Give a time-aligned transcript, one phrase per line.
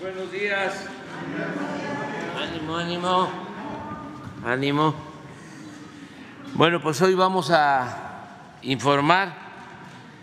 [0.00, 0.86] Buenos días.
[2.36, 3.28] Ánimo, ánimo.
[4.44, 4.94] Ánimo.
[6.54, 9.32] Bueno, pues hoy vamos a informar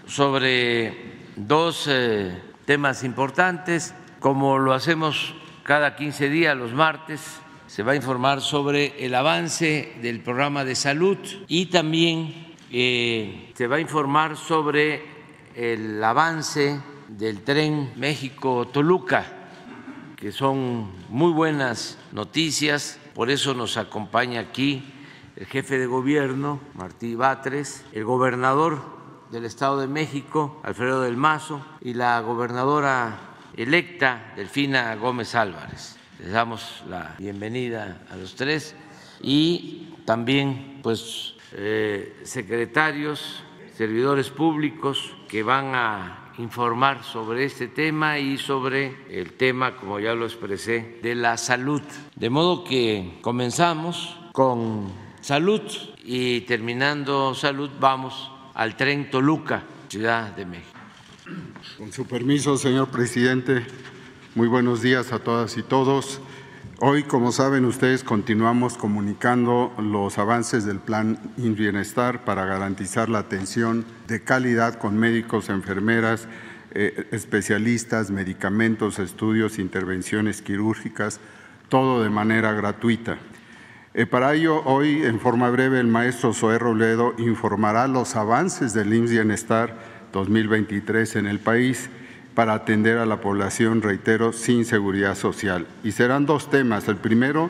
[0.05, 7.93] sobre dos eh, temas importantes, como lo hacemos cada 15 días, los martes, se va
[7.93, 13.79] a informar sobre el avance del programa de salud y también eh, se va a
[13.79, 15.01] informar sobre
[15.55, 19.40] el avance del tren México-Toluca,
[20.21, 24.83] que son muy buenas noticias, por eso nos acompaña aquí
[25.35, 28.83] el jefe de gobierno, Martí Batres, el gobernador
[29.31, 33.17] del Estado de México, Alfredo del Mazo, y la gobernadora
[33.57, 35.97] electa, Delfina Gómez Álvarez.
[36.19, 38.75] Les damos la bienvenida a los tres
[39.23, 43.41] y también pues eh, secretarios,
[43.75, 50.13] servidores públicos que van a informar sobre este tema y sobre el tema, como ya
[50.13, 51.81] lo expresé, de la salud.
[52.15, 54.91] De modo que comenzamos con
[55.21, 55.61] salud
[56.03, 60.79] y terminando salud vamos al tren Toluca, Ciudad de México.
[61.77, 63.65] Con su permiso, señor presidente,
[64.35, 66.21] muy buenos días a todas y todos.
[66.83, 73.85] Hoy, como saben ustedes, continuamos comunicando los avances del Plan Bienestar para garantizar la atención
[74.07, 76.27] de calidad con médicos, enfermeras,
[76.71, 81.19] eh, especialistas, medicamentos, estudios, intervenciones quirúrgicas,
[81.69, 83.19] todo de manera gratuita.
[83.93, 88.91] Eh, para ello, hoy, en forma breve, el maestro Zoé Robledo informará los avances del
[88.91, 89.77] IMSS Bienestar
[90.13, 91.91] 2023 en el país
[92.35, 95.67] para atender a la población, reitero, sin seguridad social.
[95.83, 96.87] Y serán dos temas.
[96.87, 97.49] El primero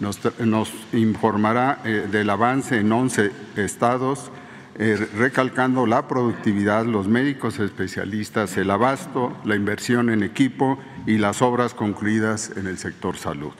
[0.00, 4.30] nos, informará eh, del avance en 11 estados,
[4.78, 11.42] eh, recalcando la productividad, los médicos especialistas, el abasto, la inversión en equipo y las
[11.42, 13.52] obras concluidas en el sector salud.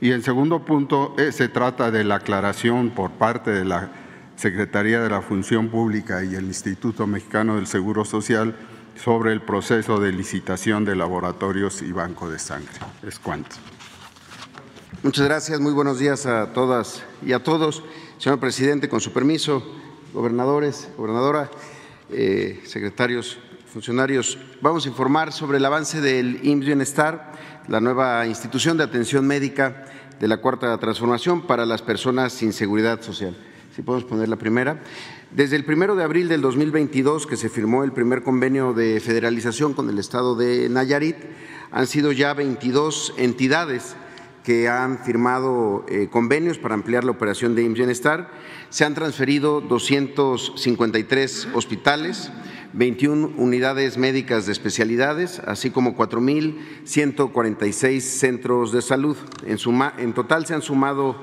[0.00, 3.90] Y el segundo punto eh, se trata de la aclaración por parte de la
[4.36, 8.56] Secretaría de la Función Pública y el Instituto Mexicano del Seguro Social
[8.96, 12.72] sobre el proceso de licitación de laboratorios y banco de sangre.
[13.06, 13.56] Es cuanto.
[15.02, 17.82] Muchas gracias, muy buenos días a todas y a todos.
[18.18, 19.62] Señor presidente, con su permiso,
[20.12, 21.50] gobernadores, gobernadora,
[22.10, 23.38] eh, secretarios,
[23.72, 27.32] funcionarios, vamos a informar sobre el avance del IMSS Bienestar,
[27.68, 29.86] la nueva institución de atención médica
[30.20, 33.34] de la Cuarta Transformación para las personas sin seguridad social.
[33.74, 34.82] Si podemos poner la primera.
[35.30, 39.72] Desde el primero de abril del 2022, que se firmó el primer convenio de federalización
[39.72, 41.16] con el Estado de Nayarit,
[41.70, 43.96] han sido ya 22 entidades
[44.44, 48.30] que han firmado eh, convenios para ampliar la operación de IMSS Bienestar.
[48.68, 52.30] Se han transferido 253 hospitales,
[52.74, 59.16] 21 unidades médicas de especialidades, así como 4.146 centros de salud.
[59.46, 61.16] En, suma, en total se han sumado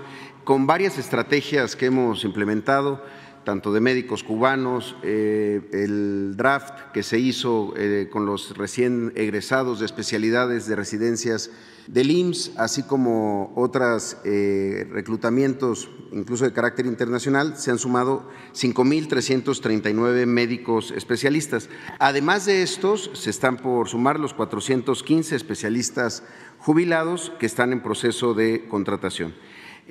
[0.50, 3.04] con varias estrategias que hemos implementado
[3.44, 9.80] tanto de médicos cubanos, eh, el draft que se hizo eh, con los recién egresados
[9.80, 11.52] de especialidades de residencias
[11.86, 20.26] del IMSS, así como otros eh, reclutamientos, incluso de carácter internacional, se han sumado 5.339
[20.26, 21.70] médicos especialistas.
[22.00, 26.24] Además de estos, se están por sumar los 415 especialistas
[26.58, 29.36] jubilados que están en proceso de contratación.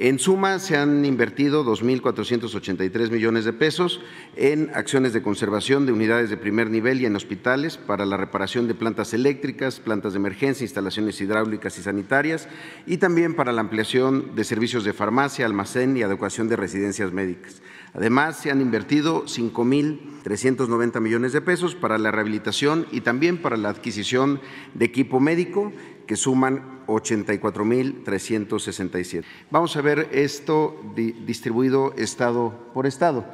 [0.01, 4.01] En suma, se han invertido 2.483 millones de pesos
[4.37, 8.69] en acciones de conservación de unidades de primer nivel y en hospitales para la reparación
[8.69, 12.49] de plantas eléctricas, plantas de emergencia, instalaciones hidráulicas y sanitarias
[12.87, 17.61] y también para la ampliación de servicios de farmacia, almacén y adecuación de residencias médicas.
[17.95, 23.71] Además, se han invertido 5.390 millones de pesos para la rehabilitación y también para la
[23.71, 24.43] adquisición
[24.75, 25.73] de equipo médico
[26.07, 29.25] que suman 84.367.
[29.51, 33.27] Vamos a ver esto distribuido estado por estado,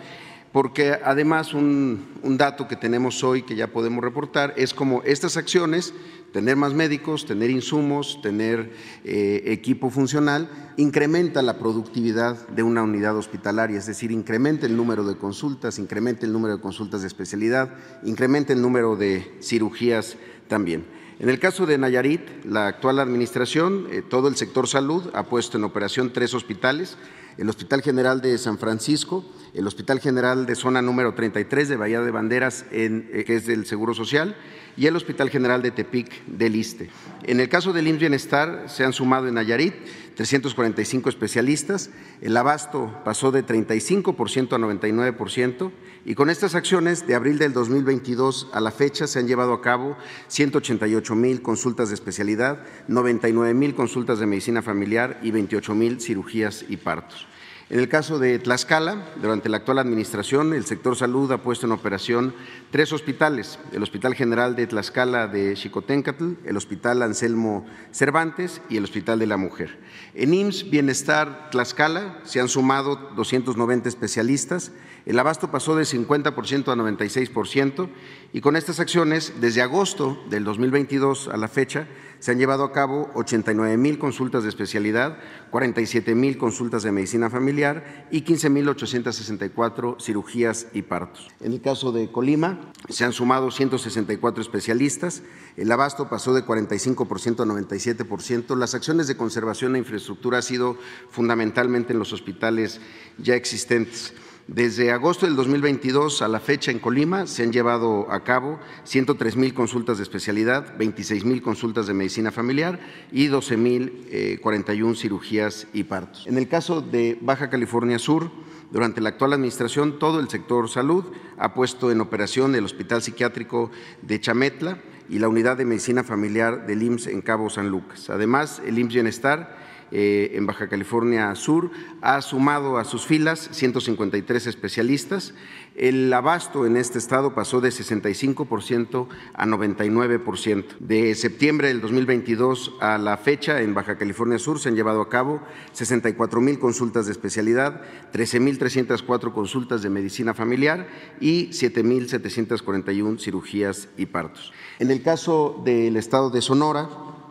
[0.54, 5.92] porque además un, dato que tenemos hoy que ya podemos reportar es como estas acciones,
[6.32, 8.70] tener más médicos, tener insumos, tener
[9.02, 15.02] eh, equipo funcional, incrementa la productividad de una unidad hospitalaria, es decir, incrementa el número
[15.02, 17.74] de consultas, incrementa el número de consultas de especialidad,
[18.04, 20.16] incrementa el número de cirugías
[20.46, 20.84] también.
[21.20, 25.56] En el caso de Nayarit, la actual administración, eh, todo el sector salud ha puesto
[25.56, 26.96] en operación tres hospitales,
[27.38, 29.24] el Hospital General de San Francisco,
[29.54, 33.64] el Hospital General de Zona número 33 de Bahía de Banderas, eh, que es del
[33.64, 34.34] Seguro Social,
[34.76, 36.90] y el Hospital General de Tepic del ISTE.
[37.22, 39.74] En el caso del IMSS Bienestar se han sumado en Nayarit
[40.16, 41.90] 345 especialistas,
[42.22, 45.70] el abasto pasó de 35% a 99%
[46.04, 49.62] y con estas acciones de abril del 2022 a la fecha se han llevado a
[49.62, 49.96] cabo
[50.28, 52.58] 188 mil consultas de especialidad,
[52.88, 57.26] 99 mil consultas de medicina familiar y 28 mil cirugías y partos.
[57.70, 61.72] En el caso de Tlaxcala, durante la actual administración, el sector salud ha puesto en
[61.72, 62.34] operación
[62.70, 68.84] tres hospitales, el Hospital General de Tlaxcala de Xicoténcatl, el Hospital Anselmo Cervantes y el
[68.84, 69.78] Hospital de la Mujer.
[70.12, 74.70] En IMSS Bienestar Tlaxcala se han sumado 290 especialistas,
[75.06, 77.88] el abasto pasó de 50% a 96%
[78.32, 81.86] y con estas acciones, desde agosto del 2022 a la fecha,
[82.20, 85.18] se han llevado a cabo 89 mil consultas de especialidad,
[85.50, 91.28] 47 mil consultas de medicina familiar y 15 mil 864 cirugías y partos.
[91.40, 95.22] En el caso de Colima, se han sumado 164 especialistas,
[95.58, 98.56] el abasto pasó de 45% a 97%.
[98.56, 100.78] Las acciones de conservación e infraestructura han sido
[101.10, 102.80] fundamentalmente en los hospitales
[103.18, 104.14] ya existentes.
[104.46, 109.36] Desde agosto del 2022 a la fecha en Colima se han llevado a cabo 103
[109.36, 112.78] mil consultas de especialidad, 26 mil consultas de medicina familiar
[113.10, 116.26] y 12 mil 41 eh, cirugías y partos.
[116.26, 118.30] En el caso de Baja California Sur,
[118.70, 121.06] durante la actual administración, todo el sector salud
[121.38, 123.70] ha puesto en operación el Hospital Psiquiátrico
[124.02, 128.10] de Chametla y la Unidad de Medicina Familiar del IMSS en Cabo San Lucas.
[128.10, 129.56] Además, el IMSS Bienestar
[129.90, 131.70] en Baja California Sur,
[132.00, 135.34] ha sumado a sus filas 153 especialistas.
[135.76, 140.64] El abasto en este estado pasó de 65% a 99%.
[140.78, 145.08] De septiembre del 2022 a la fecha, en Baja California Sur se han llevado a
[145.08, 145.40] cabo
[145.72, 147.82] 64 mil consultas de especialidad,
[148.12, 150.86] 13 mil 304 consultas de medicina familiar
[151.20, 154.52] y 7 mil 741 cirugías y partos.
[154.78, 156.88] En el caso del estado de Sonora,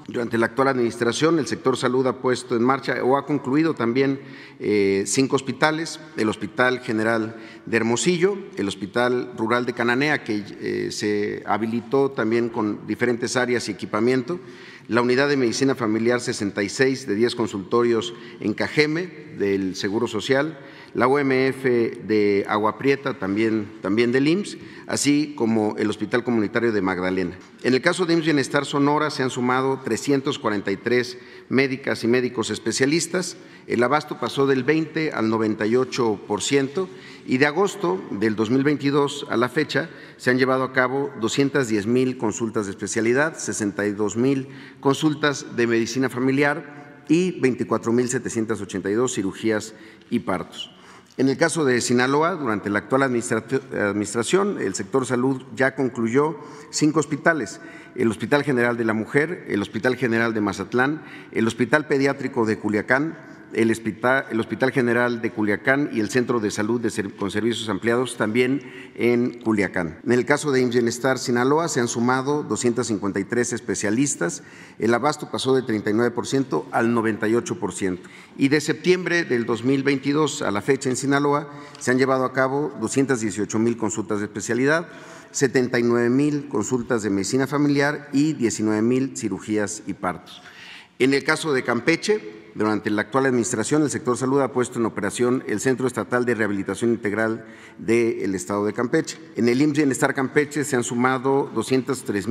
[0.07, 4.19] durante la actual administración, el sector salud ha puesto en marcha o ha concluido también
[4.59, 10.91] eh, cinco hospitales, el Hospital General de Hermosillo, el Hospital Rural de Cananea, que eh,
[10.91, 14.41] se habilitó también con diferentes áreas y equipamiento,
[14.89, 19.07] la Unidad de Medicina Familiar 66 de 10 consultorios en Cajeme
[19.37, 20.59] del Seguro Social,
[20.93, 26.81] la UMF de Agua Prieta, también, también del IMSS, así como el Hospital Comunitario de
[26.81, 27.35] Magdalena.
[27.63, 31.17] En el caso de IMSS Bienestar Sonora se han sumado 343
[31.49, 36.87] médicas y médicos especialistas, el abasto pasó del 20 al 98%
[37.25, 42.17] y de agosto del 2022 a la fecha se han llevado a cabo 210 mil
[42.17, 49.73] consultas de especialidad, 62 mil consultas de medicina familiar y 24 mil 782 cirugías
[50.09, 50.73] y partos.
[51.15, 56.39] En el caso de Sinaloa, durante la actual administración, el sector salud ya concluyó
[56.71, 57.61] cinco hospitales,
[57.93, 62.57] el Hospital General de la Mujer, el Hospital General de Mazatlán, el Hospital Pediátrico de
[62.57, 63.15] Culiacán,
[63.53, 66.81] el Hospital, General de Culiacán y el Centro de Salud
[67.17, 68.61] con Servicios Ampliados también
[68.95, 69.99] en Culiacán.
[70.05, 74.43] En el caso de Bienestar Sinaloa se han sumado 253 especialistas,
[74.79, 77.99] el abasto pasó de 39% al 98%.
[78.37, 82.73] Y de septiembre del 2022 a la fecha en Sinaloa se han llevado a cabo
[82.81, 84.87] 218 mil consultas de especialidad,
[85.31, 90.41] 79 mil consultas de medicina familiar y 19 mil cirugías y partos.
[90.99, 94.85] En el caso de Campeche, durante la actual administración, el sector salud ha puesto en
[94.85, 97.45] operación el Centro Estatal de Rehabilitación Integral
[97.79, 99.17] del Estado de Campeche.
[99.35, 102.27] En el IMSS Bienestar Campeche se han sumado 203,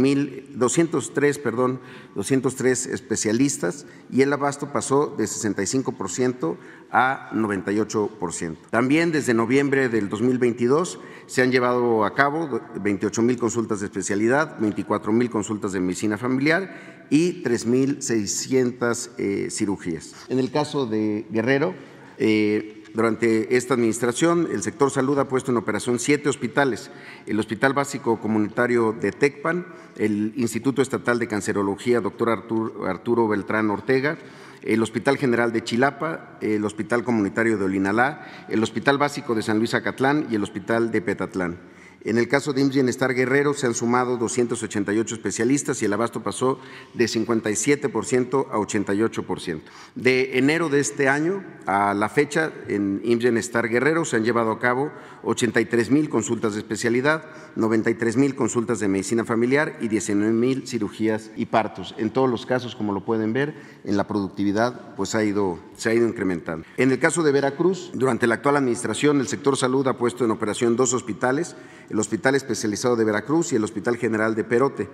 [0.55, 1.81] 203, perdón,
[2.14, 6.57] 203 especialistas y el abasto pasó de 65%
[6.93, 8.57] a 98%.
[8.71, 11.00] También desde noviembre del 2022
[11.33, 16.19] se han llevado a cabo 28 mil consultas de especialidad, 24 mil consultas de medicina
[16.19, 20.15] familiar y 3.600 eh, cirugías.
[20.29, 21.75] En el caso de Guerrero,
[22.19, 26.91] eh, durante esta administración, el sector salud ha puesto en operación siete hospitales,
[27.27, 29.65] el Hospital Básico Comunitario de Tecpan,
[29.97, 34.19] el Instituto Estatal de Cancerología, doctor Arturo, Beltrán Ortega,
[34.62, 39.59] el Hospital General de Chilapa, el Hospital Comunitario de Olinalá, el Hospital Básico de San
[39.59, 41.59] Luis Acatlán y el Hospital de Petatlán.
[42.04, 46.21] En el caso de IMSS Bienestar Guerrero se han sumado 288 especialistas y el abasto
[46.21, 46.59] pasó
[46.95, 49.61] de 57% a 88%.
[49.95, 54.50] De enero de este año a la fecha, en IMSS Bienestar Guerrero se han llevado
[54.50, 54.90] a cabo
[55.25, 57.25] 83 mil consultas de especialidad,
[57.57, 61.95] 93 mil consultas de medicina familiar y 19 mil cirugías y partos.
[61.99, 65.91] En todos los casos, como lo pueden ver, en la productividad pues ha ido, se
[65.91, 66.67] ha ido incrementando.
[66.76, 70.31] En el caso de Veracruz, durante la actual administración, el sector salud ha puesto en
[70.31, 71.57] operación dos hospitales
[71.91, 74.88] el Hospital Especializado de Veracruz y el Hospital General de Perote.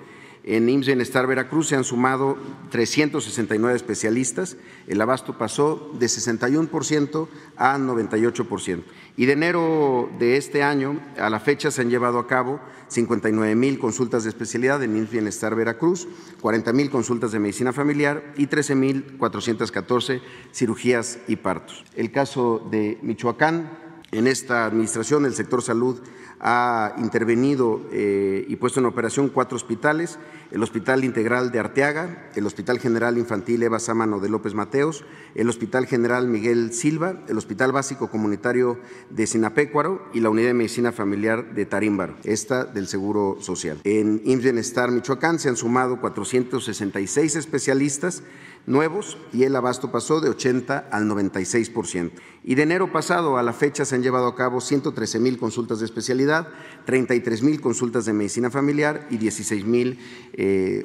[0.51, 2.39] En IMSS Bienestar Veracruz se han sumado
[2.71, 4.57] 369 especialistas.
[4.87, 7.29] El abasto pasó de 61%
[7.59, 8.83] a 98%.
[9.19, 13.55] Y de enero de este año a la fecha se han llevado a cabo 59
[13.57, 16.09] mil consultas de especialidad en IMSS Bienestar Veracruz,
[16.41, 20.23] 40 mil consultas de medicina familiar y 13 mil 414
[20.55, 21.85] cirugías y partos.
[21.95, 26.01] El caso de Michoacán, en esta administración el sector salud
[26.41, 30.19] ha intervenido eh, y puesto en operación cuatro hospitales,
[30.53, 35.49] el Hospital Integral de Arteaga, el Hospital General Infantil Eva Sámano de López Mateos, el
[35.49, 38.79] Hospital General Miguel Silva, el Hospital Básico Comunitario
[39.11, 43.81] de Sinapecuaro y la Unidad de Medicina Familiar de Tarímbaro, esta del Seguro Social.
[43.85, 48.23] En IMSS Michoacán se han sumado 466 especialistas
[48.69, 52.13] nuevos y el abasto pasó de 80 al 96%.
[52.45, 55.81] Y de enero pasado a la fecha se han llevado a cabo 113 mil consultas
[55.81, 56.49] de especialidad,
[56.87, 59.99] 33 mil consultas de medicina familiar y 16 mil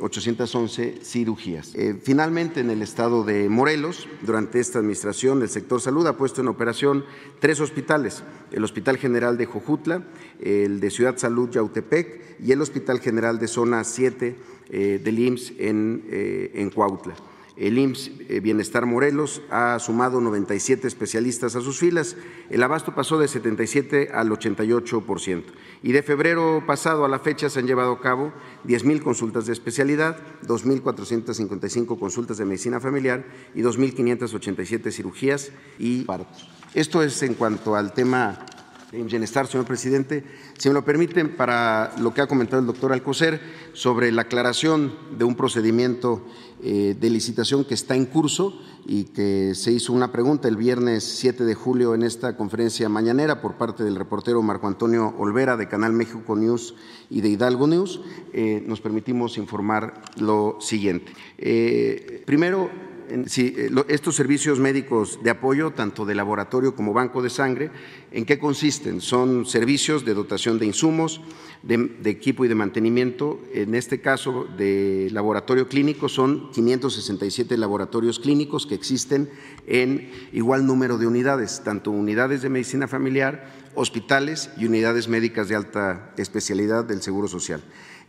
[0.02, 1.74] 811 eh, cirugías.
[1.76, 6.42] Eh, finalmente, en el estado de Morelos, durante esta administración, el sector salud ha puesto
[6.42, 7.06] en operación
[7.40, 10.04] tres hospitales, el Hospital General de Jojutla,
[10.42, 14.36] el de Ciudad Salud Yautepec y el Hospital General de Zona 7
[14.70, 17.16] eh, del IMSS en, en Cuautla.
[17.56, 22.16] El IMSS eh, Bienestar Morelos ha sumado 97 especialistas a sus filas.
[22.50, 25.44] El abasto pasó de 77 al 88%.
[25.84, 28.34] Y de febrero pasado a la fecha se han llevado a cabo
[28.66, 30.18] 10.000 consultas de especialidad,
[30.48, 36.50] 2.455 consultas de medicina familiar y 2.587 cirugías y partos.
[36.74, 38.46] Esto es en cuanto al tema
[38.92, 40.24] de bienestar, señor presidente.
[40.58, 43.42] Si me lo permiten, para lo que ha comentado el doctor Alcocer
[43.74, 46.24] sobre la aclaración de un procedimiento
[46.64, 51.44] de licitación que está en curso y que se hizo una pregunta el viernes 7
[51.44, 55.94] de julio en esta conferencia mañanera por parte del reportero Marco Antonio Olvera de Canal
[55.94, 56.76] México News
[57.10, 58.02] y de Hidalgo News,
[58.34, 61.12] eh, nos permitimos informar lo siguiente.
[61.38, 62.70] Eh, primero,
[63.10, 67.72] Eh, estos servicios médicos de apoyo, tanto de laboratorio como banco de sangre,
[68.12, 69.02] ¿en qué consisten?
[69.02, 71.22] Son servicios de dotación de insumos,
[71.64, 73.40] de, equipo y de mantenimiento.
[73.54, 79.30] En este caso, de laboratorio clínico, son 567 laboratorios clínicos que existen
[79.68, 85.56] en igual número de unidades, tanto unidades de medicina familiar, hospitales y unidades médicas de
[85.56, 87.64] alta especialidad del Seguro Social.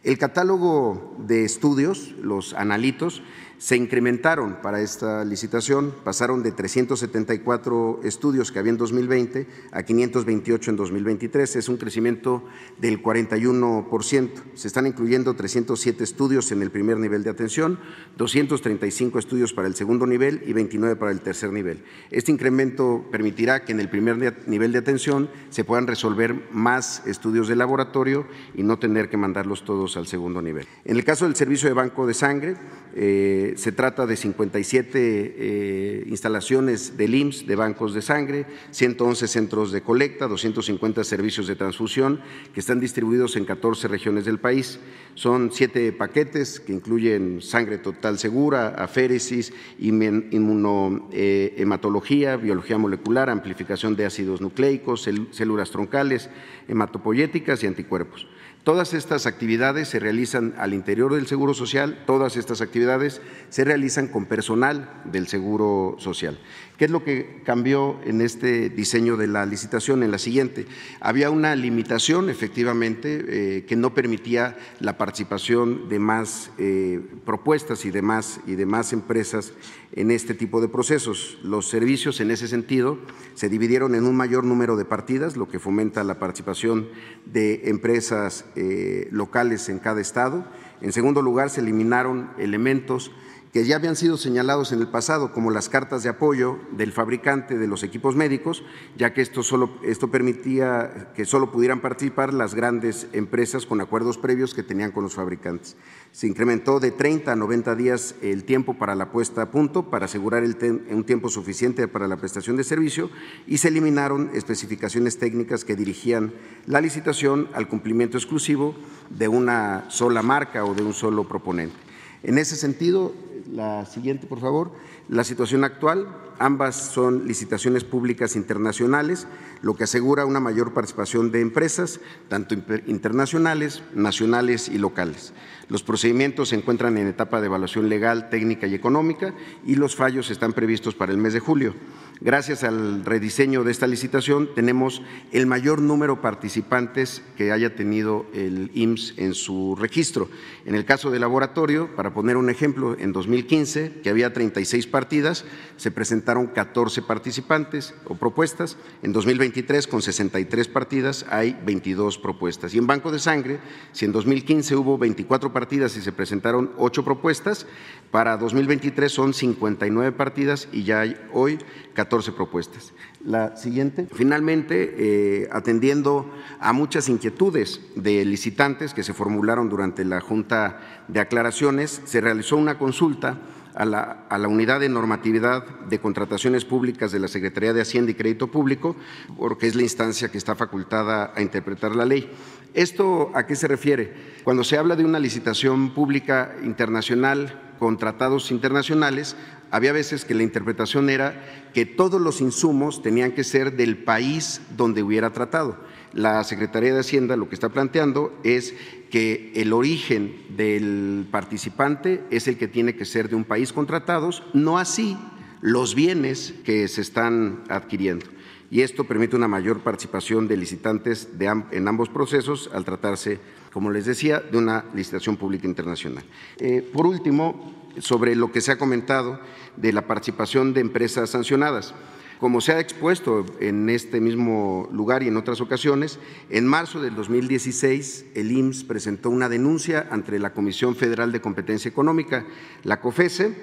[0.04, 3.22] El catálogo de estudios, los analitos,
[3.64, 10.71] se incrementaron para esta licitación, pasaron de 374 estudios que había en 2020 a 528
[10.71, 12.44] en 2023, es un crecimiento
[12.78, 14.30] del 41%.
[14.52, 17.78] Se están incluyendo 307 estudios en el primer nivel de atención,
[18.18, 21.85] 235 estudios para el segundo nivel y 29 para el tercer nivel.
[22.11, 27.49] Este incremento permitirá que en el primer nivel de atención se puedan resolver más estudios
[27.49, 30.66] de laboratorio y no tener que mandarlos todos al segundo nivel.
[30.85, 32.56] En el caso del servicio de banco de sangre,
[32.94, 39.73] eh, se trata de 57 eh, instalaciones del IMSS de bancos de sangre, 111 centros
[39.73, 42.20] de colecta, 250 servicios de transfusión
[42.52, 44.80] que están distribuidos en 14 regiones del país.
[45.14, 54.40] Son siete paquetes que incluyen sangre total segura, aféresis, inmunohematología, biología molecular, amplificación de ácidos
[54.40, 56.30] nucleicos, células troncales,
[56.68, 58.26] hematopoyéticas y anticuerpos.
[58.64, 64.09] Todas estas actividades se realizan al interior del Seguro Social, todas estas actividades se realizan
[64.09, 66.38] con personal del Seguro Social.
[66.76, 70.02] ¿Qué es lo que cambió en este diseño de la licitación?
[70.02, 70.66] En la siguiente,
[70.98, 77.92] había una limitación efectivamente eh, que no permitía la participación de más eh, propuestas y
[77.92, 79.52] de más, y de más empresas
[79.92, 81.38] en este tipo de procesos.
[81.44, 82.98] Los servicios en ese sentido
[83.34, 86.88] se dividieron en un mayor número de partidas, lo que fomenta la participación
[87.24, 90.44] de empresas eh, locales en cada estado.
[90.80, 93.12] En segundo lugar, se eliminaron elementos
[93.54, 97.56] que ya habían sido señalados en el pasado, como las cartas de apoyo del fabricante
[97.56, 98.64] de los equipos médicos,
[98.96, 104.18] ya que esto, solo, esto permitía que solo pudieran participar las grandes empresas con acuerdos
[104.18, 105.76] previos que tenían con los fabricantes.
[106.11, 110.06] Se incrementó de 30 a 90 días el tiempo para la puesta a punto para
[110.06, 113.08] asegurar un tiempo suficiente para la prestación de servicio
[113.46, 116.32] y se eliminaron especificaciones técnicas que dirigían
[116.66, 118.75] la licitación al cumplimiento exclusivo
[119.11, 121.76] de una sola marca o de un solo proponente.
[122.25, 123.12] En ese sentido,
[123.52, 124.72] la siguiente, por favor.
[125.08, 126.08] La situación actual,
[126.38, 129.26] ambas son licitaciones públicas internacionales,
[129.62, 132.54] lo que asegura una mayor participación de empresas, tanto
[132.86, 135.32] internacionales, nacionales y locales.
[135.68, 139.34] Los procedimientos se encuentran en etapa de evaluación legal, técnica y económica
[139.64, 141.74] y los fallos están previstos para el mes de julio.
[142.21, 145.02] Gracias al rediseño de esta licitación tenemos
[145.33, 150.28] el mayor número de participantes que haya tenido el IMSS en su registro.
[150.64, 155.44] En el caso del laboratorio, para poner un ejemplo, en 2015, que había 36 partidas,
[155.76, 158.76] se presentaron 14 participantes o propuestas.
[159.02, 162.75] En 2023, con 63 partidas, hay 22 propuestas.
[162.75, 163.59] Y en Banco de Sangre,
[163.92, 167.66] si en 2015 hubo 24 partidas y se presentaron 8 propuestas,
[168.12, 171.59] para 2023 son 59 partidas y ya hay hoy
[171.94, 172.92] 14 propuestas.
[173.25, 174.06] La siguiente.
[174.12, 176.30] Finalmente, eh, atendiendo
[176.61, 182.56] a muchas inquietudes de licitantes que se formularon durante la Junta de Aclaraciones, se realizó
[182.56, 183.40] una consulta
[183.75, 188.12] a la, a la, Unidad de Normatividad de Contrataciones Públicas de la Secretaría de Hacienda
[188.12, 188.94] y Crédito Público,
[189.37, 192.30] porque es la instancia que está facultada a interpretar la ley.
[192.75, 194.12] ¿Esto a qué se refiere?
[194.44, 199.37] Cuando se habla de una licitación pública internacional con tratados internacionales,
[199.74, 204.60] había veces que la interpretación era que todos los insumos tenían que ser del país
[204.76, 205.76] donde hubiera tratado.
[206.12, 208.72] La Secretaría de Hacienda lo que está planteando es
[209.10, 213.88] que el origen del participante es el que tiene que ser de un país con
[213.88, 215.18] tratados, no así
[215.60, 218.26] los bienes que se están adquiriendo.
[218.70, 221.28] Y esto permite una mayor participación de licitantes
[221.72, 223.40] en ambos procesos al tratarse
[223.74, 226.22] como les decía, de una licitación pública internacional.
[226.58, 229.40] Eh, por último, sobre lo que se ha comentado
[229.76, 231.94] de la participación de empresas sancionadas.
[232.40, 236.18] Como se ha expuesto en este mismo lugar y en otras ocasiones,
[236.50, 241.88] en marzo del 2016 el IMSS presentó una denuncia ante la Comisión Federal de Competencia
[241.88, 242.44] Económica,
[242.82, 243.54] la COFESE,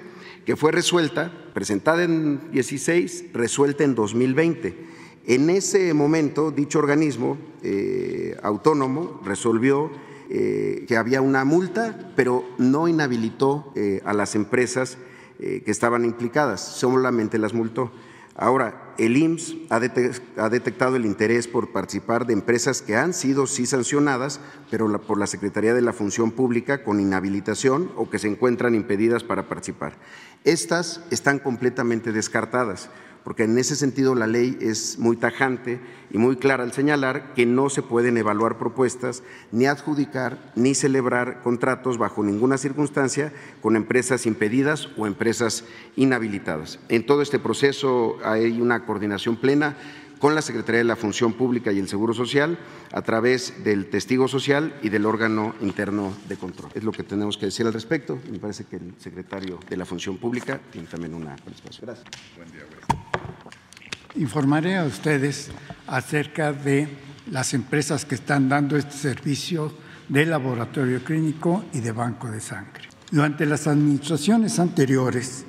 [0.46, 4.92] que fue resuelta, presentada en 16, resuelta en 2020
[5.24, 9.90] en ese momento, dicho organismo eh, autónomo resolvió
[10.28, 14.98] eh, que había una multa, pero no inhabilitó eh, a las empresas
[15.38, 17.90] que estaban implicadas, solamente las multó.
[18.34, 19.78] Ahora, el IMSS ha,
[20.48, 24.40] detectado el interés por participar de empresas que han sido sí sancionadas,
[24.70, 29.22] pero por la Secretaría de la Función Pública con inhabilitación o que se encuentran impedidas
[29.22, 29.98] para participar.
[30.44, 32.88] Estas están completamente descartadas
[33.24, 35.80] porque en ese sentido la ley es muy tajante
[36.10, 41.42] y muy clara al señalar que no se pueden evaluar propuestas, ni adjudicar, ni celebrar
[41.42, 45.64] contratos bajo ninguna circunstancia con empresas impedidas o empresas
[45.96, 46.78] inhabilitadas.
[46.88, 49.76] En todo este proceso hay una coordinación plena
[50.22, 52.56] con la Secretaría de la Función Pública y el Seguro Social
[52.92, 56.70] a través del testigo social y del órgano interno de control.
[56.74, 58.20] Es lo que tenemos que decir al respecto.
[58.30, 61.86] Me parece que el secretario de la Función Pública tiene también una participación.
[61.86, 62.06] Gracias.
[62.36, 62.62] Buen día,
[64.16, 65.50] Informaré a ustedes
[65.86, 66.88] acerca de
[67.30, 69.72] las empresas que están dando este servicio
[70.08, 72.88] de laboratorio clínico y de banco de sangre.
[73.10, 75.46] Durante las administraciones anteriores,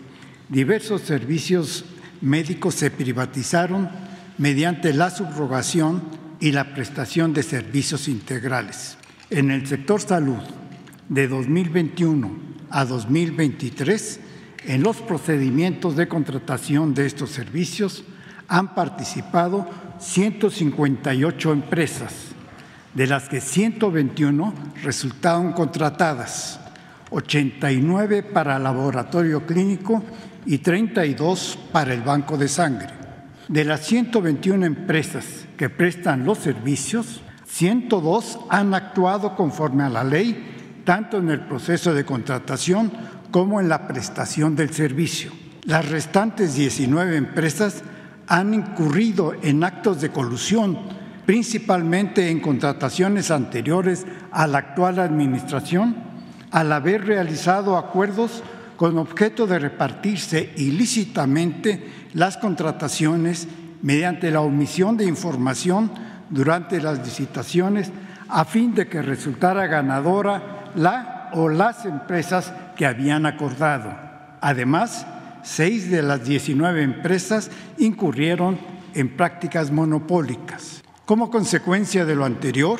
[0.48, 1.84] diversos servicios
[2.22, 3.90] médicos se privatizaron
[4.38, 6.02] mediante la subrogación
[6.40, 8.98] y la prestación de servicios integrales.
[9.30, 10.42] En el sector salud,
[11.10, 12.32] de 2021
[12.70, 14.20] a 2023,
[14.66, 18.04] en los procedimientos de contratación de estos servicios
[18.48, 19.68] han participado
[20.00, 22.14] 158 empresas,
[22.94, 24.54] de las que 121
[24.84, 26.60] resultaron contratadas,
[27.10, 30.04] 89 para laboratorio clínico
[30.46, 32.90] y 32 para el banco de sangre.
[33.48, 40.82] De las 121 empresas que prestan los servicios, 102 han actuado conforme a la ley,
[40.86, 42.92] tanto en el proceso de contratación
[43.32, 45.32] como en la prestación del servicio.
[45.66, 47.84] Las restantes 19 empresas
[48.28, 50.78] han incurrido en actos de colusión,
[51.26, 55.96] principalmente en contrataciones anteriores a la actual administración,
[56.52, 58.44] al haber realizado acuerdos
[58.78, 63.48] con objeto de repartirse ilícitamente las contrataciones
[63.82, 65.92] mediante la omisión de información
[66.30, 67.92] durante las licitaciones
[68.30, 73.94] a fin de que resultara ganadora la o las empresas que habían acordado.
[74.42, 75.06] Además,
[75.44, 78.60] seis de las 19 empresas incurrieron
[78.94, 80.84] en prácticas monopólicas.
[81.06, 82.80] Como consecuencia de lo anterior,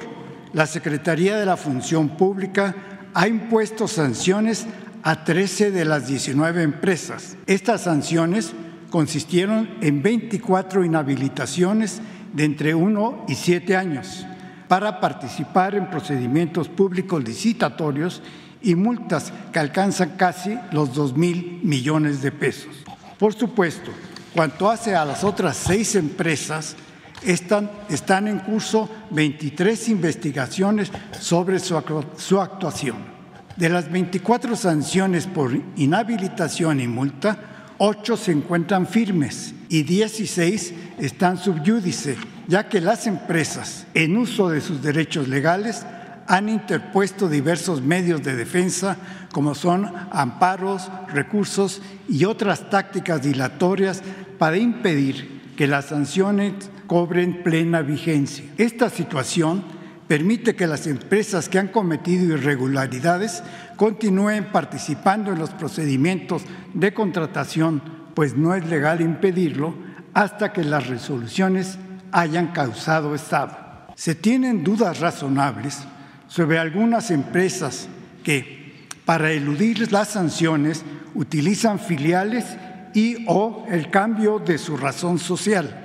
[0.54, 2.76] la Secretaría de la Función Pública
[3.14, 4.66] ha impuesto sanciones
[5.04, 7.36] a 13 de las 19 empresas.
[7.46, 8.54] Estas sanciones
[8.90, 12.02] consistieron en 24 inhabilitaciones
[12.34, 14.26] de entre 1 y 7 años
[14.68, 18.22] para participar en procedimientos públicos licitatorios
[18.64, 22.74] y multas que alcanzan casi los 2 mil millones de pesos.
[23.20, 23.92] Por supuesto,
[24.34, 26.76] cuanto hace a las otras seis empresas,
[27.22, 31.82] están, están en curso 23 investigaciones sobre su,
[32.18, 32.98] su actuación.
[33.56, 37.38] De las 24 sanciones por inhabilitación y multa,
[37.78, 44.62] 8 se encuentran firmes y 16 están subyúdice, ya que las empresas, en uso de
[44.62, 45.86] sus derechos legales,
[46.28, 48.98] han interpuesto diversos medios de defensa,
[49.32, 54.02] como son amparos, recursos y otras tácticas dilatorias
[54.38, 56.54] para impedir que las sanciones
[56.88, 58.46] cobren plena vigencia.
[58.58, 59.64] Esta situación
[60.08, 63.44] permite que las empresas que han cometido irregularidades
[63.78, 67.82] continúen participando en los procedimientos de contratación,
[68.14, 69.74] pues no es legal impedirlo
[70.14, 71.78] hasta que las resoluciones
[72.12, 73.58] hayan causado estado.
[73.96, 75.80] Se tienen dudas razonables
[76.34, 77.88] sobre algunas empresas
[78.24, 82.58] que, para eludir las sanciones, utilizan filiales
[82.96, 85.80] y o el cambio de su razón social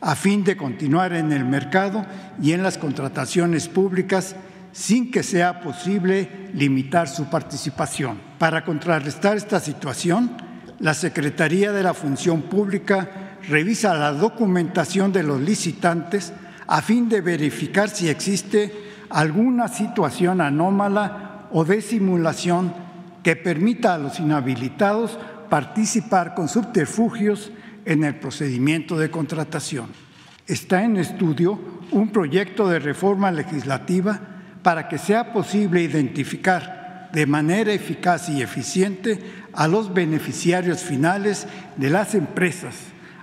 [0.00, 2.04] a fin de continuar en el mercado
[2.42, 4.34] y en las contrataciones públicas
[4.72, 8.20] sin que sea posible limitar su participación.
[8.40, 10.36] Para contrarrestar esta situación,
[10.80, 16.32] la Secretaría de la Función Pública revisa la documentación de los licitantes
[16.66, 22.72] a fin de verificar si existe alguna situación anómala o de simulación
[23.22, 27.52] que permita a los inhabilitados participar con subterfugios
[27.84, 29.88] en el procedimiento de contratación.
[30.46, 31.58] Está en estudio
[31.90, 34.18] un proyecto de reforma legislativa
[34.62, 39.18] para que sea posible identificar de manera eficaz y eficiente
[39.52, 41.46] a los beneficiarios finales
[41.76, 42.74] de las empresas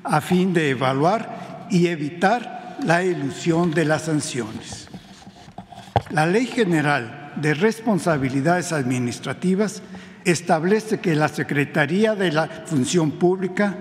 [0.03, 4.88] a fin de evaluar y evitar la ilusión de las sanciones.
[6.09, 9.81] La Ley General de Responsabilidades Administrativas
[10.25, 13.77] establece que la Secretaría de la Función Pública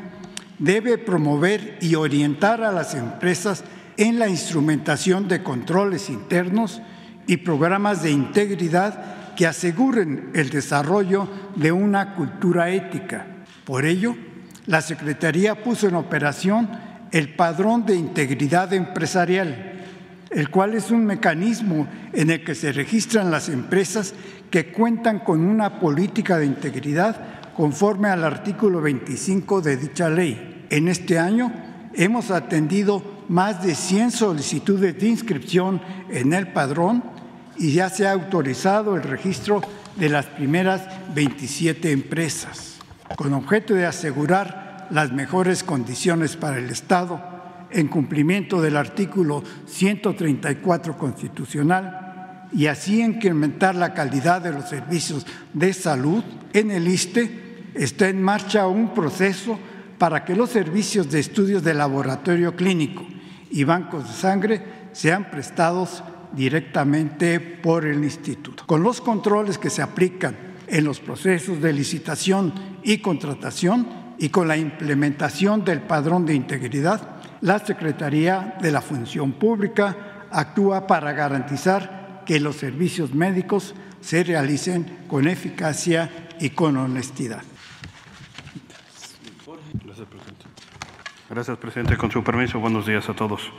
[0.59, 3.65] debe promover y orientar a las empresas
[3.97, 6.83] en la instrumentación de controles internos
[7.27, 13.27] y programas de integridad que aseguren el desarrollo de una cultura ética.
[13.65, 14.17] Por ello,
[14.67, 16.69] la Secretaría puso en operación
[17.13, 19.78] el Padrón de Integridad Empresarial,
[20.31, 24.15] el cual es un mecanismo en el que se registran las empresas
[24.51, 30.67] que cuentan con una política de integridad conforme al artículo 25 de dicha ley.
[30.71, 31.53] En este año
[31.95, 37.03] hemos atendido más de 100 solicitudes de inscripción en el padrón
[37.57, 39.61] y ya se ha autorizado el registro
[39.97, 40.83] de las primeras
[41.15, 42.77] 27 empresas,
[43.17, 47.38] con objeto de asegurar las mejores condiciones para el Estado
[47.71, 55.73] en cumplimiento del artículo 134 constitucional y así incrementar la calidad de los servicios de
[55.73, 59.59] salud, en el ISTE está en marcha un proceso
[59.99, 63.07] para que los servicios de estudios de laboratorio clínico
[63.51, 66.03] y bancos de sangre sean prestados
[66.33, 68.65] directamente por el instituto.
[68.67, 72.53] Con los controles que se aplican en los procesos de licitación
[72.83, 73.87] y contratación
[74.19, 80.87] y con la implementación del padrón de integridad, la Secretaría de la Función Pública actúa
[80.87, 87.43] para garantizar que los servicios médicos se realicen con eficacia y con honestidad.
[91.31, 91.97] Gracias, presidente.
[91.97, 93.53] Con su permiso, buenos días a todos.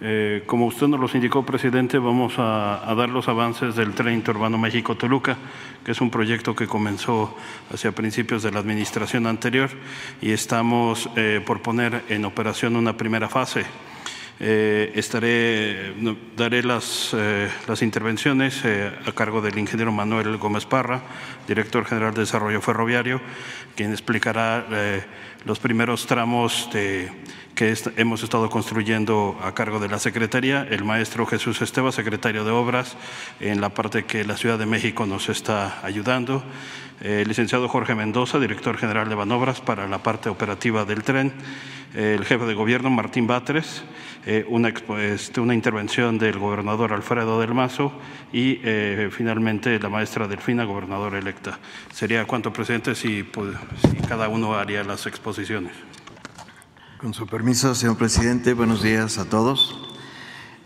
[0.00, 4.56] Eh, como usted nos los indicó, presidente, vamos a, dar los avances del tren interurbano
[4.56, 5.36] México-Toluca,
[5.84, 7.36] que es un proyecto que comenzó
[7.72, 9.70] hacia principios de la administración anterior
[10.20, 13.64] y estamos eh, por poner en operación una primera fase.
[14.40, 15.94] Eh, estaré,
[16.36, 17.16] daré las,
[17.66, 21.02] las intervenciones a cargo del ingeniero Manuel Gómez Parra,
[21.48, 23.20] director general de Desarrollo Ferroviario,
[23.74, 24.64] quien explicará
[25.44, 27.10] los primeros tramos de
[27.54, 32.52] que hemos estado construyendo a cargo de la Secretaría, el maestro Jesús Esteba, secretario de
[32.52, 32.96] Obras,
[33.40, 36.44] en la parte que la Ciudad de México nos está ayudando,
[37.00, 41.32] el licenciado Jorge Mendoza, director general de Banobras, para la parte operativa del tren,
[41.94, 43.82] el jefe de gobierno Martín Batres,
[44.26, 47.92] eh, una, este, una, intervención del gobernador Alfredo del Mazo
[48.32, 51.58] y eh, finalmente la maestra Delfina, gobernadora electa.
[51.92, 52.26] Sería
[52.94, 55.72] si, pues, si cada uno haría las exposiciones.
[56.98, 59.88] Con su permiso, señor presidente, buenos días a todos.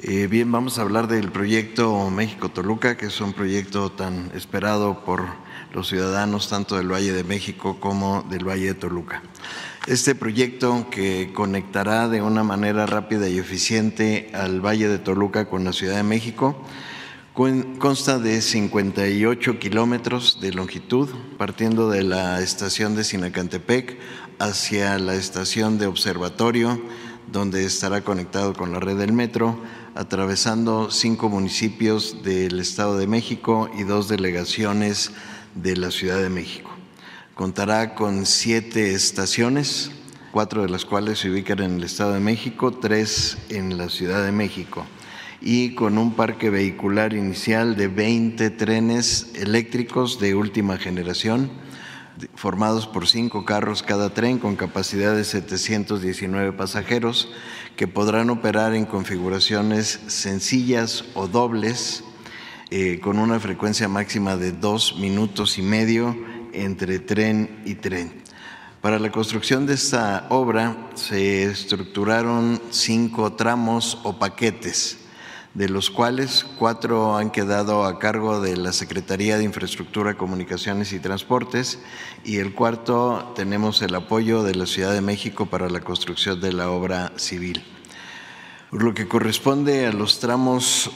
[0.00, 5.26] Eh, bien, vamos a hablar del proyecto México-Toluca, que es un proyecto tan esperado por
[5.72, 9.22] los ciudadanos tanto del Valle de México como del Valle de Toluca.
[9.88, 15.64] Este proyecto que conectará de una manera rápida y eficiente al Valle de Toluca con
[15.64, 16.56] la Ciudad de México
[17.34, 23.98] consta de 58 kilómetros de longitud, partiendo de la estación de Sinacantepec
[24.38, 26.80] hacia la estación de observatorio,
[27.32, 29.58] donde estará conectado con la red del metro,
[29.96, 35.10] atravesando cinco municipios del Estado de México y dos delegaciones
[35.56, 36.71] de la Ciudad de México.
[37.42, 39.90] Contará con siete estaciones,
[40.30, 44.24] cuatro de las cuales se ubican en el Estado de México, tres en la Ciudad
[44.24, 44.86] de México,
[45.40, 51.50] y con un parque vehicular inicial de 20 trenes eléctricos de última generación,
[52.36, 57.28] formados por cinco carros cada tren con capacidad de 719 pasajeros
[57.74, 62.04] que podrán operar en configuraciones sencillas o dobles
[62.70, 66.16] eh, con una frecuencia máxima de dos minutos y medio
[66.52, 68.22] entre tren y tren.
[68.80, 74.98] Para la construcción de esta obra se estructuraron cinco tramos o paquetes
[75.54, 80.98] de los cuales cuatro han quedado a cargo de la Secretaría de Infraestructura, Comunicaciones y
[80.98, 81.78] Transportes
[82.24, 86.52] y el cuarto tenemos el apoyo de la Ciudad de México para la construcción de
[86.52, 87.62] la obra civil.
[88.70, 90.90] Por lo que corresponde a los tramos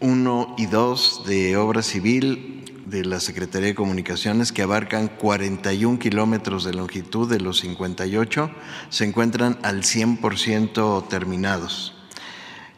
[0.00, 2.59] 1 y 2 de obra civil
[2.90, 8.50] de la Secretaría de Comunicaciones, que abarcan 41 kilómetros de longitud de los 58,
[8.88, 11.94] se encuentran al 100% terminados.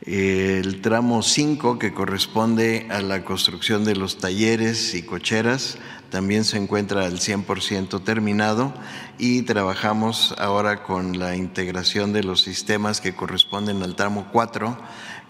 [0.05, 5.79] El tramo 5, que corresponde a la construcción de los talleres y cocheras,
[6.11, 8.75] también se encuentra al 100% terminado
[9.16, 14.77] y trabajamos ahora con la integración de los sistemas que corresponden al tramo 4,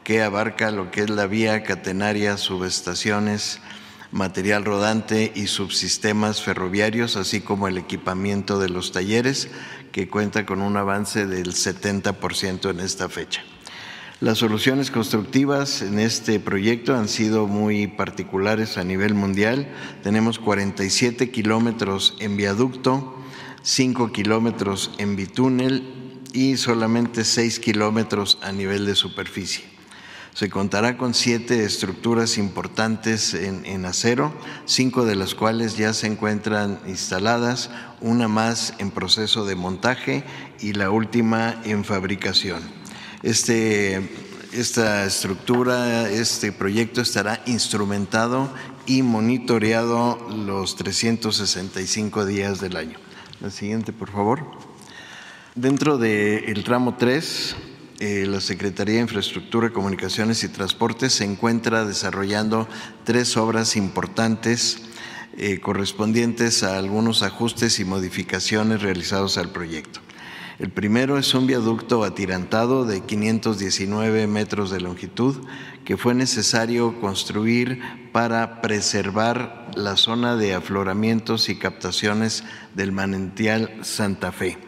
[0.03, 3.61] que abarca lo que es la vía catenaria, subestaciones,
[4.13, 9.49] material rodante y subsistemas ferroviarios, así como el equipamiento de los talleres,
[9.91, 13.43] que cuenta con un avance del 70% en esta fecha.
[14.21, 19.69] Las soluciones constructivas en este proyecto han sido muy particulares a nivel mundial.
[20.05, 23.17] Tenemos 47 kilómetros en viaducto,
[23.63, 29.72] 5 kilómetros en bitúnel y solamente 6 kilómetros a nivel de superficie.
[30.35, 34.33] Se contará con siete estructuras importantes en, acero,
[34.65, 40.25] cinco de las cuales ya se encuentran instaladas, una más en proceso de montaje
[40.59, 42.63] y la última en fabricación.
[43.23, 44.11] Este,
[44.53, 48.51] esta estructura, este proyecto estará instrumentado
[48.87, 52.99] y monitoreado los 365 días del año.
[53.41, 54.47] La siguiente, por favor.
[55.55, 57.55] Dentro del tramo 3,
[58.05, 62.67] eh, la Secretaría de Infraestructura, Comunicaciones y Transportes se encuentra desarrollando
[63.05, 64.79] tres obras importantes
[65.37, 70.01] eh, correspondientes a algunos ajustes y modificaciones realizados al proyecto.
[70.59, 75.37] El primero es un viaducto atirantado de 519 metros de longitud
[75.85, 82.43] que fue necesario construir para preservar la zona de afloramientos y captaciones
[82.75, 84.59] del manantial Santa Fe.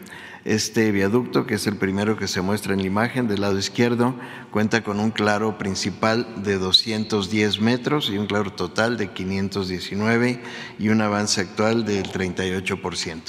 [0.45, 4.13] Este viaducto, que es el primero que se muestra en la imagen del lado izquierdo,
[4.51, 10.43] cuenta con un claro principal de 210 metros y un claro total de 519
[10.77, 13.21] y un avance actual del 38%.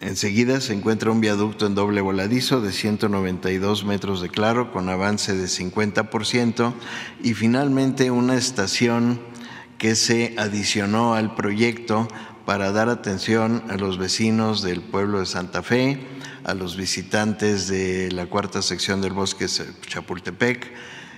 [0.00, 5.36] Enseguida se encuentra un viaducto en doble voladizo de 192 metros de claro con avance
[5.36, 6.72] de 50%
[7.22, 9.20] y finalmente una estación
[9.76, 12.08] que se adicionó al proyecto
[12.44, 16.06] para dar atención a los vecinos del pueblo de Santa Fe,
[16.44, 19.46] a los visitantes de la cuarta sección del bosque
[19.86, 20.72] Chapultepec,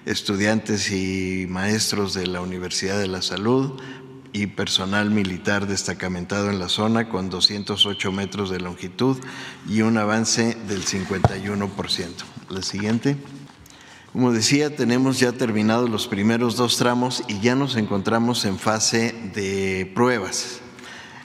[0.05, 3.81] estudiantes y maestros de la Universidad de la Salud,
[4.33, 9.19] y personal militar destacamentado en la zona con 208 metros de longitud
[9.69, 12.09] y un avance del 51%.
[12.49, 13.17] La siguiente.
[14.13, 19.15] Como decía, tenemos ya terminados los primeros dos tramos y ya nos encontramos en fase
[19.35, 20.62] de pruebas.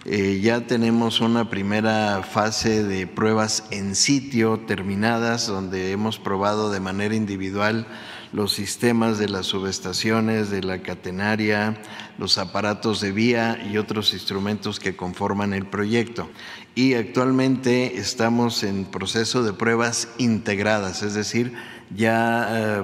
[0.09, 6.79] Eh, ya tenemos una primera fase de pruebas en sitio terminadas donde hemos probado de
[6.79, 7.85] manera individual
[8.31, 11.81] los sistemas de las subestaciones, de la catenaria,
[12.17, 16.29] los aparatos de vía y otros instrumentos que conforman el proyecto.
[16.73, 21.51] Y actualmente estamos en proceso de pruebas integradas, es decir,
[21.93, 22.83] ya eh,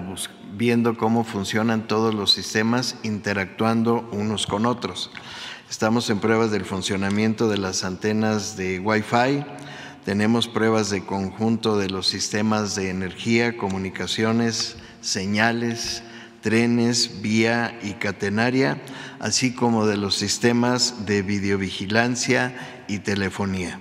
[0.57, 5.09] viendo cómo funcionan todos los sistemas interactuando unos con otros.
[5.73, 9.43] Estamos en pruebas del funcionamiento de las antenas de Wi-Fi,
[10.05, 16.03] tenemos pruebas de conjunto de los sistemas de energía, comunicaciones, señales,
[16.41, 18.83] trenes, vía y catenaria,
[19.19, 22.53] así como de los sistemas de videovigilancia
[22.88, 23.79] y telefonía.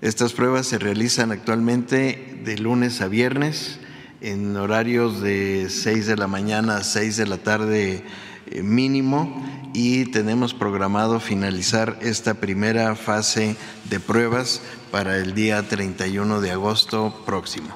[0.00, 3.78] Estas pruebas se realizan actualmente de lunes a viernes
[4.20, 8.02] en horarios de 6 de la mañana a 6 de la tarde
[8.50, 13.56] eh, mínimo y tenemos programado finalizar esta primera fase
[13.88, 14.60] de pruebas
[14.90, 17.68] para el día 31 de agosto próximo.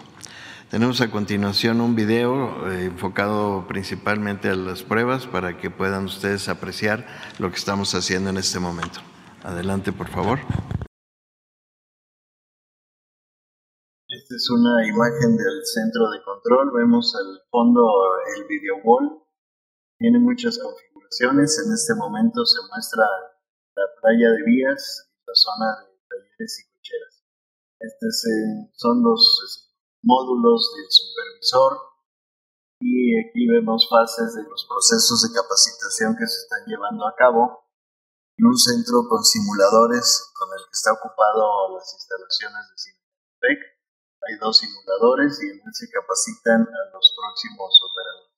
[0.69, 6.49] Tenemos a continuación un video eh, enfocado principalmente a las pruebas para que puedan ustedes
[6.49, 7.07] apreciar
[7.38, 8.99] lo que estamos haciendo en este momento.
[9.45, 10.41] Adelante, por favor.
[14.09, 16.73] Esta es una imagen del centro de control.
[16.75, 17.87] Vemos al fondo
[18.38, 19.23] el video wall.
[20.01, 20.91] Tiene muchas configuraciones.
[21.20, 23.05] En este momento se muestra
[23.77, 27.14] la playa de vías y la zona de talleres y cocheras.
[27.81, 28.25] Estos
[28.81, 29.68] son los
[30.01, 31.72] módulos del supervisor
[32.81, 37.68] y aquí vemos fases de los procesos de capacitación que se están llevando a cabo
[38.38, 43.61] en un centro con simuladores con el que está ocupado las instalaciones de Cinetec.
[44.25, 48.32] Hay dos simuladores y en se capacitan a los próximos operadores.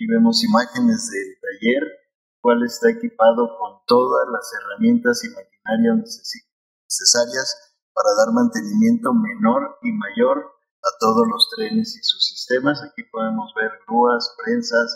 [0.00, 1.84] Aquí vemos imágenes del taller,
[2.40, 6.16] cual está equipado con todas las herramientas y maquinarias
[6.88, 12.80] necesarias para dar mantenimiento menor y mayor a todos los trenes y sus sistemas.
[12.82, 14.88] Aquí podemos ver grúas, prensas,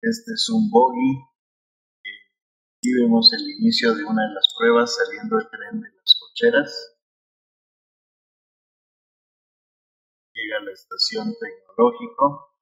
[0.00, 1.20] este es un bogie.
[2.80, 6.96] Aquí vemos el inicio de una de las pruebas saliendo el tren de las cocheras.
[10.32, 12.55] Llega a la estación tecnológico.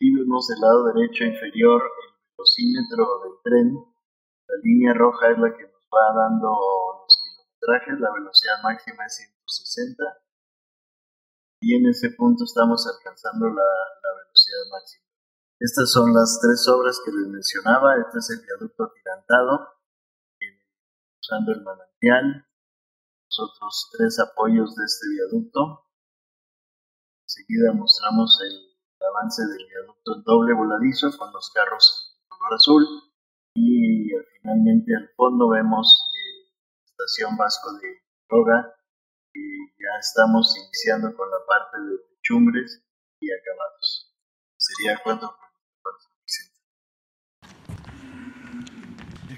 [0.00, 3.68] Vemos del lado derecho inferior el velocímetro del tren.
[4.48, 6.48] La línea roja es la que va dando
[7.02, 10.04] los kilometrajes, la velocidad máxima es 160
[11.60, 13.70] y en ese punto estamos alcanzando la,
[14.24, 15.04] velocidad máxima.
[15.58, 19.74] Estas son las tres obras que les mencionaba, este es el viaducto atirantado,
[21.20, 22.46] usando el manantial,
[23.26, 25.84] los otros tres apoyos de este viaducto.
[27.26, 28.67] Enseguida mostramos el
[29.08, 32.86] avance del viaducto doble voladizo con los carros color azul
[33.54, 36.50] y finalmente al fondo vemos eh,
[36.82, 37.88] la estación Vasco de
[38.28, 38.74] Droga
[39.34, 42.84] y ya estamos iniciando con la parte de techumbres
[43.20, 44.14] y acabados.
[44.56, 45.34] Sería cuando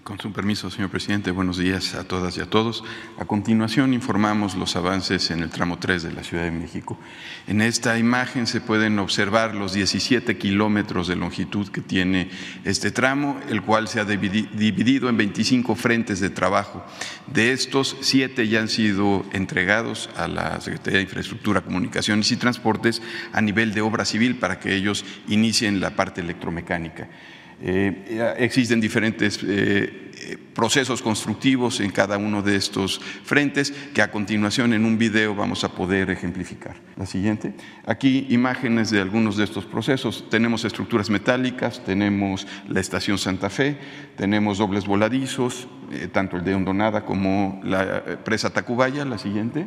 [0.05, 2.83] Con su permiso, señor presidente, buenos días a todas y a todos.
[3.19, 6.99] A continuación informamos los avances en el tramo 3 de la Ciudad de México.
[7.47, 12.31] En esta imagen se pueden observar los 17 kilómetros de longitud que tiene
[12.65, 16.83] este tramo, el cual se ha dividido en 25 frentes de trabajo.
[17.27, 23.03] De estos, siete ya han sido entregados a la Secretaría de Infraestructura, Comunicaciones y Transportes
[23.33, 27.09] a nivel de obra civil para que ellos inicien la parte electromecánica.
[27.63, 34.73] Eh, existen diferentes eh, procesos constructivos en cada uno de estos frentes que a continuación
[34.73, 36.77] en un video vamos a poder ejemplificar.
[36.97, 37.55] La siguiente.
[37.87, 40.29] Aquí imágenes de algunos de estos procesos.
[40.31, 43.79] Tenemos estructuras metálicas, tenemos la estación Santa Fe,
[44.17, 49.05] tenemos dobles voladizos, eh, tanto el de Hondonada como la presa Tacubaya.
[49.05, 49.67] La siguiente.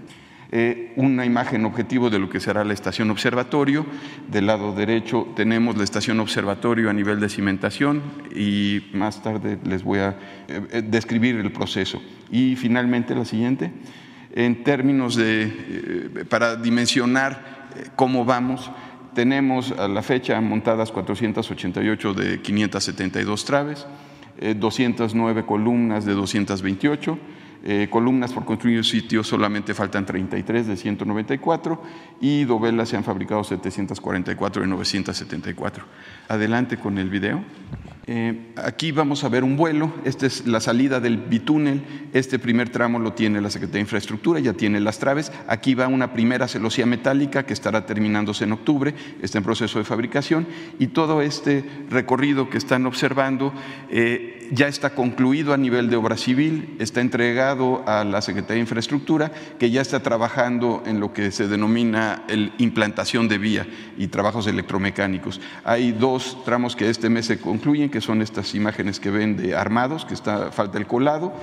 [0.55, 3.87] Eh, una imagen objetivo de lo que será la estación observatorio.
[4.27, 8.03] Del lado derecho tenemos la estación observatorio a nivel de cimentación
[8.35, 10.09] y más tarde les voy a
[10.47, 12.03] eh, eh, describir el proceso.
[12.29, 13.71] Y finalmente la siguiente,
[14.31, 18.69] en términos de, para dimensionar cómo vamos,
[19.15, 23.87] tenemos a la fecha montadas 488 de 572 traves,
[24.55, 27.17] 209 columnas de 228
[27.65, 31.81] eh, columnas por construir sitio solamente faltan 33 de 194
[32.19, 35.85] y dovelas se han fabricado 744 de 974.
[36.33, 37.43] Adelante con el video.
[38.05, 42.67] Eh, aquí vamos a ver un vuelo, esta es la salida del bitúnel, este primer
[42.69, 46.49] tramo lo tiene la Secretaría de Infraestructura, ya tiene las traves, aquí va una primera
[46.49, 50.47] celosía metálica que estará terminándose en octubre, está en proceso de fabricación
[50.79, 53.53] y todo este recorrido que están observando
[53.89, 58.61] eh, ya está concluido a nivel de obra civil, está entregado a la Secretaría de
[58.61, 64.07] Infraestructura que ya está trabajando en lo que se denomina el implantación de vía y
[64.07, 65.39] trabajos electromecánicos.
[65.63, 69.55] Hay dos tramos que este mes se concluyen que son estas imágenes que ven de
[69.55, 71.33] armados, que está, falta el colado,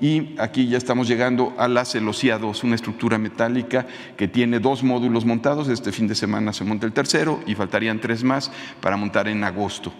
[0.00, 3.86] y aquí ya estamos llegando a la celosía 2, una estructura metálica
[4.16, 8.00] que tiene dos módulos montados, este fin de semana se monta el tercero y faltarían
[8.00, 9.92] tres más para montar en agosto.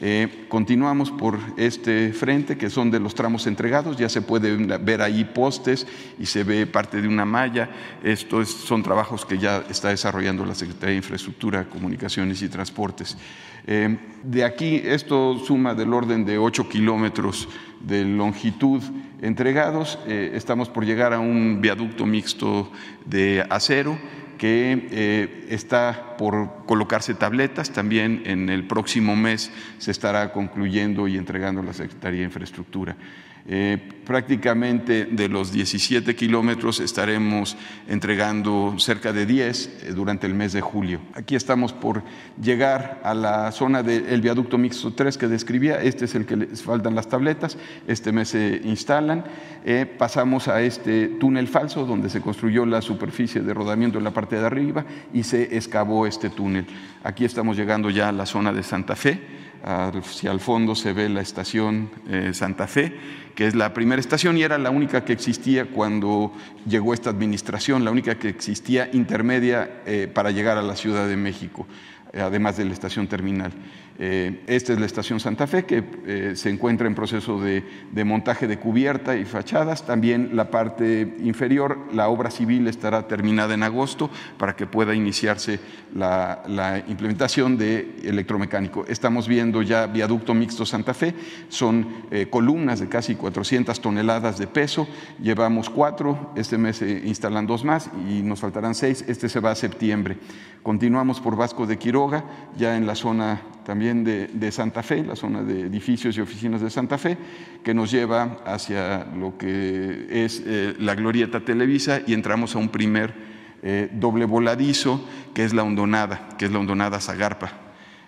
[0.00, 5.02] Eh, continuamos por este frente, que son de los tramos entregados, ya se puede ver
[5.02, 5.86] ahí postes
[6.18, 7.68] y se ve parte de una malla.
[8.02, 13.16] Estos son trabajos que ya está desarrollando la Secretaría de Infraestructura, Comunicaciones y Transportes.
[13.66, 17.48] Eh, de aquí, esto suma del orden de 8 kilómetros
[17.80, 18.82] de longitud
[19.20, 19.98] entregados.
[20.06, 22.70] Eh, estamos por llegar a un viaducto mixto
[23.04, 23.98] de acero
[24.38, 27.70] que eh, está por colocarse tabletas.
[27.70, 32.96] También en el próximo mes se estará concluyendo y entregando la Secretaría de Infraestructura.
[33.50, 40.52] Eh, prácticamente de los 17 kilómetros estaremos entregando cerca de 10 eh, durante el mes
[40.52, 41.00] de julio.
[41.14, 42.02] Aquí estamos por
[42.42, 46.62] llegar a la zona del viaducto mixto 3 que describía, este es el que les
[46.62, 49.24] faltan las tabletas, este mes se instalan,
[49.64, 54.12] eh, pasamos a este túnel falso donde se construyó la superficie de rodamiento en la
[54.12, 54.84] parte de arriba
[55.14, 56.66] y se excavó este túnel.
[57.02, 61.08] Aquí estamos llegando ya a la zona de Santa Fe, hacia el fondo se ve
[61.08, 61.90] la estación
[62.32, 62.94] Santa Fe
[63.38, 66.32] que es la primera estación y era la única que existía cuando
[66.66, 71.16] llegó esta administración, la única que existía intermedia eh, para llegar a la Ciudad de
[71.16, 71.64] México,
[72.14, 73.52] además de la estación terminal.
[74.00, 77.64] Eh, esta es la estación Santa Fe, que eh, se encuentra en proceso de,
[78.04, 79.84] montaje de cubierta y fachadas.
[79.86, 85.58] También la parte inferior, la obra civil estará terminada en agosto para que pueda iniciarse
[85.94, 86.44] la,
[86.86, 88.84] implementación de electromecánico.
[88.86, 91.14] Estamos viendo ya viaducto mixto Santa Fe,
[91.48, 94.86] son eh, columnas de casi 400 toneladas de peso.
[95.20, 99.04] Llevamos cuatro, este mes se instalan dos más y nos faltarán seis.
[99.08, 100.18] Este se va a septiembre.
[100.62, 102.24] Continuamos por Vasco de Quiroga,
[102.56, 106.70] ya en la zona también de, Santa Fe, la zona de edificios y oficinas de
[106.70, 107.18] Santa Fe,
[107.62, 112.70] que nos lleva hacia lo que es eh, la Glorieta Televisa y entramos a un
[112.70, 113.12] primer
[113.62, 117.52] eh, doble voladizo, que es la hondonada, que es la hondonada Zagarpa.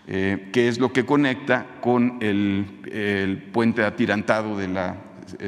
[0.09, 4.97] Eh, que es lo que conecta con el, el puente atirantado de la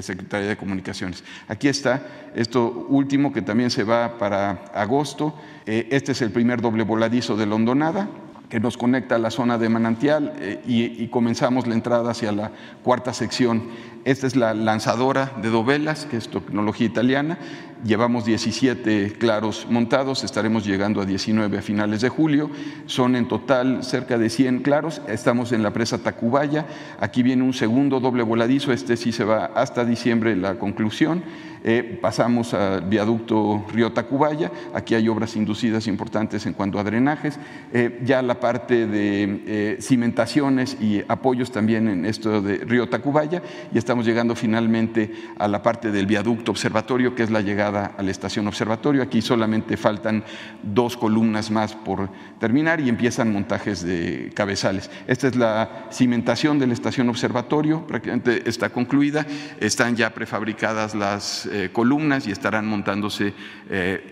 [0.00, 1.24] Secretaría de Comunicaciones.
[1.48, 5.34] Aquí está esto último que también se va para agosto.
[5.64, 8.10] Este es el primer doble voladizo de la Hondonada
[8.52, 12.50] que nos conecta a la zona de manantial eh, y, comenzamos la entrada hacia la
[12.82, 13.62] cuarta sección.
[14.04, 17.38] Esta es la lanzadora de dovelas, que es tecnología italiana.
[17.82, 22.50] Llevamos 17 claros montados, estaremos llegando a 19 a finales de julio.
[22.84, 25.00] Son en total cerca de 100 claros.
[25.08, 26.66] Estamos en la presa Tacubaya.
[27.00, 31.24] Aquí viene un segundo doble voladizo, este sí se va hasta diciembre la conclusión.
[31.64, 37.38] Eh, pasamos al viaducto Río Tacubaya, aquí hay obras inducidas importantes en cuanto a drenajes,
[37.72, 43.42] eh, ya la parte de eh, cimentaciones y apoyos también en esto de Río Tacubaya.
[43.72, 48.02] Y estamos llegando finalmente a la parte del viaducto observatorio, que es la llegada a
[48.02, 49.02] la estación observatorio.
[49.02, 50.24] Aquí solamente faltan
[50.62, 52.08] dos columnas más por
[52.40, 54.90] terminar y empiezan montajes de cabezales.
[55.06, 59.26] Esta es la cimentación de la estación observatorio, prácticamente está concluida,
[59.60, 63.34] están ya prefabricadas las eh, columnas y estarán montándose eh,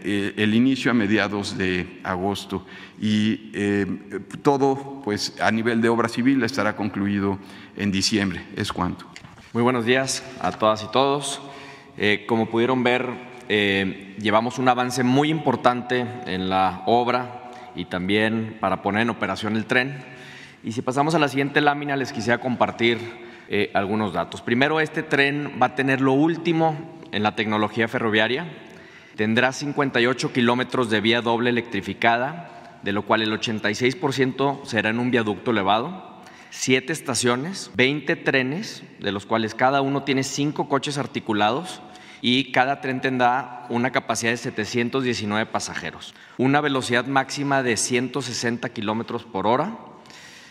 [0.05, 2.67] eh, el inicio a mediados de agosto.
[3.01, 3.53] Y
[4.43, 7.39] todo, pues a nivel de obra civil, estará concluido
[7.77, 8.45] en diciembre.
[8.57, 9.07] Es cuanto.
[9.55, 11.41] Muy buenos días a todas y todos.
[12.29, 13.09] como pudieron ver,
[14.19, 19.65] llevamos un avance muy importante en la obra y también para poner en operación el
[19.65, 20.05] tren.
[20.63, 23.30] Y si pasamos a la siguiente lámina, les quisiera compartir
[23.75, 24.43] algunos datos.
[24.43, 28.47] Primero, este tren va a tener lo último en la tecnología ferroviaria.
[29.17, 35.11] Tendrá 58 kilómetros de vía doble electrificada, de lo cual el 86% será en un
[35.11, 41.83] viaducto elevado, siete estaciones, 20 trenes, de los cuales cada uno tiene cinco coches articulados
[42.23, 49.25] y cada tren tendrá una capacidad de 719 pasajeros, una velocidad máxima de 160 kilómetros
[49.25, 49.79] por hora.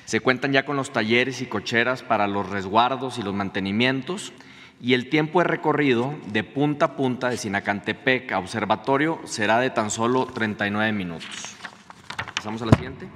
[0.10, 4.34] Se cuentan ya con los talleres y cocheras para los resguardos y los mantenimientos
[4.82, 9.70] y el tiempo de recorrido de punta a punta de Sinacantepec a Observatorio será de
[9.70, 11.30] tan solo 39 minutos.
[12.36, 13.08] Pasamos a la siguiente.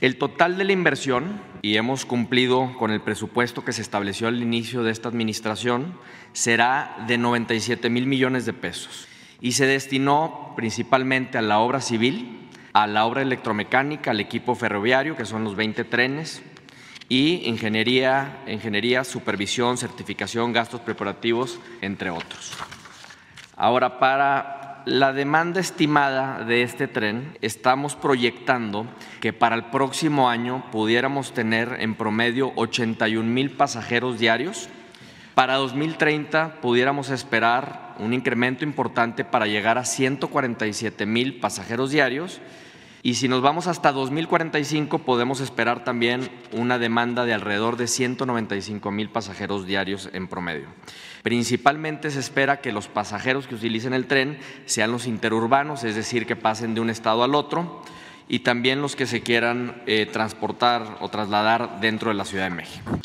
[0.00, 4.40] El total de la inversión, y hemos cumplido con el presupuesto que se estableció al
[4.40, 5.94] inicio de esta administración,
[6.32, 9.08] será de 97 mil millones de pesos
[9.40, 15.16] y se destinó principalmente a la obra civil, a la obra electromecánica, al equipo ferroviario,
[15.16, 16.42] que son los 20 trenes,
[17.08, 22.56] y ingeniería, ingeniería, supervisión, certificación, gastos preparativos, entre otros.
[23.56, 28.86] Ahora, para la demanda estimada de este tren, estamos proyectando
[29.20, 34.68] que para el próximo año pudiéramos tener en promedio 81 mil pasajeros diarios.
[35.34, 42.40] Para 2030 pudiéramos esperar un incremento importante para llegar a 147 mil pasajeros diarios
[43.02, 48.90] y si nos vamos hasta 2045, podemos esperar también una demanda de alrededor de 195
[48.90, 50.66] mil pasajeros diarios en promedio.
[51.22, 56.26] Principalmente se espera que los pasajeros que utilicen el tren sean los interurbanos, es decir,
[56.26, 57.82] que pasen de un estado al otro,
[58.28, 62.54] y también los que se quieran eh, transportar o trasladar dentro de la Ciudad de
[62.54, 62.98] México.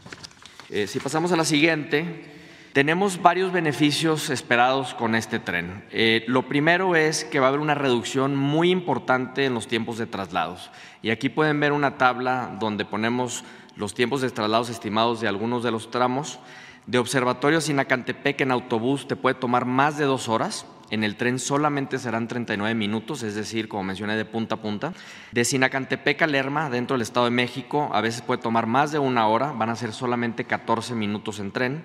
[0.69, 2.34] Eh, si pasamos a la siguiente,
[2.75, 5.85] tenemos varios beneficios esperados con este tren.
[5.91, 9.97] Eh, lo primero es que va a haber una reducción muy importante en los tiempos
[9.97, 10.71] de traslados.
[11.01, 13.45] Y aquí pueden ver una tabla donde ponemos
[13.77, 16.37] los tiempos de traslados estimados de algunos de los tramos.
[16.85, 20.65] De Observatorio a Sinacantepec en autobús te puede tomar más de dos horas.
[20.91, 24.93] En el tren solamente serán 39 minutos, es decir, como mencioné, de punta a punta.
[25.31, 28.99] De Sinacantepec a Lerma, dentro del Estado de México, a veces puede tomar más de
[28.99, 31.83] una hora, van a ser solamente 14 minutos en tren.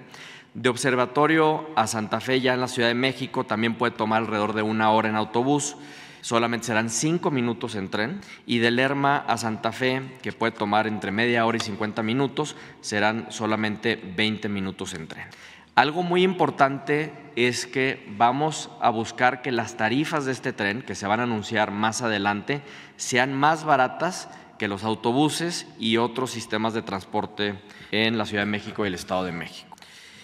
[0.54, 4.52] De Observatorio a Santa Fe, ya en la Ciudad de México, también puede tomar alrededor
[4.52, 5.76] de una hora en autobús.
[6.22, 8.20] Solamente serán cinco minutos en tren.
[8.46, 12.56] Y de Lerma a Santa Fe, que puede tomar entre media hora y 50 minutos,
[12.80, 15.26] serán solamente 20 minutos en tren.
[15.76, 20.96] Algo muy importante es que vamos a buscar que las tarifas de este tren, que
[20.96, 22.60] se van a anunciar más adelante,
[22.96, 24.28] sean más baratas
[24.58, 27.58] que los autobuses y otros sistemas de transporte
[27.92, 29.69] en la Ciudad de México y el Estado de México.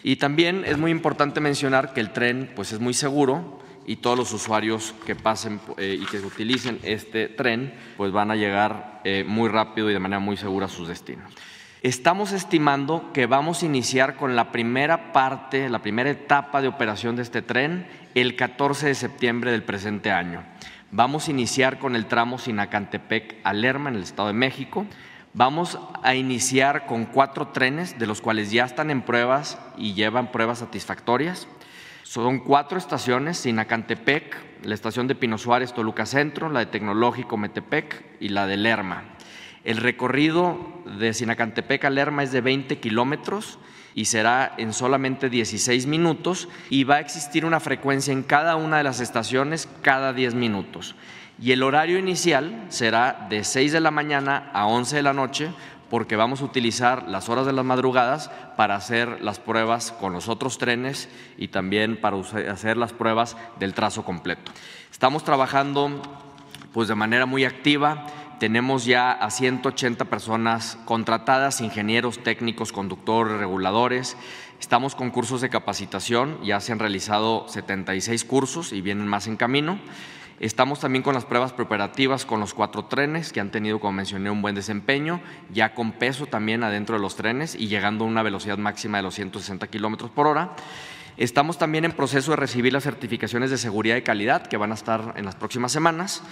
[0.06, 4.16] Y también es muy importante mencionar que el tren pues, es muy seguro y todos
[4.16, 9.24] los usuarios que pasen eh, y que utilicen este tren pues van a llegar eh,
[9.26, 11.32] muy rápido y de manera muy segura a sus destinos.
[11.82, 17.16] Estamos estimando que vamos a iniciar con la primera parte, la primera etapa de operación
[17.16, 20.44] de este tren el 14 de septiembre del presente año.
[20.92, 24.86] Vamos a iniciar con el tramo Sinacantepec a Lerma en el Estado de México.
[25.38, 30.32] Vamos a iniciar con cuatro trenes, de los cuales ya están en pruebas y llevan
[30.32, 31.46] pruebas satisfactorias.
[32.04, 34.34] Son cuatro estaciones, Sinacantepec,
[34.64, 39.04] la estación de Pino Suárez, Toluca Centro, la de Tecnológico Metepec y la de Lerma.
[39.62, 43.58] El recorrido de Sinacantepec a Lerma es de 20 kilómetros
[43.94, 48.78] y será en solamente 16 minutos y va a existir una frecuencia en cada una
[48.78, 50.94] de las estaciones cada 10 minutos
[51.40, 55.50] y el horario inicial será de 6 de la mañana a 11 de la noche
[55.90, 60.28] porque vamos a utilizar las horas de las madrugadas para hacer las pruebas con los
[60.28, 61.08] otros trenes
[61.38, 62.16] y también para
[62.50, 64.50] hacer las pruebas del trazo completo.
[64.90, 66.02] Estamos trabajando
[66.72, 68.06] pues de manera muy activa.
[68.40, 74.16] Tenemos ya a 180 personas contratadas, ingenieros, técnicos, conductores, reguladores.
[74.60, 79.36] Estamos con cursos de capacitación, ya se han realizado 76 cursos y vienen más en
[79.36, 79.78] camino.
[80.38, 84.30] Estamos también con las pruebas preparativas con los cuatro trenes que han tenido, como mencioné,
[84.30, 85.20] un buen desempeño,
[85.50, 89.04] ya con peso también adentro de los trenes y llegando a una velocidad máxima de
[89.04, 90.54] los 160 kilómetros por hora.
[91.16, 94.74] Estamos también en proceso de recibir las certificaciones de seguridad y calidad que van a
[94.74, 96.22] estar en las próximas semanas.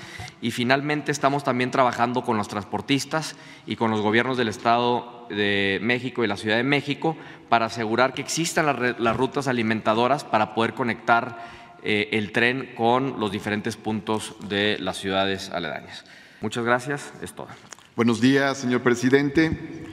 [0.43, 3.35] Y finalmente estamos también trabajando con los transportistas
[3.67, 7.17] y con los gobiernos del Estado de México y la Ciudad de México
[7.49, 13.31] para asegurar que existan las, rutas alimentadoras para poder conectar eh, el tren con los
[13.31, 16.05] diferentes puntos de las ciudades aledañas.
[16.41, 17.49] Muchas gracias, es todo.
[17.95, 19.85] Buenos días, señor presidente.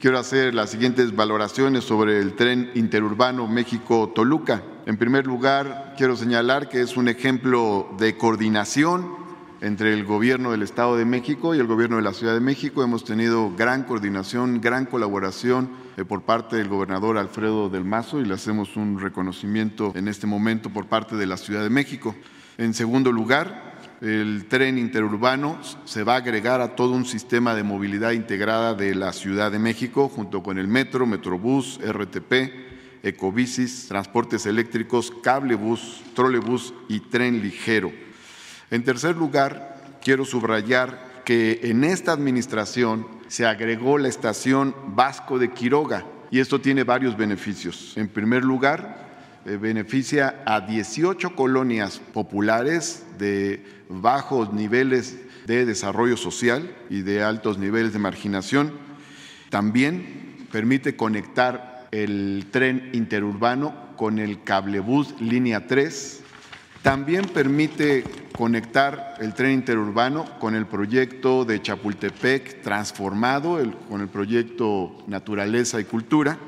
[0.00, 4.62] Quiero hacer las siguientes valoraciones sobre el tren interurbano México-Toluca.
[4.86, 9.16] En primer lugar, quiero señalar que es un ejemplo de coordinación
[9.60, 12.84] entre el Gobierno del Estado de México y el Gobierno de la Ciudad de México.
[12.84, 15.70] Hemos tenido gran coordinación, gran colaboración
[16.06, 20.70] por parte del gobernador Alfredo del Mazo y le hacemos un reconocimiento en este momento
[20.70, 22.14] por parte de la Ciudad de México.
[22.56, 27.64] En segundo lugar, el tren interurbano se va a agregar a todo un sistema de
[27.64, 34.46] movilidad integrada de la Ciudad de México junto con el metro, metrobús, RTP, ecobicis, transportes
[34.46, 37.92] eléctricos, cablebús, trolebús y tren ligero.
[38.70, 45.52] En tercer lugar, quiero subrayar que en esta administración se agregó la estación Vasco de
[45.52, 47.96] Quiroga y esto tiene varios beneficios.
[47.96, 49.08] En primer lugar,
[49.46, 55.16] eh, beneficia a 18 colonias populares de bajos niveles
[55.46, 58.72] de desarrollo social y de altos niveles de marginación.
[59.48, 66.20] También permite conectar el tren interurbano con el cablebús línea 3.
[66.82, 68.04] También permite
[68.38, 73.58] conectar el tren interurbano con el proyecto de Chapultepec transformado,
[73.88, 76.38] con el proyecto Naturaleza y Cultura.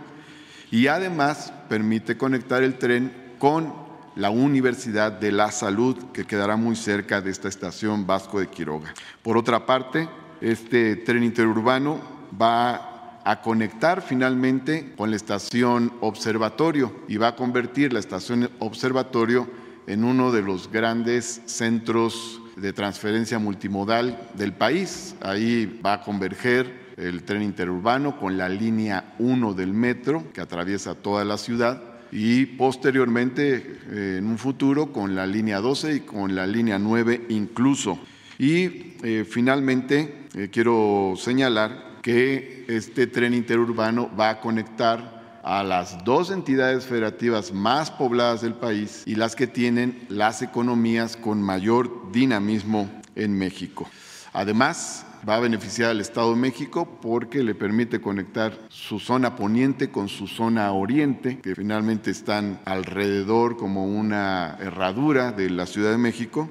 [0.71, 3.75] Y además permite conectar el tren con
[4.15, 8.95] la Universidad de la Salud, que quedará muy cerca de esta estación Vasco de Quiroga.
[9.25, 10.09] Por otra parte,
[10.41, 12.01] este tren interurbano
[12.41, 19.60] va a conectar finalmente con la estación Observatorio y va a convertir la estación Observatorio
[19.91, 25.17] en uno de los grandes centros de transferencia multimodal del país.
[25.21, 30.95] Ahí va a converger el tren interurbano con la línea 1 del metro que atraviesa
[30.95, 31.83] toda la ciudad
[32.13, 37.27] y posteriormente eh, en un futuro con la línea 12 y con la línea 9
[37.31, 37.99] incluso.
[38.39, 46.05] Y eh, finalmente eh, quiero señalar que este tren interurbano va a conectar a las
[46.05, 52.13] dos entidades federativas más pobladas del país y las que tienen las economías con mayor
[52.13, 53.89] dinamismo en México.
[54.33, 59.91] Además, va a beneficiar al Estado de México porque le permite conectar su zona poniente
[59.91, 65.99] con su zona oriente, que finalmente están alrededor como una herradura de la Ciudad de
[65.99, 66.49] México.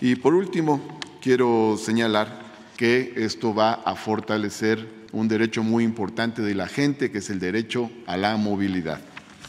[0.00, 0.80] Y por último,
[1.20, 2.42] quiero señalar
[2.76, 7.38] que esto va a fortalecer un derecho muy importante de la gente, que es el
[7.38, 9.00] derecho a la movilidad.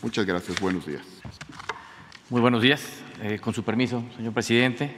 [0.02, 0.60] Muchas gracias.
[0.60, 1.02] Buenos días.
[2.30, 2.82] Muy buenos días.
[3.22, 4.94] Eh, con su permiso, señor presidente.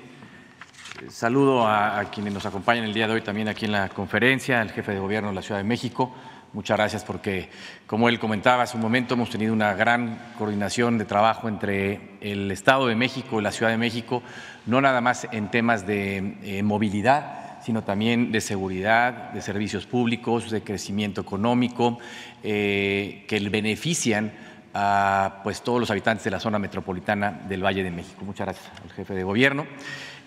[1.10, 4.72] Saludo a, quienes nos acompañan el día de hoy también aquí en la conferencia, al
[4.72, 6.16] jefe de gobierno de la Ciudad de México.
[6.54, 7.50] Muchas gracias porque,
[7.86, 12.50] como él comentaba hace un momento, hemos tenido una gran coordinación de trabajo entre el
[12.50, 14.24] Estado de México y la Ciudad de México,
[14.66, 20.52] no nada más en temas de eh, movilidad, sino también de seguridad, de servicios públicos,
[20.52, 21.98] de crecimiento económico,
[22.44, 24.32] eh, que benefician
[24.72, 28.24] a pues, todos los habitantes de la zona metropolitana del Valle de México.
[28.24, 29.66] Muchas gracias al jefe de gobierno.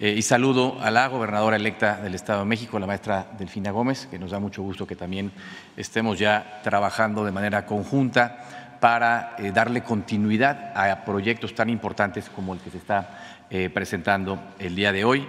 [0.01, 4.09] Eh, y saludo a la gobernadora electa del Estado de México, la maestra Delfina Gómez,
[4.11, 5.31] que nos da mucho gusto que también
[5.77, 12.53] estemos ya trabajando de manera conjunta para eh, darle continuidad a proyectos tan importantes como
[12.53, 13.37] el que se está
[13.73, 15.27] presentando el día de hoy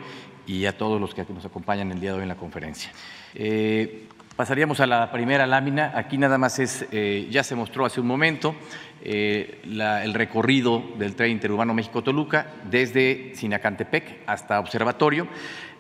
[0.50, 2.92] y a todos los que nos acompañan el día de hoy en la conferencia.
[4.36, 5.92] pasaríamos a la primera lámina.
[5.94, 6.88] Aquí nada más es,
[7.30, 8.56] ya se mostró hace un momento,
[9.02, 15.28] eh, el recorrido del tren interurbano México-Toluca desde Sinacantepec hasta Observatorio.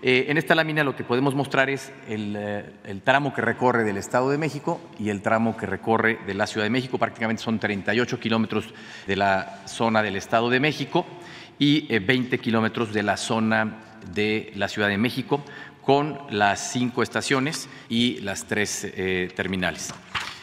[0.01, 3.97] Eh, en esta lámina lo que podemos mostrar es eh, el, tramo que recorre del
[3.97, 6.97] Estado de México y el tramo que recorre de la Ciudad de México.
[6.97, 8.73] Prácticamente son 38 kilómetros
[9.05, 11.05] de la zona del Estado de México
[11.57, 15.43] y 20 kilómetros de la zona de la Ciudad de México
[15.83, 18.87] con las cinco estaciones y las tres
[19.35, 19.93] terminales.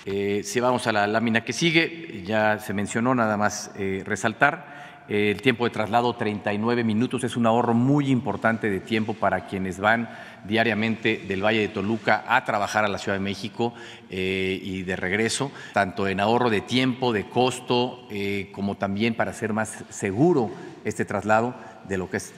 [0.08, 5.02] Eh, si vamos a la lámina que sigue, ya se mencionó nada más eh, resaltar,
[5.08, 9.46] eh, el tiempo de traslado 39 minutos es un ahorro muy importante de tiempo para
[9.46, 10.08] quienes van
[10.44, 13.74] diariamente del Valle de Toluca a trabajar a la Ciudad de México
[14.08, 18.06] y de regreso, tanto en ahorro de tiempo, de costo,
[18.52, 20.52] como también para hacer más seguro
[20.84, 21.56] este traslado
[21.88, 22.34] de lo que es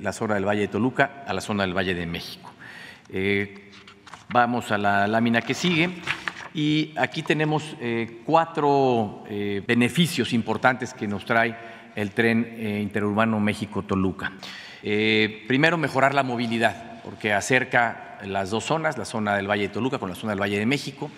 [0.00, 2.52] la zona del Valle de Toluca a la zona del Valle de México.
[4.30, 5.90] vamos a la lámina que sigue.
[6.54, 11.56] Y aquí tenemos eh, cuatro eh, beneficios importantes que nos trae
[11.94, 14.32] el tren eh, interurbano México-Toluca.
[15.46, 19.98] primero, mejorar la movilidad, porque acerca las dos zonas, la zona del Valle de Toluca
[19.98, 21.10] con la zona del Valle de México,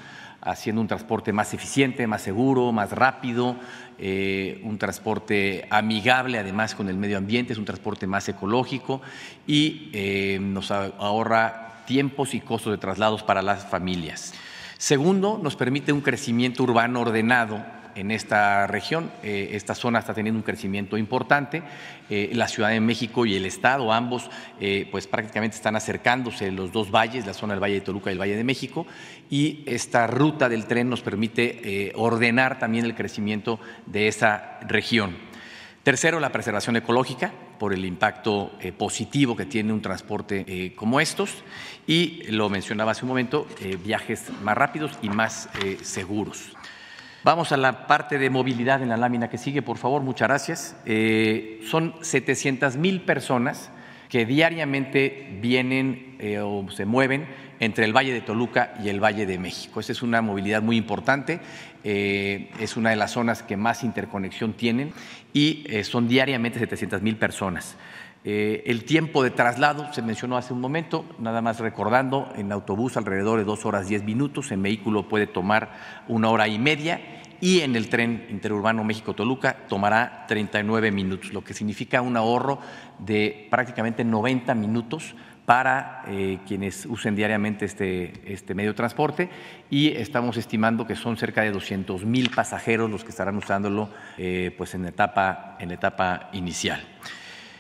[0.43, 3.57] haciendo un transporte más eficiente, más seguro, más rápido,
[3.99, 9.03] un transporte amigable además con el medio ambiente, es un transporte más ecológico
[9.47, 14.33] y nos ahorra tiempos y costos de traslados para las familias.
[14.79, 17.63] Segundo, nos permite un crecimiento urbano ordenado
[17.95, 19.11] en esta región.
[19.23, 21.63] Eh, esta zona está teniendo un crecimiento importante.
[22.09, 24.31] Eh, la Ciudad de México y el Estado, ambos,
[24.61, 28.15] eh, pues prácticamente están acercándose los dos valles, la zona del Valle de Toluca y
[28.15, 28.87] el Valle de México,
[29.29, 35.17] y esta ruta del tren nos permite ordenar también el crecimiento de esa región.
[35.83, 41.45] Tercero, la preservación ecológica por el impacto positivo que tiene un transporte como estos
[41.87, 43.47] y lo mencionaba hace un momento,
[43.85, 45.49] viajes más rápidos y más
[45.83, 46.57] seguros.
[47.23, 50.77] Vamos a la parte de movilidad en la lámina que sigue, por favor, muchas gracias.
[51.71, 53.71] son 700 mil personas
[54.11, 57.27] que diariamente vienen eh, o se mueven
[57.61, 59.79] entre el Valle de Toluca y el Valle de México.
[59.79, 61.41] Esta es una movilidad muy importante,
[61.85, 64.93] eh, es una de las zonas que más interconexión tienen
[65.33, 67.77] y eh, son diariamente 700 mil personas.
[68.23, 73.39] El tiempo de traslado se mencionó hace un momento, nada más recordando, en autobús alrededor
[73.39, 75.71] de dos horas diez minutos, en vehículo puede tomar
[76.07, 77.01] una hora y media
[77.41, 82.59] y en el tren interurbano México-Toluca tomará 39 minutos, lo que significa un ahorro
[82.99, 85.15] de prácticamente 90 minutos
[85.47, 89.31] para eh, quienes usen diariamente este, este, medio de transporte
[89.69, 94.55] y estamos estimando que son cerca de 200 mil pasajeros los que estarán usándolo eh,
[94.57, 96.81] pues en, etapa, en etapa inicial.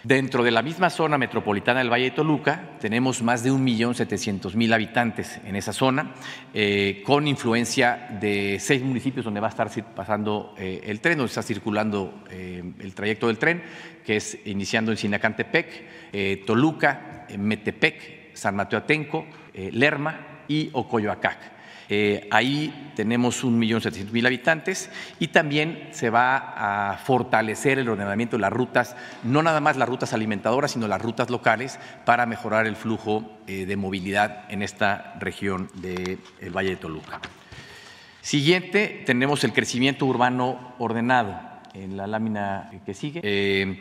[0.02, 5.38] Dentro de la misma zona metropolitana del Valle de Toluca tenemos más de 1.700.000 habitantes
[5.44, 6.14] en esa zona,
[6.54, 11.28] eh, con influencia de seis municipios donde va a estar pasando eh, el tren, donde
[11.28, 13.62] está circulando eh, el trayecto del tren,
[14.02, 21.59] que es iniciando en Sinacantepec, Toluca, Metepec, San Mateo Atenco, Lerma y Ocoyoacac.
[21.92, 23.82] Eh, ahí tenemos un millón
[24.12, 26.36] mil habitantes y también se va
[26.92, 31.02] a fortalecer el ordenamiento de las rutas, no nada más las rutas alimentadoras, sino las
[31.02, 36.18] rutas locales para mejorar el flujo eh, de movilidad en esta región del
[36.56, 37.20] Valle de Toluca.
[38.20, 41.40] Siguiente, tenemos el crecimiento urbano ordenado
[41.74, 43.20] en la lámina que sigue.
[43.24, 43.80] Eh,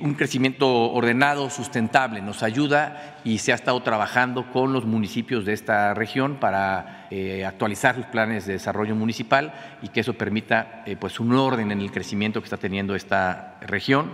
[0.00, 5.52] un crecimiento ordenado, sustentable, nos ayuda y se ha estado trabajando con los municipios de
[5.52, 9.52] esta región para eh, actualizar sus planes de desarrollo municipal
[9.82, 14.12] y que eso permita pues un orden en el crecimiento que está teniendo esta región.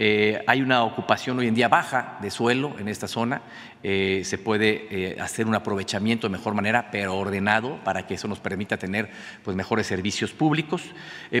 [0.00, 3.42] Eh, hay una ocupación hoy en día baja de suelo en esta zona.
[3.82, 8.28] Eh, se puede eh, hacer un aprovechamiento de mejor manera, pero ordenado, para que eso
[8.28, 9.10] nos permita tener
[9.44, 10.82] pues, mejores servicios públicos.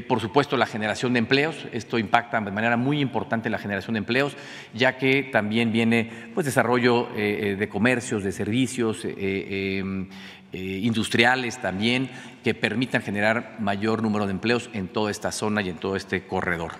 [0.06, 1.66] por supuesto, la generación de empleos.
[1.72, 4.36] Esto impacta de manera muy importante la generación de empleos,
[4.74, 10.08] ya que también viene pues, desarrollo de comercios, de servicios em,
[10.50, 12.08] eh, industriales también
[12.42, 16.22] que permitan generar mayor número de empleos en toda esta zona y en todo este
[16.26, 16.72] corredor.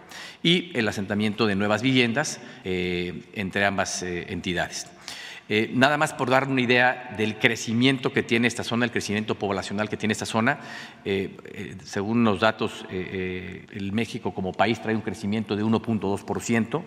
[0.42, 4.86] Y el asentamiento de nuevas viviendas eh, entre ambas eh, entidades.
[5.72, 9.88] Nada más por dar una idea del crecimiento que tiene esta zona, el crecimiento poblacional
[9.88, 10.61] que tiene esta zona.
[11.84, 16.82] según los datos, el México como país trae un crecimiento de 1.2%.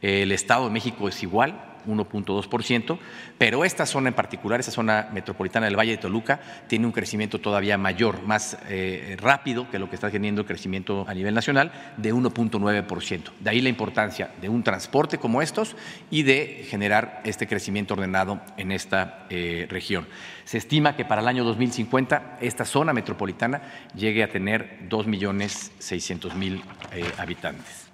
[0.00, 2.98] El Estado de México es igual, 1.2%,
[3.38, 7.40] pero esta zona en particular, esa zona metropolitana del Valle de Toluca, tiene un crecimiento
[7.40, 11.72] todavía mayor, más eh, rápido que lo que está teniendo el crecimiento a nivel nacional,
[11.96, 13.22] de 1.9%.
[13.40, 15.76] De ahí la importancia de un transporte como estos
[16.10, 20.06] y de generar este crecimiento ordenado en esta eh, región.
[20.44, 23.60] Se estima que para el año 2050 esta zona metropolitana
[23.94, 26.62] llegue a tener 2.600.000
[26.92, 27.87] eh, habitantes.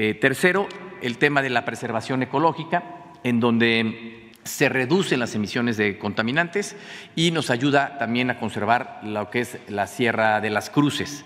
[0.00, 0.68] Eh, tercero,
[1.02, 2.84] el tema de la preservación ecológica,
[3.24, 6.76] en donde se reducen las emisiones de contaminantes
[7.16, 11.24] y nos ayuda también a conservar lo que es la Sierra de las Cruces.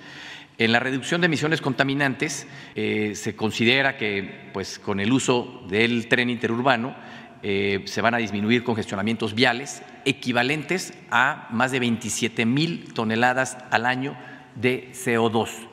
[0.57, 6.09] En la reducción de emisiones contaminantes eh, se considera que pues, con el uso del
[6.09, 6.97] tren interurbano
[7.43, 13.85] eh, se van a disminuir congestionamientos viales equivalentes a más de 27 mil toneladas al
[13.85, 14.17] año
[14.55, 15.72] de CO2.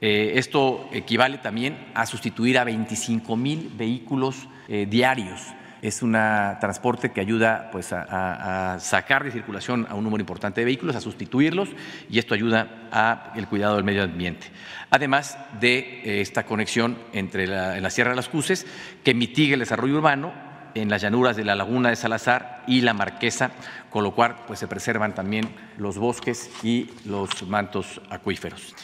[0.00, 5.40] Eh, esto equivale también a sustituir a 25 mil vehículos eh, diarios.
[5.82, 10.64] Es un transporte que ayuda pues, a, sacar de circulación a un número importante de
[10.64, 11.68] vehículos, a sustituirlos,
[12.10, 14.48] y esto ayuda al cuidado del medio ambiente.
[14.90, 18.66] Además de eh, esta conexión entre la, Sierra de las Cruces,
[19.04, 20.32] que mitigue el desarrollo urbano
[20.74, 23.52] en las llanuras de la laguna de Salazar y la Marquesa,
[23.90, 28.74] con lo cual pues, se preservan también los bosques y los mantos acuíferos.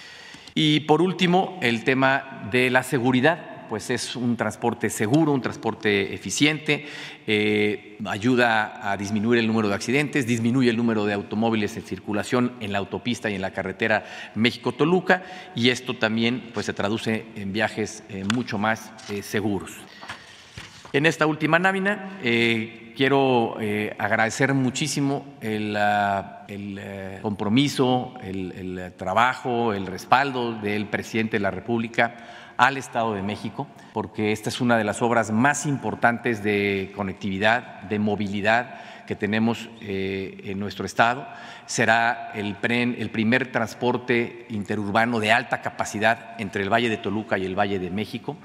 [0.54, 6.12] Y por último, el tema de la seguridad pues es un transporte seguro, un transporte
[6.12, 6.84] eficiente,
[7.26, 12.52] eh, ayuda a disminuir el número de accidentes, disminuye el número de automóviles en circulación
[12.60, 15.22] en la autopista y en la carretera México-Toluca
[15.54, 19.70] y esto también pues, se traduce en viajes eh, mucho más eh, seguros.
[20.92, 23.56] En esta última lámina quiero
[23.96, 25.74] agradecer muchísimo el,
[26.52, 32.14] ah, eh, compromiso, el, trabajo, el respaldo del presidente de la República
[32.56, 37.82] al Estado de México, porque esta es una de las obras más importantes de conectividad,
[37.82, 41.26] de movilidad que tenemos eh, en nuestro Estado.
[41.66, 47.44] Será el, el primer transporte interurbano de alta capacidad entre el Valle de Toluca y
[47.44, 48.36] el Valle de México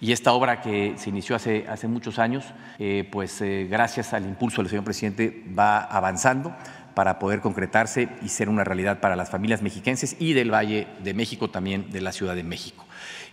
[0.00, 2.44] y esta obra que se inició hace, hace muchos años,
[2.80, 3.40] eh, pues
[3.70, 6.52] gracias al impulso del señor presidente va avanzando.
[6.94, 11.14] Para poder concretarse y ser una realidad para las familias mexiquenses y del Valle de
[11.14, 12.84] México, también de la Ciudad de México.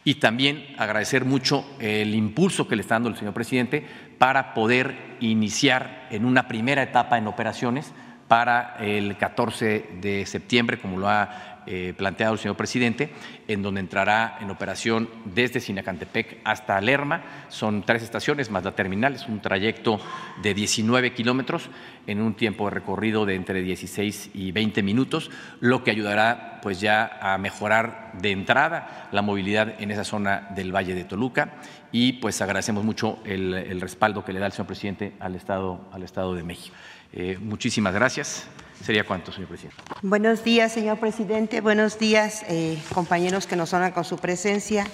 [0.04, 3.86] Y también agradecer mucho el impulso que le está dando el señor presidente
[4.18, 7.94] para poder iniciar en una primera etapa en operaciones
[8.30, 13.12] para el 14 de septiembre, como lo ha eh, planteado el señor presidente,
[13.48, 17.22] en donde entrará en operación desde Sinacantepec hasta Lerma.
[17.50, 20.00] Son tres estaciones más la terminal, es un trayecto
[20.42, 21.70] de 19 kilómetros
[22.08, 26.82] en un tiempo de recorrido de entre 16 y 20 minutos, lo que ayudará pues
[26.82, 31.54] ya a mejorar de entrada la movilidad en esa zona del Valle de Toluca
[31.92, 36.02] y pues agradecemos mucho el, respaldo que le da el señor presidente al Estado, al
[36.02, 36.76] Estado de México.
[37.14, 38.48] Eh, muchísimas gracias.
[38.84, 39.82] Sería cuánto, señor presidente.
[40.02, 41.62] Buenos días, señor presidente.
[41.62, 44.86] Buenos días, eh, compañeros que nos honran con su presencia.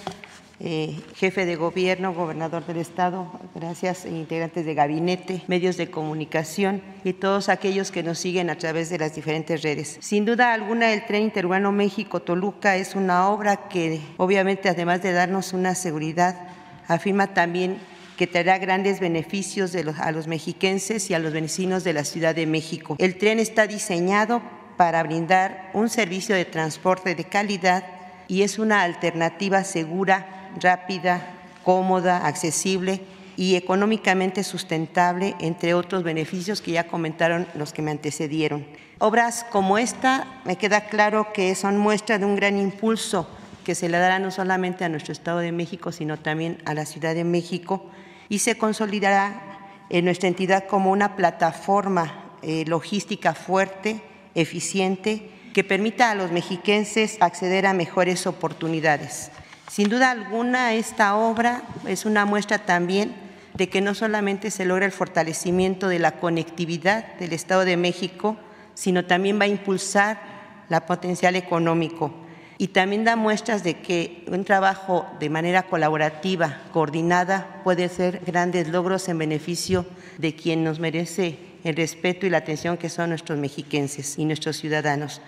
[0.58, 7.12] Eh, jefe de gobierno, gobernador del estado, gracias, integrantes de gabinete, medios de comunicación y
[7.12, 9.98] todos aquellos que nos siguen a través de las diferentes redes.
[10.00, 15.52] Sin duda alguna, el tren interurbano México-Toluca es una obra que obviamente además de darnos
[15.52, 16.48] una seguridad,
[16.88, 17.76] afirma también
[18.16, 22.46] que traerá grandes beneficios a los mexiquenses y a los vecinos de la Ciudad de
[22.46, 22.96] México.
[22.98, 24.42] El tren está diseñado
[24.76, 27.84] para brindar un servicio de transporte de calidad
[28.28, 33.00] y es una alternativa segura, rápida, cómoda, accesible
[33.36, 38.66] y económicamente sustentable, entre otros beneficios que ya comentaron los que me antecedieron.
[38.98, 43.28] Obras como esta me queda claro que son muestra de un gran impulso
[43.64, 46.86] que se le dará no solamente a nuestro Estado de México, sino también a la
[46.86, 47.90] Ciudad de México
[48.28, 49.42] y se consolidará
[49.90, 54.02] en nuestra entidad como una plataforma eh, logística fuerte,
[54.34, 59.30] eficiente, que permita a los mexiquenses acceder a mejores oportunidades.
[59.70, 63.14] Sin duda alguna, esta obra es una muestra también
[63.54, 68.36] de que no solamente se logra el fortalecimiento de la conectividad del Estado de México,
[68.74, 70.20] sino también va a impulsar
[70.68, 72.25] la potencial económico
[72.58, 78.68] y también da muestras de que un trabajo de manera colaborativa, coordinada, puede ser grandes
[78.68, 79.84] logros en beneficio
[80.18, 84.56] de quien nos merece el respeto y la atención que son nuestros mexiquenses y nuestros
[84.56, 85.20] ciudadanos.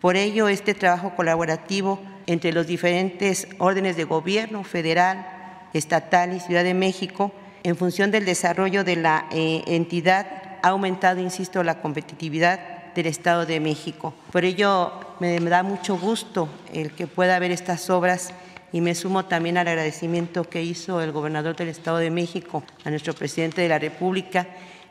[0.00, 5.26] Por ello, este trabajo colaborativo entre los diferentes órdenes de gobierno, federal,
[5.72, 7.32] estatal y Ciudad de México,
[7.62, 13.46] en función del desarrollo de la eh, entidad, ha aumentado, insisto, la competitividad del Estado
[13.46, 14.14] de México.
[14.30, 18.32] Por ello, me, da mucho gusto el que pueda haber estas obras
[18.72, 22.90] y me sumo también al agradecimiento que hizo el gobernador del Estado de México a
[22.90, 24.48] nuestro presidente de la República.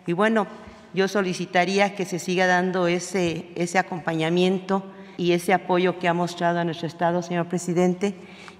[0.07, 0.47] Y bueno,
[0.93, 4.83] yo solicitaría que se siga dando ese, ese acompañamiento
[5.17, 8.15] y ese apoyo que ha mostrado a nuestro Estado, señor presidente,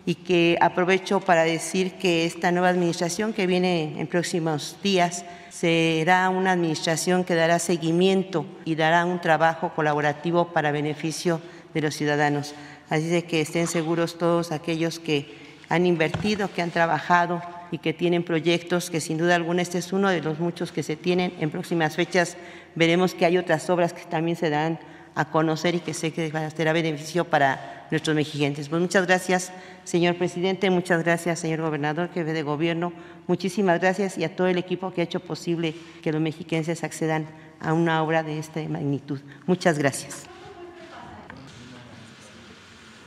[0.05, 6.29] y que aprovecho para decir que esta nueva administración que viene en próximos días será
[6.29, 11.39] una administración que dará seguimiento y dará un trabajo colaborativo para beneficio
[11.73, 12.53] de los ciudadanos.
[12.89, 17.41] Así de que estén seguros todos aquellos que han invertido, que han trabajado
[17.71, 20.83] y que tienen proyectos, que sin duda alguna este es uno de los muchos que
[20.83, 21.33] se tienen.
[21.39, 22.37] En próximas fechas
[22.75, 24.79] veremos que hay otras obras que también se dan
[25.15, 28.69] a conocer y que sé que será beneficio para nuestros mexiquenses.
[28.69, 29.51] Pues muchas gracias,
[29.83, 32.93] señor presidente, muchas gracias, señor gobernador, jefe de gobierno,
[33.27, 37.27] muchísimas gracias y a todo el equipo que ha hecho posible que los mexiquenses accedan
[37.59, 39.19] a una obra de esta magnitud.
[39.45, 40.25] Muchas gracias.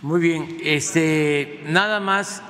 [0.02, 2.42] Muy bien, este, nada más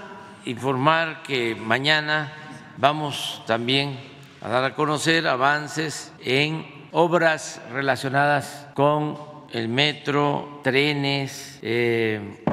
[0.44, 2.32] informar que mañana
[2.76, 3.98] vamos también
[4.40, 9.18] a dar a conocer avances en obras relacionadas con
[9.52, 12.44] el metro, trenes, eh,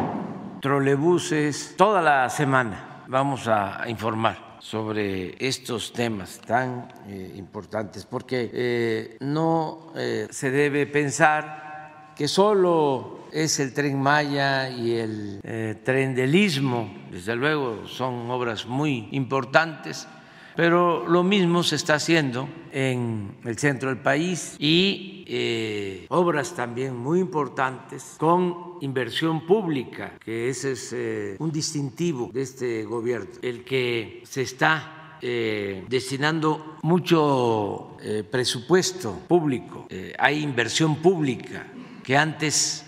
[0.61, 9.17] trolebuses, toda la semana vamos a informar sobre estos temas tan eh, importantes, porque eh,
[9.19, 16.93] no se debe pensar que solo es el tren Maya y el tren del Istmo,
[17.11, 20.07] desde luego son obras muy importantes,
[20.55, 26.95] pero lo mismo se está haciendo en el centro del país y eh, obras también
[26.95, 33.63] muy importantes con inversión pública, que ese es eh, un distintivo de este gobierno, el
[33.63, 37.97] que se está eh, destinando mucho
[38.29, 39.87] presupuesto público,
[40.19, 41.65] hay inversión pública
[42.03, 42.85] que antes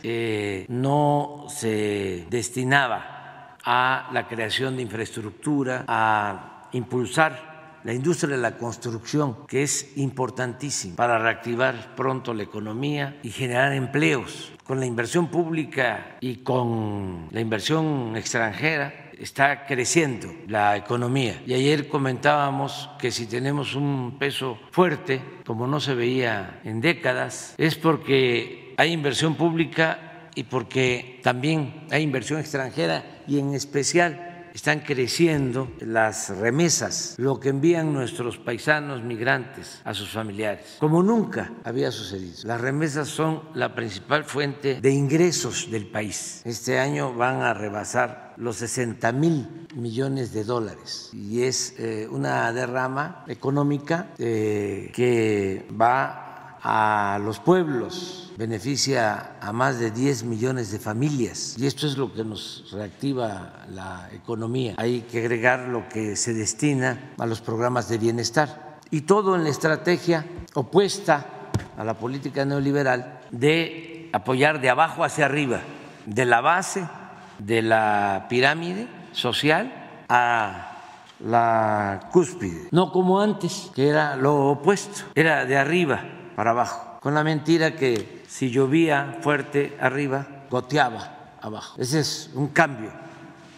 [0.67, 7.54] no se destinaba a la creación de infraestructura, a impulsar
[7.85, 13.73] la industria de la construcción, que es importantísima para reactivar pronto la economía y generar
[13.73, 14.51] empleos.
[14.63, 21.39] Con la inversión pública y con la inversión extranjera está creciendo la economía.
[21.45, 27.53] Y ayer comentábamos que si tenemos un peso fuerte, como no se veía en décadas,
[27.59, 34.24] es porque hay inversión pública y porque también hay inversión extranjera y en especial
[34.55, 41.51] están creciendo las remesas, lo que envían nuestros paisanos migrantes a sus familiares, como nunca
[41.65, 42.37] había sucedido.
[42.45, 46.41] Las remesas son la principal fuente de ingresos del país.
[46.45, 52.51] Este año van a rebasar los 60 mil millones de dólares y es eh, una
[52.53, 56.24] derrama económica eh, que va
[56.67, 58.33] a los pueblos.
[58.37, 61.55] Beneficia a más de 10 millones de familias.
[61.59, 64.73] Y esto es lo que nos reactiva la economía.
[64.77, 68.79] Hay que agregar lo que se destina a los programas de bienestar.
[68.89, 71.25] Y todo en la estrategia opuesta
[71.77, 75.61] a la política neoliberal de apoyar de abajo hacia arriba,
[76.07, 76.85] de la base
[77.37, 79.71] de la pirámide social
[80.09, 80.71] a
[81.19, 87.13] la cúspide, no como antes, que era lo opuesto, era de arriba para abajo, con
[87.13, 91.81] la mentira que si llovía fuerte arriba, goteaba abajo.
[91.81, 92.91] Ese es un cambio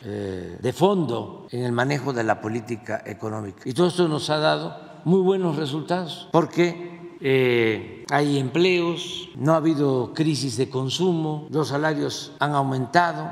[0.04, 3.62] eh, de fondo en el manejo de la política económica.
[3.66, 9.58] Y todo esto nos ha dado muy buenos resultados, porque eh, hay empleos, no ha
[9.58, 13.32] habido crisis de consumo, los salarios han aumentado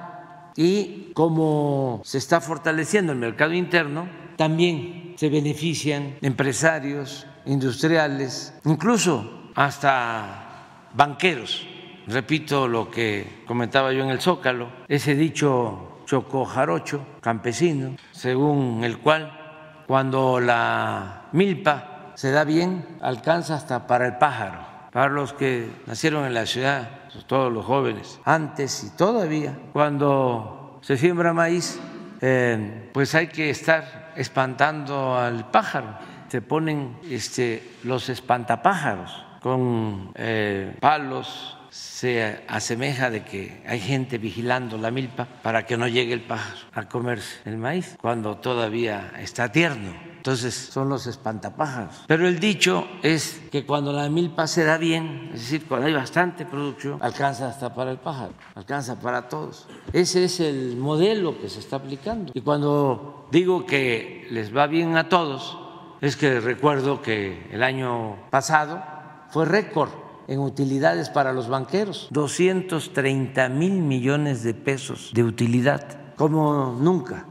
[0.55, 10.89] y como se está fortaleciendo el mercado interno, también se benefician empresarios, industriales, incluso hasta
[10.93, 11.67] banqueros.
[12.07, 19.83] Repito lo que comentaba yo en el Zócalo, ese dicho chocojarocho campesino, según el cual
[19.87, 24.75] cuando la milpa se da bien, alcanza hasta para el pájaro.
[24.91, 26.89] Para los que nacieron en la ciudad,
[27.27, 31.79] todos los jóvenes, antes y todavía, cuando se siembra maíz,
[32.21, 35.97] eh, pues hay que estar espantando al pájaro.
[36.35, 39.09] Se ponen este, los espantapájaros
[39.41, 45.87] con eh, palos se asemeja de que hay gente vigilando la milpa para que no
[45.87, 49.93] llegue el pájaro a comerse el maíz cuando todavía está tierno.
[50.17, 52.03] Entonces son los espantapájaros.
[52.05, 55.93] Pero el dicho es que cuando la milpa se da bien, es decir, cuando hay
[55.93, 59.67] bastante producción, alcanza hasta para el pájaro, alcanza para todos.
[59.93, 62.33] Ese es el modelo que se está aplicando.
[62.35, 65.64] Y cuando digo que les va bien a todos,
[66.05, 68.83] es que recuerdo que el año pasado
[69.29, 69.89] fue récord
[70.27, 77.25] en utilidades para los banqueros, 230 mil millones de pesos de utilidad, como nunca.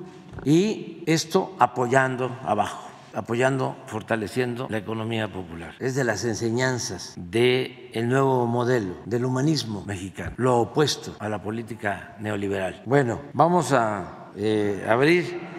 [0.45, 5.75] Y esto apoyando abajo, apoyando, fortaleciendo la economía popular.
[5.79, 11.43] Es de las enseñanzas del el nuevo modelo del humanismo mexicano, lo opuesto a la
[11.43, 12.83] política neoliberal.
[12.87, 15.54] Bueno, vamos a eh, abrir.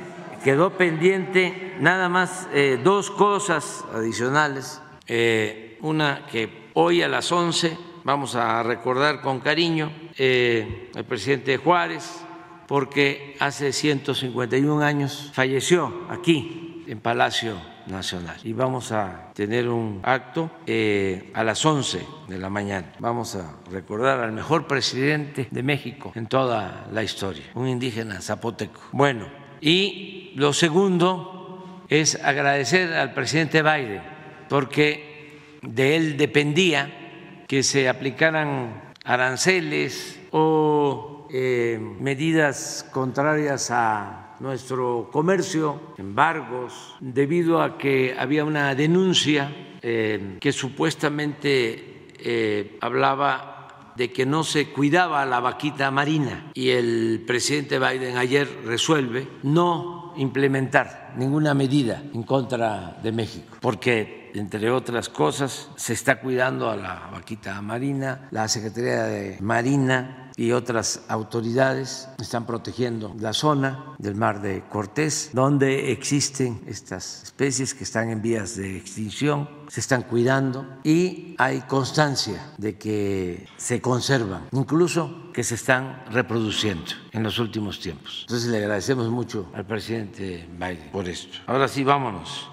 [0.45, 4.79] Quedó pendiente nada más eh, dos cosas adicionales.
[5.07, 11.57] Eh, una que hoy a las 11 vamos a recordar con cariño eh, al presidente
[11.57, 12.23] Juárez,
[12.67, 17.55] porque hace 151 años falleció aquí en Palacio
[17.87, 18.37] Nacional.
[18.43, 22.93] Y vamos a tener un acto eh, a las 11 de la mañana.
[22.99, 28.79] Vamos a recordar al mejor presidente de México en toda la historia, un indígena zapoteco.
[28.91, 34.01] Bueno, y lo segundo es agradecer al presidente Biden,
[34.49, 45.93] porque de él dependía que se aplicaran aranceles o eh, medidas contrarias a nuestro comercio,
[45.97, 49.51] embargos, debido a que había una denuncia
[49.81, 53.54] eh, que supuestamente eh, hablaba
[53.95, 56.51] de que no se cuidaba la vaquita marina.
[56.53, 64.25] Y el presidente Biden ayer resuelve no implementar ninguna medida en contra de México, porque
[64.35, 70.51] entre otras cosas, se está cuidando a la vaquita marina, la Secretaría de Marina y
[70.51, 77.83] otras autoridades están protegiendo la zona del mar de Cortés, donde existen estas especies que
[77.83, 84.47] están en vías de extinción, se están cuidando y hay constancia de que se conservan,
[84.51, 88.21] incluso que se están reproduciendo en los últimos tiempos.
[88.21, 91.37] Entonces le agradecemos mucho al presidente Biden por esto.
[91.47, 92.49] Ahora sí, vámonos.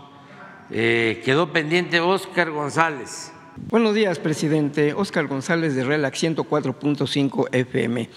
[0.71, 3.32] Eh, quedó pendiente Oscar González.
[3.57, 4.95] Buenos días, presidente.
[4.95, 8.09] Oscar González de RELAC 104.5 FM.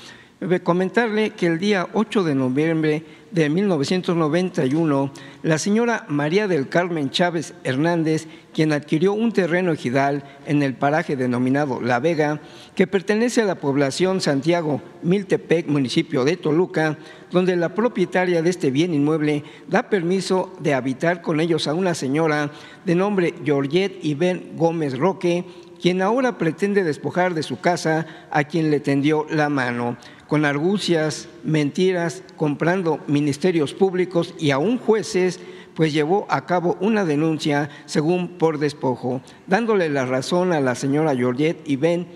[0.64, 3.04] Comentarle que el día 8 de noviembre
[3.36, 5.12] de 1991,
[5.44, 11.18] la señora María del Carmen Chávez Hernández, quien adquirió un terreno ejidal en el paraje
[11.18, 12.40] denominado La Vega,
[12.76, 16.98] que pertenece a la población Santiago Miltepec, municipio de Toluca,
[17.30, 21.94] donde la propietaria de este bien inmueble da permiso de habitar con ellos a una
[21.94, 22.52] señora
[22.86, 25.44] de nombre Georgette Iben Gómez Roque,
[25.86, 31.30] quien ahora pretende despojar de su casa a quien le tendió la mano con argucias,
[31.44, 35.40] mentiras, comprando ministerios públicos y aún jueces,
[35.76, 41.16] pues llevó a cabo una denuncia según por despojo, dándole la razón a la señora
[41.16, 42.08] Georgette y Ben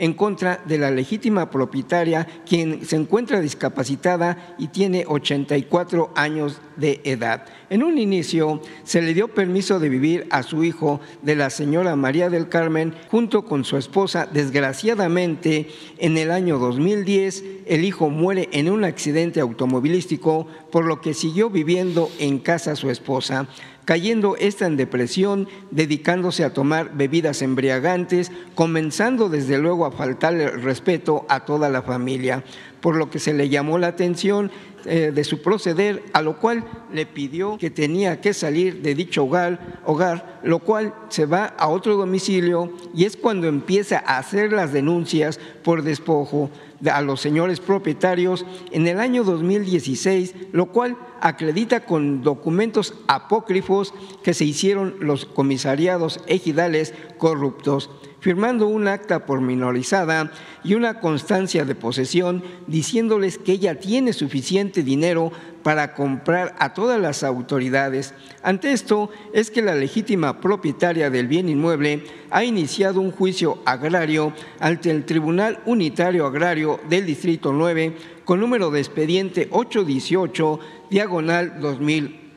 [0.00, 7.02] en contra de la legítima propietaria, quien se encuentra discapacitada y tiene 84 años de
[7.04, 7.44] edad.
[7.68, 11.96] En un inicio se le dio permiso de vivir a su hijo de la señora
[11.96, 14.26] María del Carmen junto con su esposa.
[14.32, 21.12] Desgraciadamente, en el año 2010, el hijo muere en un accidente automovilístico, por lo que
[21.12, 23.48] siguió viviendo en casa su esposa
[23.90, 31.26] cayendo esta en depresión, dedicándose a tomar bebidas embriagantes, comenzando desde luego a faltarle respeto
[31.28, 32.44] a toda la familia,
[32.80, 34.52] por lo que se le llamó la atención
[34.84, 39.24] eh, de su proceder, a lo cual le pidió que tenía que salir de dicho
[39.24, 44.52] hogar, hogar, lo cual se va a otro domicilio y es cuando empieza a hacer
[44.52, 46.48] las denuncias por despojo
[46.90, 54.34] a los señores propietarios en el año 2016, lo cual acredita con documentos apócrifos que
[54.34, 60.30] se hicieron los comisariados ejidales corruptos firmando un acta pormenorizada
[60.62, 67.00] y una constancia de posesión diciéndoles que ella tiene suficiente dinero para comprar a todas
[67.00, 68.14] las autoridades.
[68.42, 74.32] Ante esto es que la legítima propietaria del bien inmueble ha iniciado un juicio agrario
[74.58, 80.60] ante el Tribunal Unitario Agrario del Distrito 9 con número de expediente 818
[80.90, 81.60] diagonal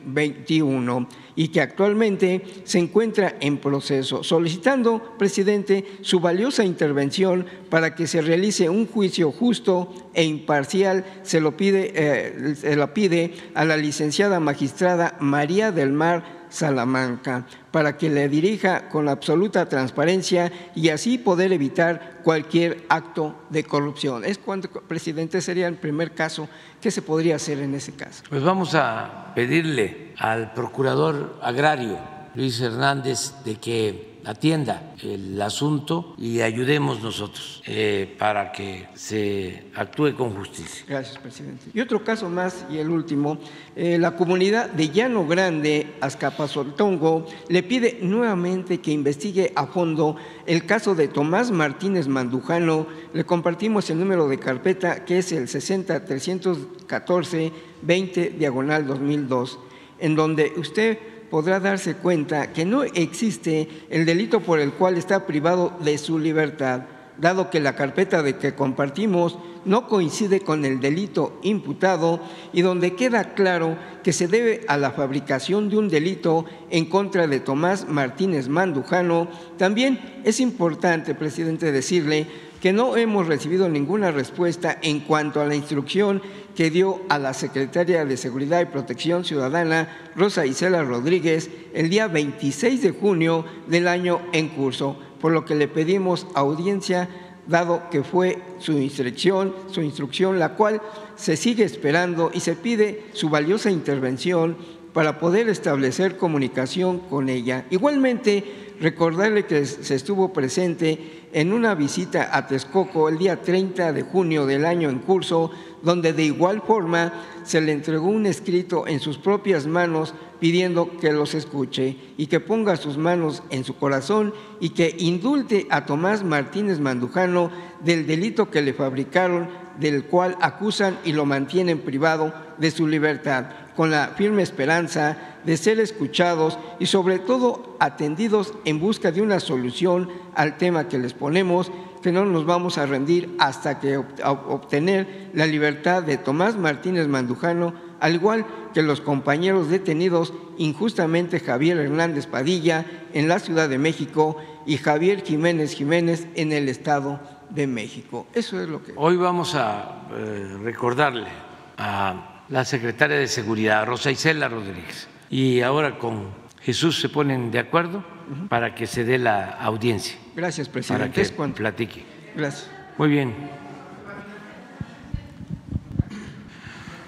[0.04, 8.06] 2021 y que actualmente se encuentra en proceso, solicitando, presidente, su valiosa intervención para que
[8.06, 11.04] se realice un juicio justo e imparcial.
[11.22, 17.46] Se lo pide, eh, se lo pide a la licenciada magistrada María del Mar Salamanca,
[17.70, 24.24] para que le dirija con absoluta transparencia y así poder evitar cualquier acto de corrupción.
[24.24, 26.48] Es cuando, presidente, sería el primer caso
[26.80, 28.22] que se podría hacer en ese caso.
[28.28, 31.98] Pues vamos a pedirle al procurador agrario,
[32.34, 40.14] Luis Hernández, de que atienda el asunto y ayudemos nosotros eh, para que se actúe
[40.14, 40.84] con justicia.
[40.88, 41.66] Gracias, presidente.
[41.72, 43.38] Y otro caso más, y el último,
[43.76, 50.16] eh, la comunidad de Llano Grande, Azcapazoltongo, le pide nuevamente que investigue a fondo
[50.46, 52.86] el caso de Tomás Martínez Mandujano.
[53.12, 59.58] Le compartimos el número de carpeta que es el 60-314-20 diagonal 2002,
[59.98, 60.98] en donde usted
[61.34, 66.16] podrá darse cuenta que no existe el delito por el cual está privado de su
[66.16, 66.82] libertad,
[67.18, 72.20] dado que la carpeta de que compartimos no coincide con el delito imputado
[72.52, 77.26] y donde queda claro que se debe a la fabricación de un delito en contra
[77.26, 79.26] de Tomás Martínez Mandujano.
[79.56, 82.28] También es importante, presidente, decirle
[82.64, 86.22] que no hemos recibido ninguna respuesta en cuanto a la instrucción
[86.56, 92.08] que dio a la secretaria de Seguridad y Protección Ciudadana, Rosa Isela Rodríguez, el día
[92.08, 97.10] 26 de junio del año en curso, por lo que le pedimos audiencia
[97.46, 100.80] dado que fue su instrucción, su instrucción la cual
[101.16, 104.56] se sigue esperando y se pide su valiosa intervención
[104.94, 107.66] para poder establecer comunicación con ella.
[107.68, 108.42] Igualmente,
[108.80, 114.46] recordarle que se estuvo presente en una visita a Texcoco el día 30 de junio
[114.46, 115.50] del año en curso,
[115.82, 117.12] donde de igual forma
[117.42, 122.38] se le entregó un escrito en sus propias manos pidiendo que los escuche y que
[122.38, 127.50] ponga sus manos en su corazón y que indulte a Tomás Martínez Mandujano
[127.84, 129.48] del delito que le fabricaron,
[129.80, 133.46] del cual acusan y lo mantienen privado de su libertad,
[133.76, 139.40] con la firme esperanza de ser escuchados y sobre todo atendidos en busca de una
[139.40, 141.70] solución al tema que les ponemos,
[142.02, 147.74] que no nos vamos a rendir hasta que obtener la libertad de Tomás Martínez Mandujano,
[148.00, 154.36] al igual que los compañeros detenidos injustamente Javier Hernández Padilla en la Ciudad de México
[154.66, 157.20] y Javier Jiménez Jiménez en el Estado
[157.50, 158.26] de México.
[158.34, 158.92] Eso es lo que...
[158.96, 161.28] Hoy vamos a eh, recordarle
[161.76, 166.28] a la secretaria de Seguridad, Rosa Isela Rodríguez, y ahora con
[166.62, 168.04] Jesús se ponen de acuerdo
[168.48, 170.16] para que se dé la audiencia.
[170.34, 171.24] Gracias, presidente.
[171.32, 172.04] Para que platique.
[172.36, 172.70] Gracias.
[172.98, 173.34] Muy bien.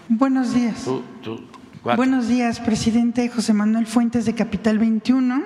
[0.09, 0.89] Buenos días.
[1.82, 5.43] Buenos días, presidente José Manuel Fuentes de Capital 21.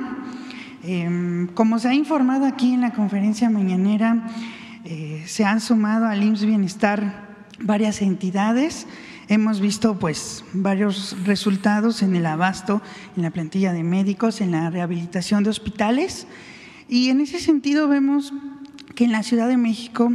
[0.83, 4.27] Em, como se ha informado aquí en la conferencia mañanera,
[4.85, 7.29] eh, se han sumado al IMSS Bienestar
[7.61, 8.87] varias entidades.
[9.31, 12.83] Hemos visto pues varios resultados en el abasto,
[13.17, 16.27] en la plantilla de médicos, en la rehabilitación de hospitales.
[16.89, 18.33] Y en ese sentido vemos
[18.97, 20.13] que en la Ciudad de México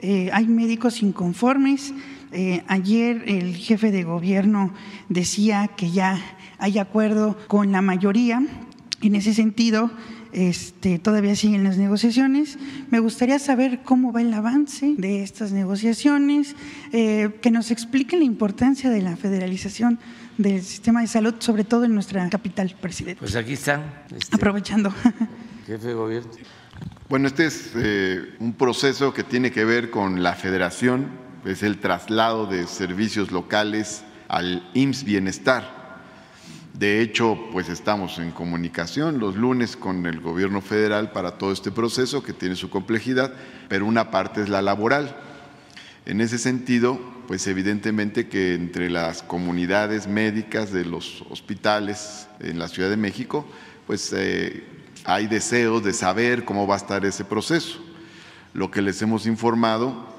[0.00, 1.94] eh, hay médicos inconformes.
[2.32, 4.74] Eh, ayer el jefe de gobierno
[5.08, 6.20] decía que ya
[6.58, 8.42] hay acuerdo con la mayoría.
[9.00, 9.92] En ese sentido,
[10.36, 12.58] este, todavía siguen las negociaciones.
[12.90, 16.54] Me gustaría saber cómo va el avance de estas negociaciones,
[16.92, 19.98] eh, que nos expliquen la importancia de la federalización
[20.36, 23.18] del sistema de salud, sobre todo en nuestra capital, presidente.
[23.18, 23.82] Pues aquí están.
[24.14, 24.92] Este, Aprovechando.
[25.66, 26.30] Jefe de gobierno.
[27.08, 31.08] Bueno, este es eh, un proceso que tiene que ver con la federación,
[31.46, 35.75] es el traslado de servicios locales al IMSS Bienestar.
[36.78, 41.70] De hecho, pues estamos en comunicación los lunes con el gobierno federal para todo este
[41.70, 43.32] proceso que tiene su complejidad,
[43.68, 45.16] pero una parte es la laboral.
[46.04, 52.68] En ese sentido, pues evidentemente que entre las comunidades médicas de los hospitales en la
[52.68, 53.46] Ciudad de México,
[53.86, 54.62] pues eh,
[55.04, 57.80] hay deseos de saber cómo va a estar ese proceso.
[58.52, 60.14] Lo que les hemos informado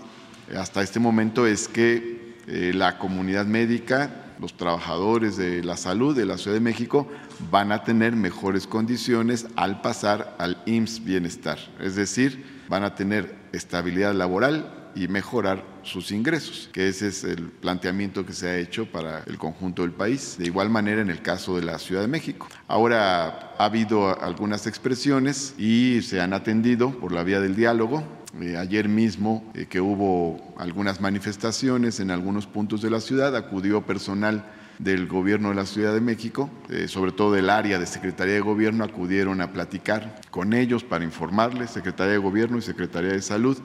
[0.58, 6.26] hasta este momento es que eh, la comunidad médica los trabajadores de la salud de
[6.26, 7.08] la Ciudad de México
[7.52, 13.36] van a tener mejores condiciones al pasar al IMSS Bienestar, es decir, van a tener
[13.52, 18.92] estabilidad laboral y mejorar sus ingresos, que ese es el planteamiento que se ha hecho
[18.92, 20.36] para el conjunto del país.
[20.40, 22.48] De igual manera en el caso de la Ciudad de México.
[22.68, 28.04] Ahora ha habido algunas expresiones y se han atendido por la vía del diálogo
[28.42, 33.86] eh, ayer mismo eh, que hubo algunas manifestaciones en algunos puntos de la ciudad, acudió
[33.86, 34.46] personal
[34.80, 38.42] del gobierno de la Ciudad de México, eh, sobre todo del área de Secretaría de
[38.42, 43.58] Gobierno, acudieron a platicar con ellos para informarles, Secretaría de Gobierno y Secretaría de Salud,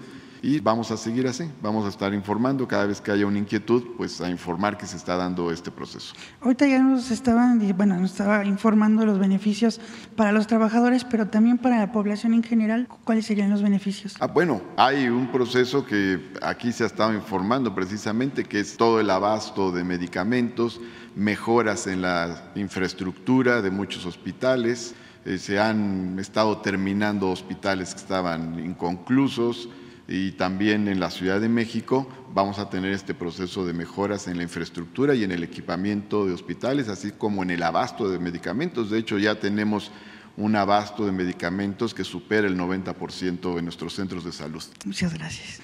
[0.43, 3.85] y vamos a seguir así, vamos a estar informando cada vez que haya una inquietud,
[3.97, 6.15] pues a informar que se está dando este proceso.
[6.41, 9.81] Ahorita ya nos estaban, bueno, nos estaba informando los beneficios
[10.17, 14.17] para los trabajadores, pero también para la población en general, ¿cuáles serían los beneficios?
[14.19, 18.99] Ah, bueno, hay un proceso que aquí se ha estado informando precisamente, que es todo
[18.99, 20.81] el abasto de medicamentos,
[21.15, 28.59] mejoras en la infraestructura de muchos hospitales, eh, se han estado terminando hospitales que estaban
[28.59, 29.69] inconclusos,
[30.09, 34.37] y también en la Ciudad de México vamos a tener este proceso de mejoras en
[34.37, 38.91] la infraestructura y en el equipamiento de hospitales, así como en el abasto de medicamentos.
[38.91, 39.91] De hecho, ya tenemos
[40.37, 44.63] un abasto de medicamentos que supera el 90% en nuestros centros de salud.
[44.85, 45.61] Muchas gracias.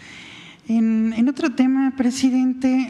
[0.69, 2.89] En, otro tema, presidente,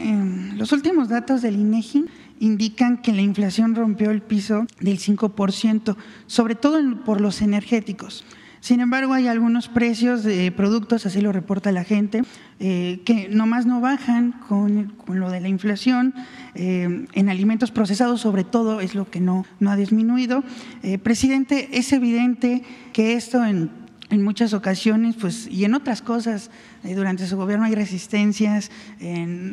[0.57, 2.05] los últimos datos del INEGI
[2.41, 5.95] indican que la inflación rompió el piso del 5%,
[6.27, 8.25] sobre todo por los energéticos.
[8.61, 12.23] Sin embargo, hay algunos precios de productos, así lo reporta la gente,
[12.59, 16.13] eh, que nomás no bajan con, lo de la inflación.
[16.55, 20.43] Eh, en alimentos procesados, sobre todo, es lo que no, ha disminuido.
[20.83, 26.49] Eh, presidente, es evidente que esto en en muchas ocasiones, pues, y en otras cosas,
[26.83, 28.71] eh, durante su gobierno hay resistencias,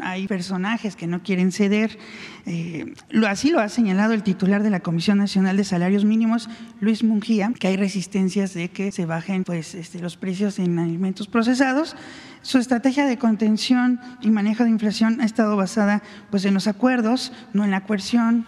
[0.02, 1.98] hay personajes que no quieren ceder.
[2.46, 2.94] Eh,
[3.26, 6.48] así lo ha señalado el titular de la Comisión Nacional de Salarios Mínimos,
[6.80, 11.28] Luis Mungía, que hay resistencias de que se bajen pues, este, los precios en alimentos
[11.28, 11.96] procesados.
[12.42, 17.32] Su estrategia de contención y manejo de inflación ha estado basada pues, en los acuerdos,
[17.52, 18.46] no en la coerción,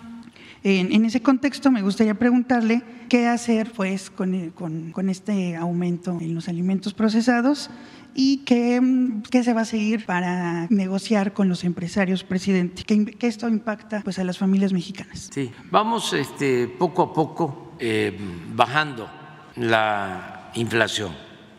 [0.64, 6.94] en, ese contexto, me gustaría preguntarle qué hacer pues, con, este aumento en los alimentos
[6.94, 7.70] procesados
[8.14, 8.80] y qué,
[9.30, 14.18] qué, se va a seguir para negociar con los empresarios, presidente, que, esto impacta pues,
[14.18, 15.30] a las familias mexicanas.
[15.32, 18.16] Sí, vamos este, poco a poco eh,
[18.55, 19.09] bajando
[19.56, 21.12] la inflación,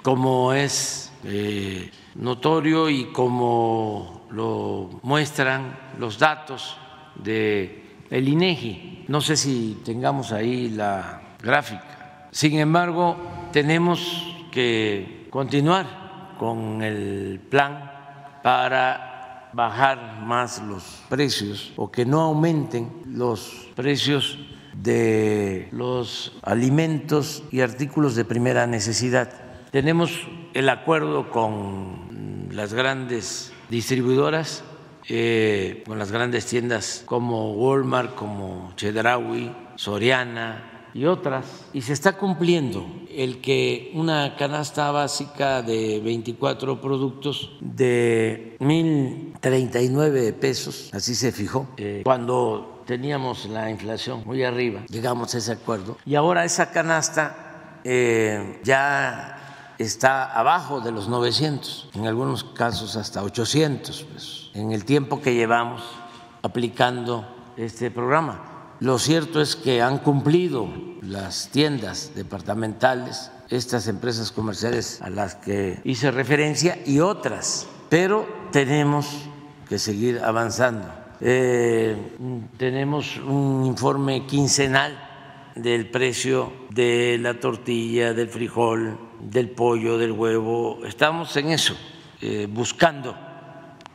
[0.04, 6.78] como es eh, notorio y como lo muestran los datos
[7.24, 7.79] de
[8.10, 9.06] el INEGI.
[9.08, 12.28] No sé si tengamos ahí la gráfica.
[12.32, 13.18] Sin embargo,
[13.52, 17.92] tenemos que continuar con el plan
[18.44, 24.38] para bajar más los precios o que no aumenten los precios
[24.74, 29.32] de los alimentos y artículos de primera necesidad.
[29.72, 34.64] Tenemos el acuerdo con las grandes distribuidoras
[35.10, 42.18] eh, con las grandes tiendas como Walmart, como Chedraui, Soriana, y otras, y se está
[42.18, 51.68] cumpliendo el que una canasta básica de 24 productos de 1.039 pesos, así se fijó,
[51.78, 57.80] eh, cuando teníamos la inflación muy arriba, llegamos a ese acuerdo, y ahora esa canasta
[57.84, 59.39] eh, ya
[59.80, 65.34] está abajo de los 900, en algunos casos hasta 800 pesos, en el tiempo que
[65.34, 65.82] llevamos
[66.42, 67.26] aplicando
[67.56, 68.76] este programa.
[68.82, 70.68] Lo cierto es que han cumplido
[71.02, 79.08] las tiendas departamentales, estas empresas comerciales a las que hice referencia y otras, pero tenemos
[79.68, 80.88] que seguir avanzando.
[81.22, 82.18] Eh,
[82.58, 85.09] tenemos un informe quincenal
[85.56, 90.80] del precio de la tortilla, del frijol, del pollo, del huevo.
[90.86, 91.76] Estamos en eso,
[92.22, 93.16] eh, buscando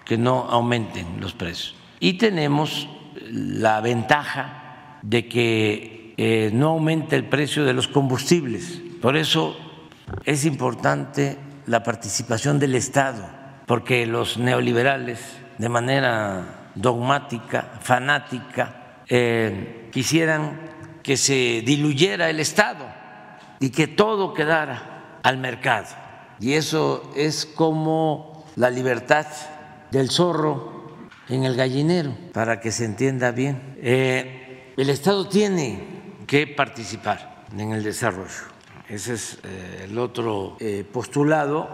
[0.05, 1.74] que no aumenten los precios.
[2.01, 2.89] Y tenemos
[3.31, 8.81] la ventaja de que eh, no aumente el precio de los combustibles.
[9.01, 9.56] Por eso
[10.24, 13.26] es importante la participación del Estado,
[13.66, 15.20] porque los neoliberales,
[15.59, 20.73] de manera dogmática, fanática, eh, quisieran
[21.05, 22.86] que se diluyera el Estado
[23.60, 25.86] y que todo quedara al mercado.
[26.40, 29.26] Y eso es como la libertad
[29.90, 33.76] del zorro en el gallinero, para que se entienda bien.
[33.82, 35.85] Eh, el Estado tiene
[36.26, 38.55] que participar en el desarrollo.
[38.89, 41.68] Ese es eh, el otro eh, postulado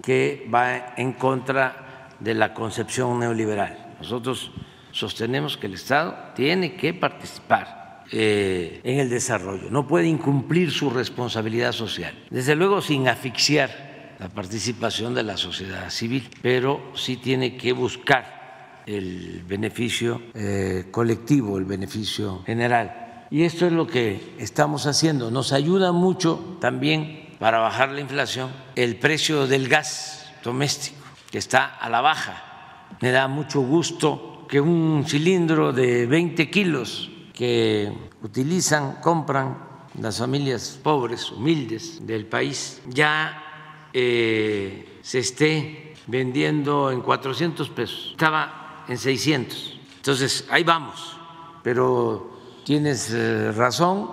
[0.00, 3.96] que va en contra de la concepción neoliberal.
[3.98, 4.52] Nosotros
[4.92, 7.83] sostenemos que el Estado tiene que participar
[8.16, 14.28] eh, en el desarrollo, no puede incumplir su responsabilidad social, desde luego sin asfixiar la
[14.28, 21.64] participación de la sociedad civil, pero sí tiene que buscar el beneficio eh, colectivo, el
[21.64, 23.26] beneficio general.
[23.32, 25.32] Y esto es lo que estamos haciendo.
[25.32, 31.64] Nos ayuda mucho también para bajar la inflación el precio del gas doméstico, que está
[31.64, 32.86] a la baja.
[33.00, 37.92] Me da mucho gusto que un cilindro de 20 kilos que
[38.22, 39.58] utilizan, compran
[40.00, 48.08] las familias pobres, humildes del país, ya eh, se esté vendiendo en 400 pesos.
[48.12, 49.80] Estaba en 600.
[49.96, 51.16] Entonces, ahí vamos,
[51.62, 54.08] pero tienes eh, razón,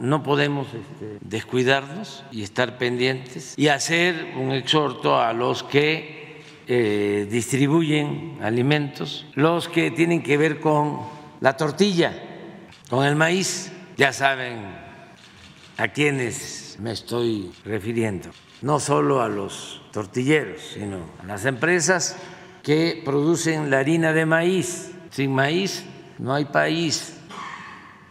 [0.00, 7.28] no podemos este, descuidarnos y estar pendientes y hacer un exhorto a los que eh,
[7.30, 11.00] distribuyen alimentos, los que tienen que ver con
[11.40, 12.33] la tortilla,
[12.88, 14.58] con el maíz, ya saben
[15.76, 18.30] a quiénes me estoy refiriendo,
[18.62, 22.16] no solo a los tortilleros, sino a las empresas
[22.62, 24.90] que producen la harina de maíz.
[25.10, 25.84] Sin maíz
[26.18, 27.16] no hay país.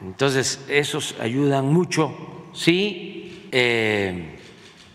[0.01, 4.39] Entonces, esos ayudan mucho si eh,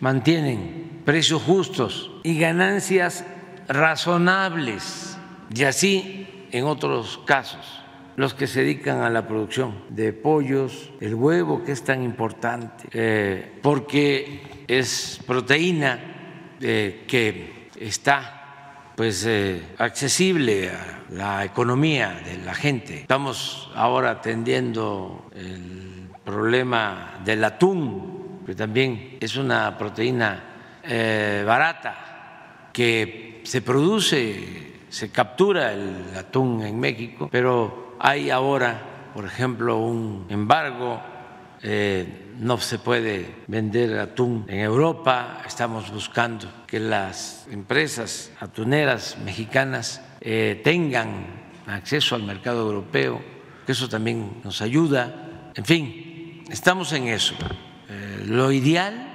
[0.01, 3.25] mantienen precios justos y ganancias
[3.69, 5.17] razonables.
[5.55, 7.78] Y así en otros casos,
[8.19, 12.89] los que se dedican a la producción de pollos, el huevo que es tan importante,
[12.91, 16.01] eh, porque es proteína
[16.61, 23.03] eh, que está pues eh, accesible a la economía de la gente.
[23.03, 30.45] Estamos ahora atendiendo el problema del atún, que también es una proteína
[31.47, 39.79] barata que se produce, se captura el atún en México, pero hay ahora, por ejemplo,
[39.79, 41.01] un embargo.
[41.63, 50.01] Eh, no se puede vender atún en Europa, estamos buscando que las empresas atuneras mexicanas
[50.21, 51.27] eh, tengan
[51.67, 53.21] acceso al mercado europeo,
[53.67, 55.51] que eso también nos ayuda.
[55.55, 57.35] En fin, estamos en eso.
[57.89, 59.09] Eh, lo ideal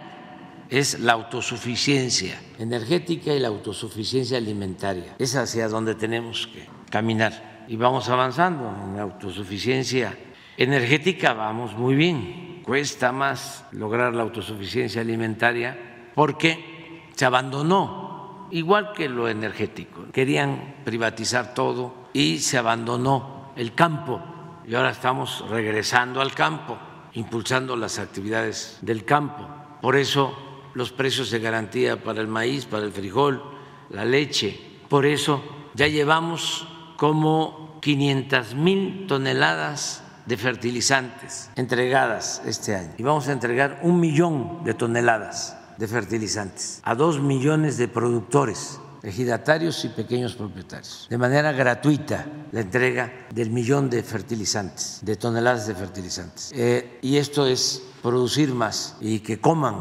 [0.69, 5.15] es la autosuficiencia energética y la autosuficiencia alimentaria.
[5.17, 7.52] Es hacia donde tenemos que caminar.
[7.67, 10.17] Y vamos avanzando en autosuficiencia
[10.57, 19.09] energética, vamos muy bien cuesta más lograr la autosuficiencia alimentaria porque se abandonó, igual que
[19.09, 20.05] lo energético.
[20.11, 24.21] Querían privatizar todo y se abandonó el campo
[24.65, 26.77] y ahora estamos regresando al campo,
[27.13, 29.45] impulsando las actividades del campo.
[29.81, 30.35] Por eso
[30.73, 33.43] los precios de garantía para el maíz, para el frijol,
[33.89, 34.57] la leche.
[34.87, 36.67] Por eso ya llevamos
[37.03, 44.63] como 500 mil toneladas de fertilizantes entregadas este año y vamos a entregar un millón
[44.63, 51.51] de toneladas de fertilizantes a dos millones de productores ejidatarios y pequeños propietarios, de manera
[51.51, 56.53] gratuita la entrega del millón de fertilizantes, de toneladas de fertilizantes.
[56.55, 59.75] Eh, y esto es producir más y que coman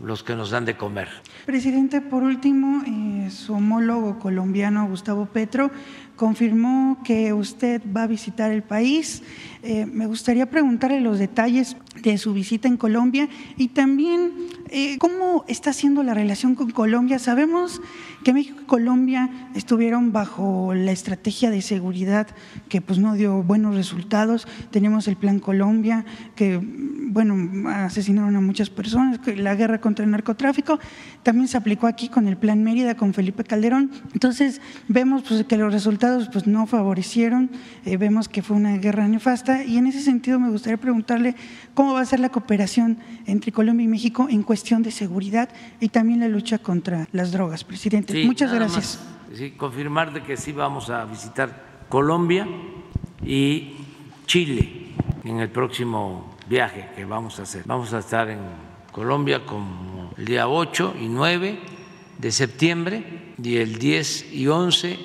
[0.00, 1.08] los que nos dan de comer.
[1.46, 5.70] Presidente, por último, eh, su homólogo colombiano Gustavo Petro
[6.16, 9.22] confirmó que usted va a visitar el país.
[9.66, 14.32] Eh, me gustaría preguntarle los detalles de su visita en Colombia y también
[14.68, 17.18] eh, cómo está siendo la relación con Colombia.
[17.18, 17.80] Sabemos
[18.24, 22.26] que México y Colombia estuvieron bajo la estrategia de seguridad
[22.68, 24.46] que pues no dio buenos resultados.
[24.70, 26.04] Tenemos el Plan Colombia
[26.36, 26.60] que
[27.14, 30.80] bueno, asesinaron a muchas personas, la guerra contra el narcotráfico,
[31.22, 33.92] también se aplicó aquí con el Plan Mérida, con Felipe Calderón.
[34.12, 37.50] Entonces, vemos pues, que los resultados pues, no favorecieron,
[37.84, 41.36] eh, vemos que fue una guerra nefasta y en ese sentido me gustaría preguntarle
[41.74, 45.50] cómo va a ser la cooperación entre Colombia y México en cuestión de seguridad
[45.80, 48.24] y también la lucha contra las drogas, presidente.
[48.24, 49.00] Muchas gracias.
[49.34, 52.48] sí, confirmar de que sí vamos a visitar Colombia
[53.24, 53.74] y
[54.26, 54.88] Chile
[55.22, 57.62] en el próximo viaje que vamos a hacer.
[57.66, 58.40] Vamos a estar en
[58.92, 61.58] Colombia como el día 8 y 9
[62.18, 64.98] de septiembre y el 10 y 11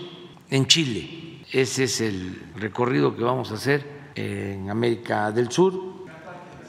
[0.49, 1.43] en Chile.
[1.51, 5.73] Ese es el recorrido que vamos a hacer en América del Sur.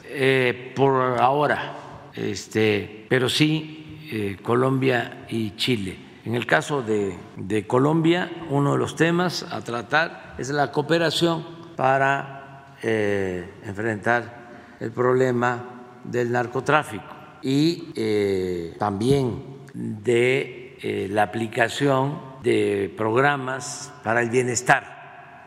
[0.05, 1.73] Eh, por ahora,
[2.13, 5.97] este, pero sí eh, Colombia y Chile.
[6.25, 11.45] En el caso de, Colombia, uno de los temas a tratar es la cooperación
[11.75, 17.03] para eh, enfrentar el problema del narcotráfico
[17.41, 25.00] y también de la aplicación de programas para el bienestar,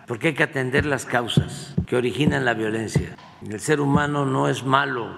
[0.06, 3.16] porque hay que atender las causas que originan la violencia.
[3.46, 5.08] El ser humano no es malo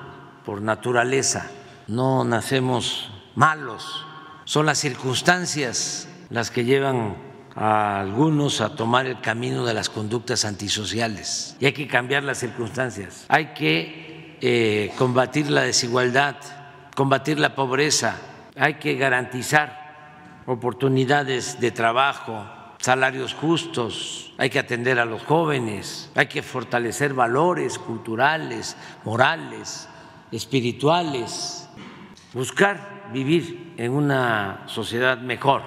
[0.45, 1.51] por naturaleza,
[1.89, 4.05] no nacemos malos,
[4.45, 7.17] son las circunstancias las que llevan
[7.55, 12.39] a algunos a tomar el camino de las conductas antisociales y hay que cambiar las
[12.39, 13.25] circunstancias.
[13.29, 16.37] Hay que eh, combatir la desigualdad,
[16.95, 18.17] combatir la pobreza,
[18.57, 22.47] hay que garantizar oportunidades de trabajo,
[22.87, 29.89] salarios justos, hay que atender a los jóvenes, hay que fortalecer valores culturales, morales,
[30.31, 31.69] espirituales,
[32.33, 35.63] buscar vivir en una sociedad mejor.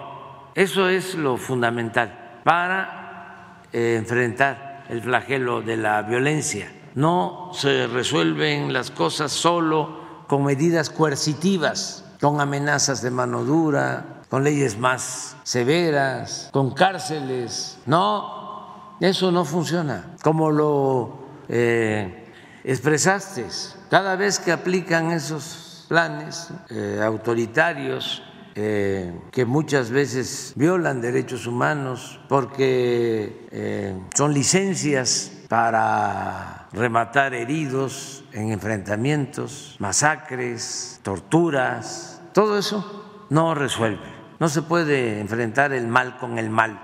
[0.56, 8.74] Eso es lo fundamental para eh, enfrentar el flagelo de la violencia no se resuelven
[8.74, 16.50] las cosas solo con medidas coercitivas, con amenazas de mano dura, con leyes más severas,
[16.54, 17.80] con cárceles.
[17.88, 20.16] No, eso no funciona.
[20.22, 21.20] Como lo
[21.50, 22.32] eh,
[22.64, 23.48] expresaste,
[23.90, 28.22] cada vez que aplican esos planes eh, autoritarios,
[28.54, 39.76] eh, que muchas veces violan derechos humanos porque son licencias para rematar heridos en enfrentamientos,
[39.80, 42.22] masacres, torturas.
[42.34, 44.19] Todo eso no resuelve.
[44.40, 46.80] No se puede enfrentar el mal con el mal.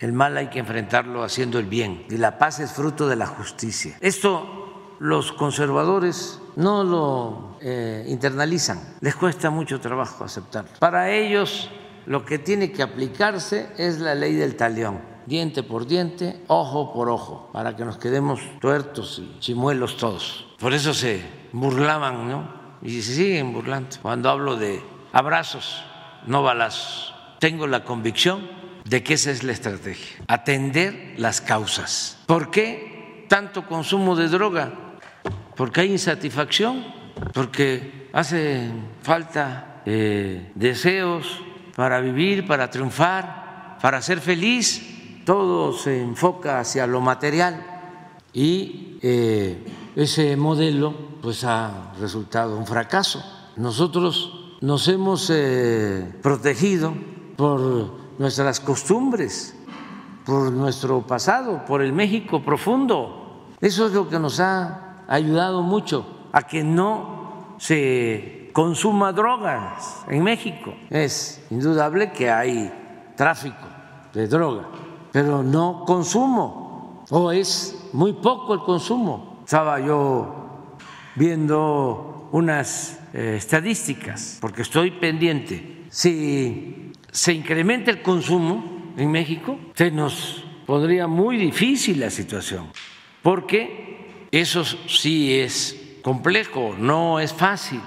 [0.00, 3.26] El mal hay que enfrentarlo haciendo el bien y la paz es fruto de la
[3.26, 3.96] justicia.
[4.00, 10.70] Esto los conservadores no lo eh, internalizan, les cuesta mucho trabajo aceptarlo.
[10.78, 11.70] Para ellos
[12.06, 17.10] lo que tiene que aplicarse es la ley del talión diente por diente, ojo por
[17.10, 20.46] ojo, para que nos quedemos tuertos y chimuelos todos.
[20.58, 21.22] Por eso se
[21.52, 22.48] burlaban, ¿no?
[22.82, 23.96] Y se siguen burlando.
[24.00, 25.84] Cuando hablo de abrazos,
[26.28, 28.48] no balazos, tengo la convicción
[28.84, 32.18] de que esa es la estrategia, atender las causas.
[32.26, 34.72] ¿Por qué tanto consumo de droga?
[35.56, 36.86] Porque hay insatisfacción,
[37.34, 38.70] porque hace
[39.02, 41.42] falta eh, deseos
[41.74, 44.94] para vivir, para triunfar, para ser feliz
[45.28, 47.62] todo se enfoca hacia lo material
[48.32, 49.62] y eh,
[49.94, 53.22] ese modelo pues ha resultado un fracaso.
[53.56, 56.92] Nosotros nos hemos eh, protegido
[57.36, 57.60] por
[58.18, 59.54] nuestras costumbres,
[60.24, 63.46] por nuestro pasado, por el México profundo.
[63.60, 70.22] Eso es lo que nos ha ayudado mucho a que no se consuma drogas en
[70.22, 70.74] México.
[70.90, 73.66] Es indudable que hay tráfico
[74.12, 74.68] de droga
[75.12, 79.38] pero no consumo, o es muy poco el consumo.
[79.44, 80.26] Estaba yo
[81.14, 85.84] viendo unas eh, estadísticas, porque estoy pendiente.
[85.90, 92.66] Si se incrementa el consumo en México, se nos pondría muy difícil la situación,
[93.22, 97.80] porque eso sí es complejo, no es fácil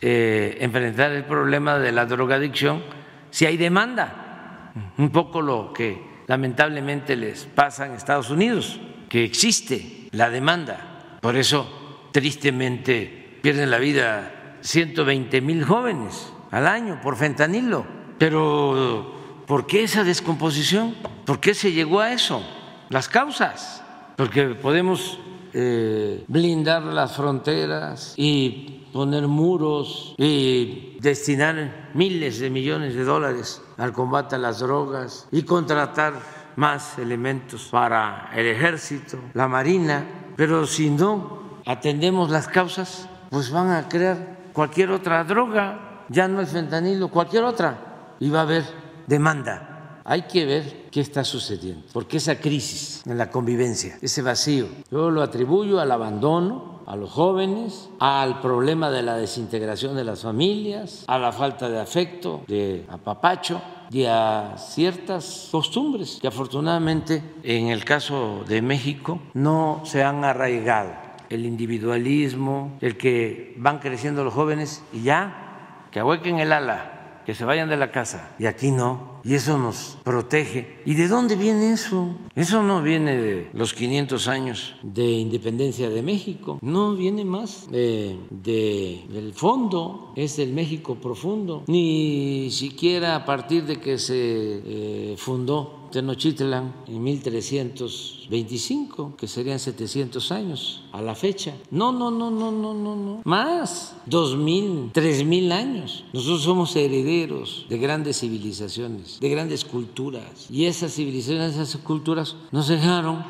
[0.00, 2.82] eh, enfrentar el problema de la drogadicción
[3.30, 10.08] si hay demanda un poco lo que lamentablemente les pasa en Estados Unidos, que existe
[10.12, 11.18] la demanda.
[11.20, 17.86] Por eso, tristemente, pierden la vida 120 mil jóvenes al año por fentanilo.
[18.18, 19.14] Pero,
[19.46, 20.94] ¿por qué esa descomposición?
[21.24, 22.42] ¿Por qué se llegó a eso?
[22.88, 23.84] Las causas.
[24.16, 25.18] Porque podemos
[25.52, 33.92] eh, blindar las fronteras y poner muros y destinar miles de millones de dólares al
[33.92, 36.14] combate a las drogas y contratar
[36.56, 40.04] más elementos para el ejército, la marina,
[40.36, 46.40] pero si no atendemos las causas, pues van a crear cualquier otra droga, ya no
[46.40, 48.64] el fentanilo, cualquier otra, y va a haber
[49.06, 49.78] demanda
[50.08, 55.10] hay que ver qué está sucediendo, porque esa crisis en la convivencia, ese vacío, yo
[55.10, 61.04] lo atribuyo al abandono, a los jóvenes, al problema de la desintegración de las familias,
[61.08, 63.60] a la falta de afecto, de apapacho
[63.90, 71.07] y a ciertas costumbres que afortunadamente en el caso de México no se han arraigado.
[71.28, 77.34] El individualismo, el que van creciendo los jóvenes y ya, que ahuequen el ala, que
[77.34, 78.34] se vayan de la casa.
[78.38, 79.18] Y aquí no.
[79.22, 80.80] Y eso nos protege.
[80.86, 82.16] ¿Y de dónde viene eso?
[82.34, 86.58] Eso no viene de los 500 años de independencia de México.
[86.62, 90.14] No viene más de, del fondo.
[90.16, 91.64] Es el México profundo.
[91.66, 100.32] Ni siquiera a partir de que se eh, fundó Tenochtitlan en 1325, que serían 700
[100.32, 101.54] años a la fecha.
[101.70, 103.20] No, no, no, no, no, no, no.
[103.24, 106.04] Más, 2000, 3000 años.
[106.12, 110.46] Nosotros somos herederos de grandes civilizaciones, de grandes culturas.
[110.50, 113.24] Y esas civilizaciones, esas culturas nos dejaron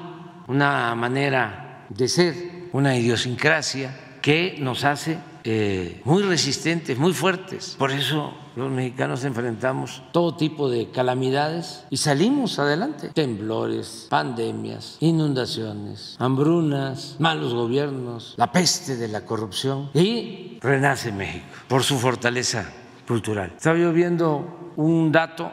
[0.48, 7.76] una manera de ser, una idiosincrasia que nos hace eh, muy resistentes, muy fuertes.
[7.78, 13.10] Por eso los mexicanos enfrentamos todo tipo de calamidades y salimos adelante.
[13.10, 21.84] Temblores, pandemias, inundaciones, hambrunas, malos gobiernos, la peste de la corrupción y renace México por
[21.84, 22.72] su fortaleza
[23.06, 23.52] cultural.
[23.56, 25.50] Estaba yo viendo un dato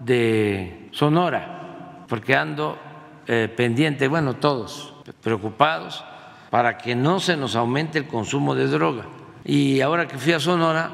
[0.00, 2.78] de Sonora, porque ando
[3.26, 6.02] eh, pendiente, bueno, todos preocupados
[6.50, 9.04] para que no se nos aumente el consumo de droga
[9.48, 10.90] y ahora que fui a Sonora,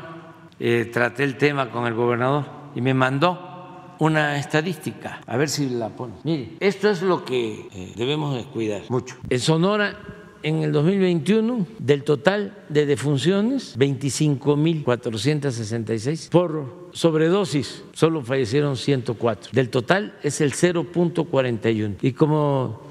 [0.61, 2.45] eh, traté el tema con el gobernador
[2.77, 6.15] y me mandó una estadística, a ver si la pone.
[6.23, 9.17] Mire, esto es lo que eh, debemos de cuidar mucho.
[9.29, 9.99] En Sonora,
[10.45, 19.51] en el 2021, del total de defunciones, 25.466 por sobredosis, solo fallecieron 104.
[19.53, 21.97] Del total es el 0.41.
[22.03, 22.84] Y como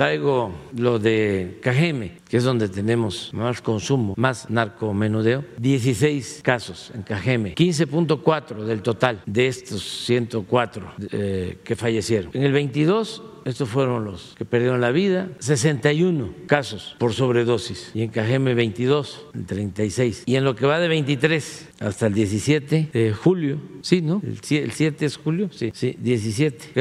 [0.00, 7.02] traigo lo de Cajeme, que es donde tenemos más consumo, más narcomenudeo, 16 casos en
[7.02, 12.30] Cajeme, 15.4 del total de estos 104 eh, que fallecieron.
[12.32, 18.02] En el 22 estos fueron los que perdieron la vida, 61 casos por sobredosis y
[18.02, 20.24] en Cajeme 22, 36.
[20.26, 24.22] Y en lo que va de 23 hasta el 17 de julio, sí, ¿no?
[24.22, 26.72] El 7 es julio, sí, sí, 17.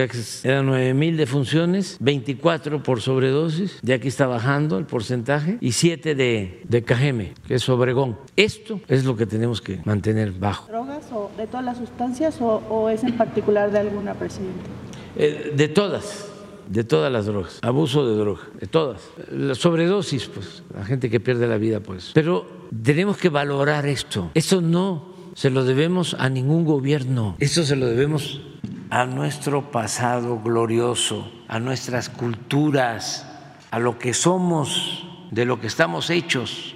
[0.43, 6.15] Eran 9 mil defunciones, 24 por sobredosis, de aquí está bajando el porcentaje, y 7
[6.15, 8.17] de, de Cajeme, que es Obregón.
[8.35, 10.67] Esto es lo que tenemos que mantener bajo.
[10.67, 14.69] ¿Drogas o de todas las sustancias o, es en particular de alguna, presidente?
[15.15, 16.28] Eh, de todas
[16.69, 19.01] de todas las drogas, abuso de droga, de todas.
[19.31, 22.11] La sobredosis, pues, la gente que pierde la vida, pues.
[22.13, 22.45] Pero
[22.83, 24.31] tenemos que valorar esto.
[24.35, 28.41] Esto no se lo debemos a ningún gobierno, esto se lo debemos
[28.89, 33.27] a nuestro pasado glorioso, a nuestras culturas,
[33.71, 36.75] a lo que somos, de lo que estamos hechos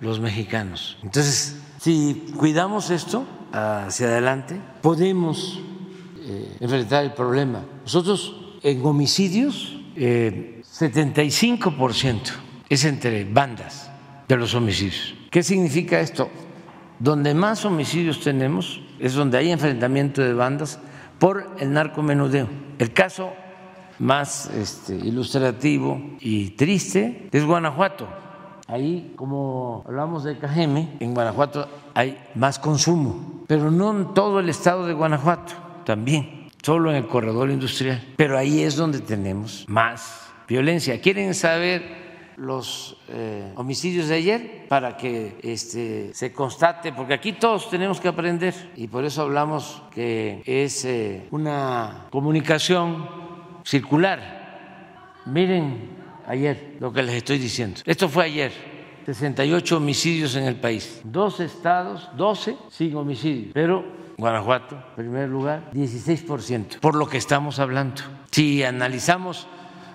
[0.00, 0.96] los mexicanos.
[1.02, 5.60] Entonces, si cuidamos esto hacia adelante, podemos
[6.20, 7.64] eh, enfrentar el problema.
[7.82, 12.20] Nosotros en homicidios, 75% eh,
[12.68, 13.90] es entre bandas
[14.26, 15.14] de los homicidios.
[15.30, 16.28] ¿Qué significa esto?
[16.98, 20.78] Donde más homicidios tenemos es donde hay enfrentamiento de bandas
[21.18, 22.48] por el narcomenudeo.
[22.78, 23.32] El caso
[23.98, 28.06] más este, ilustrativo y triste es Guanajuato.
[28.66, 34.50] Ahí, como hablamos de Cajeme, en Guanajuato hay más consumo, pero no en todo el
[34.50, 35.54] estado de Guanajuato,
[35.84, 38.02] también solo en el corredor industrial.
[38.16, 41.00] Pero ahí es donde tenemos más violencia.
[41.00, 46.92] ¿Quieren saber los eh, homicidios de ayer para que este, se constate?
[46.92, 53.08] Porque aquí todos tenemos que aprender y por eso hablamos que es eh, una comunicación
[53.64, 55.22] circular.
[55.26, 55.90] Miren
[56.26, 57.80] ayer lo que les estoy diciendo.
[57.84, 58.78] Esto fue ayer.
[59.06, 61.00] 68 homicidios en el país.
[61.02, 63.52] Dos estados, 12 sin homicidio.
[63.54, 63.82] Pero
[64.18, 68.02] Guanajuato, primer lugar, 16%, por lo que estamos hablando.
[68.32, 69.46] Si analizamos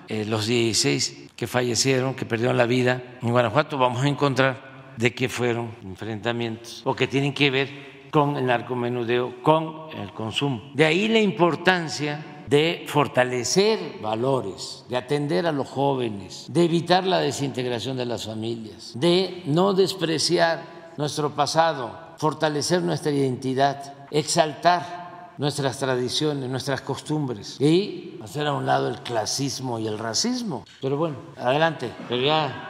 [0.08, 5.14] eh, los 16 que fallecieron, que perdieron la vida en Guanajuato, vamos a encontrar de
[5.14, 7.70] qué fueron enfrentamientos o que tienen que ver
[8.12, 10.72] con el narcomenudeo, con el consumo.
[10.74, 17.20] De ahí la importancia de fortalecer valores, de atender a los jóvenes, de evitar la
[17.20, 26.50] desintegración de las familias, de no despreciar nuestro pasado, fortalecer nuestra identidad, exaltar nuestras tradiciones,
[26.50, 30.64] nuestras costumbres y hacer a un lado el clasismo y el racismo.
[30.82, 32.70] Pero bueno, adelante, pero ya.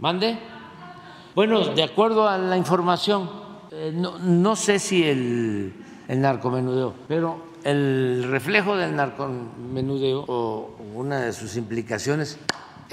[0.00, 0.38] ¿Mande?
[1.34, 3.30] Bueno, de acuerdo a la información,
[3.70, 5.72] eh, no, no, sé si el,
[6.08, 12.38] el narcomenudeo, pero el reflejo del narcomenudeo o una de sus implicaciones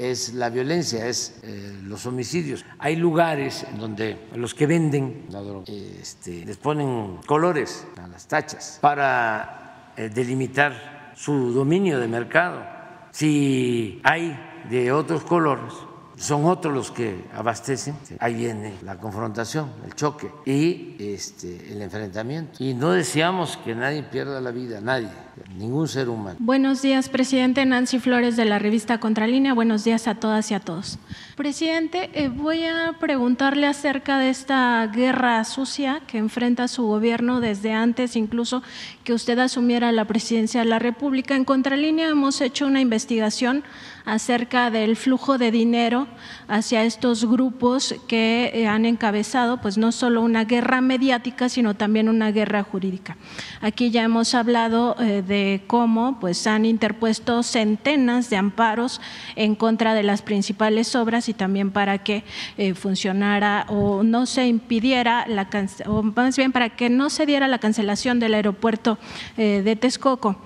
[0.00, 2.64] es la violencia, es eh, los homicidios.
[2.78, 8.26] Hay lugares en donde los que venden la droga este, les ponen colores a las
[8.26, 12.64] tachas para eh, delimitar su dominio de mercado.
[13.10, 14.38] Si hay
[14.70, 15.74] de otros colores,
[16.20, 22.62] son otros los que abastecen, ahí viene la confrontación, el choque y este, el enfrentamiento.
[22.62, 25.08] Y no deseamos que nadie pierda la vida, nadie,
[25.56, 26.36] ningún ser humano.
[26.38, 29.54] Buenos días, presidente Nancy Flores de la revista Contralínea.
[29.54, 30.98] Buenos días a todas y a todos.
[31.40, 37.72] Presidente, eh, voy a preguntarle acerca de esta guerra sucia que enfrenta su gobierno desde
[37.72, 38.62] antes incluso
[39.04, 41.34] que usted asumiera la presidencia de la República.
[41.34, 43.64] En Contralínea hemos hecho una investigación
[44.04, 46.08] acerca del flujo de dinero
[46.46, 52.10] hacia estos grupos que eh, han encabezado pues no solo una guerra mediática, sino también
[52.10, 53.16] una guerra jurídica.
[53.62, 59.00] Aquí ya hemos hablado eh, de cómo pues han interpuesto centenas de amparos
[59.36, 62.24] en contra de las principales obras y también para que
[62.58, 65.48] eh, funcionara o no se impidiera la
[65.86, 68.98] o más bien para que no se diera la cancelación del aeropuerto
[69.36, 70.36] de Texcoco.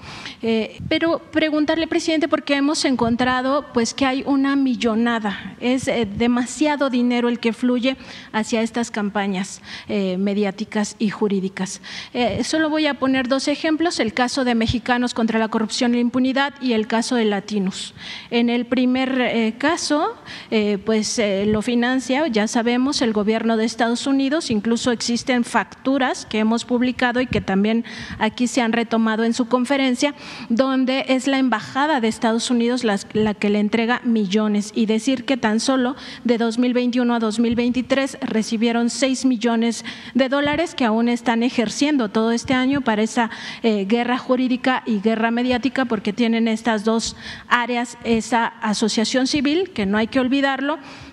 [0.89, 7.39] pero preguntarle, presidente, porque hemos encontrado pues que hay una millonada, es demasiado dinero el
[7.39, 7.97] que fluye
[8.33, 11.81] hacia estas campañas eh, mediáticas y jurídicas.
[12.13, 15.97] Eh, solo voy a poner dos ejemplos, el caso de Mexicanos contra la corrupción y
[15.97, 17.95] la impunidad y el caso de Latinos.
[18.31, 19.55] En el primer eh,
[20.79, 26.65] pues lo financia, ya sabemos, el gobierno de Estados Unidos, incluso existen facturas que hemos
[26.65, 27.85] publicado y que también
[28.19, 30.15] aquí se han retomado en su conferencia,
[30.49, 34.73] donde es la embajada de Estados Unidos la que le entrega millones.
[34.75, 39.85] Y decir que tan solo de 2021 a 2023 recibieron 6 millones
[40.15, 43.31] de dólares que aún están ejerciendo todo este año para esa
[43.63, 47.17] eh, guerra jurídica y guerra mediática porque tienen estas dos
[47.49, 50.21] áreas, esa asociación civil, que no hay que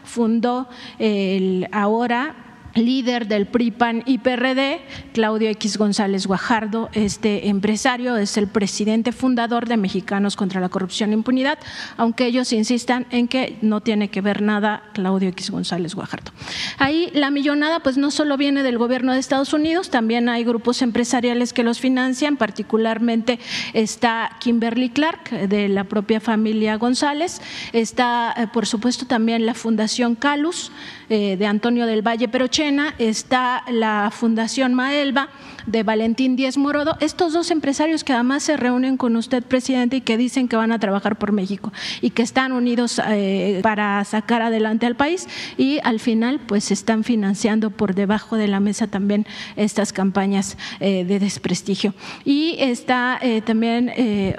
[0.03, 0.67] fundó
[0.99, 4.81] el ahora líder del PRIPAN y PRD,
[5.13, 11.11] Claudio X González Guajardo, este empresario es el presidente fundador de Mexicanos contra la Corrupción
[11.11, 11.59] e Impunidad,
[11.97, 16.31] aunque ellos insistan en que no tiene que ver nada Claudio X González Guajardo.
[16.77, 20.81] Ahí la millonada pues no solo viene del gobierno de Estados Unidos, también hay grupos
[20.81, 23.39] empresariales que los financian, particularmente
[23.73, 27.41] está Kimberly Clark de la propia familia González,
[27.73, 30.71] está eh, por supuesto también la Fundación Calus,
[31.13, 35.27] eh, de Antonio del Valle Perochena, está la Fundación Maelba
[35.65, 40.01] de Valentín Díez Morodo, estos dos empresarios que además se reúnen con usted, presidente, y
[40.01, 44.41] que dicen que van a trabajar por México y que están unidos eh, para sacar
[44.41, 45.27] adelante al país
[45.57, 49.27] y al final pues están financiando por debajo de la mesa también
[49.57, 51.93] estas campañas eh, de desprestigio.
[52.23, 53.91] Y está también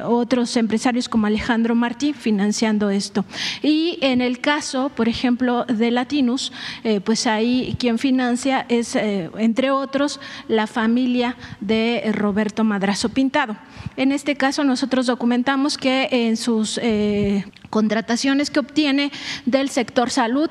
[0.04, 3.26] otros empresarios como Alejandro Martí financiando esto.
[3.62, 6.50] Y en el caso, por ejemplo, de Latinus,
[6.84, 13.56] eh, pues ahí quien financia es, eh, entre otros, la familia de Roberto Madrazo Pintado.
[13.96, 19.10] En este caso nosotros documentamos que en sus eh, contrataciones que obtiene
[19.46, 20.50] del sector salud,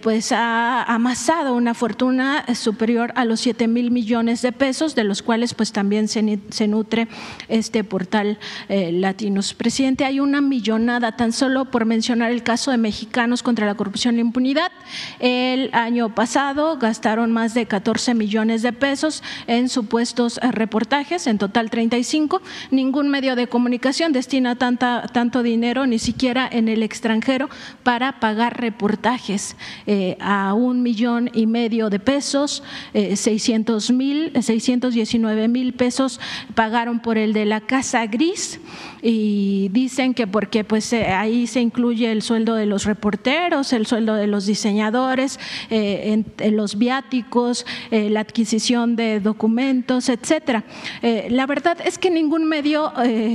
[0.00, 5.22] pues ha amasado una fortuna superior a los 7 mil millones de pesos, de los
[5.22, 6.22] cuales pues también se,
[6.66, 7.08] nutre
[7.48, 8.38] este portal
[8.68, 9.52] Latinos.
[9.54, 14.16] Presidente, hay una millonada, tan solo por mencionar el caso de Mexicanos contra la corrupción
[14.16, 14.72] e impunidad.
[15.20, 21.38] El año pasado gastaron más de 14 millones de pesos en supuestos eh, reportajes, en
[21.38, 22.40] total 35.
[22.70, 27.48] Ningún medio de comunicación destina tanta, tanto dinero, ni siquiera en el extranjero
[27.82, 29.56] para pagar reportajes
[29.86, 32.62] eh, a un millón y medio de pesos,
[32.92, 36.20] 600 mil, 619 mil pesos
[36.54, 38.60] pagaron por el de la Casa Gris
[39.02, 43.86] y dicen que porque pues eh, ahí se incluye el sueldo de los reporteros, el
[43.86, 45.38] sueldo de los diseñadores,
[45.70, 50.64] eh, los viáticos, eh, la adquisición de documentos, etcétera.
[51.02, 52.92] la verdad es que ningún medio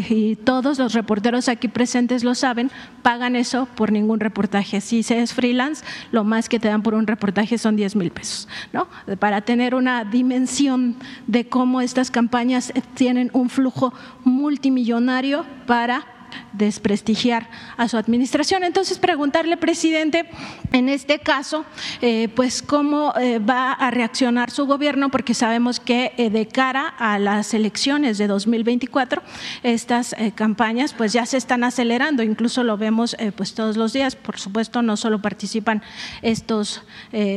[0.09, 2.71] y todos los reporteros aquí presentes lo saben,
[3.01, 4.81] pagan eso por ningún reportaje.
[4.81, 8.11] Si se es freelance, lo más que te dan por un reportaje son 10 mil
[8.11, 8.87] pesos, ¿no?
[9.19, 10.95] Para tener una dimensión
[11.27, 16.05] de cómo estas campañas tienen un flujo multimillonario para
[16.53, 18.63] desprestigiar a su administración.
[18.63, 20.25] Entonces, preguntarle, presidente,
[20.71, 21.65] en este caso,
[22.01, 26.87] eh, pues cómo eh, va a reaccionar su gobierno, porque sabemos que eh, de cara
[26.87, 29.21] a las elecciones de 2024,
[29.63, 34.15] estas campañas pues ya se están acelerando, incluso lo vemos pues todos los días.
[34.15, 35.81] Por supuesto, no solo participan
[36.21, 36.83] estos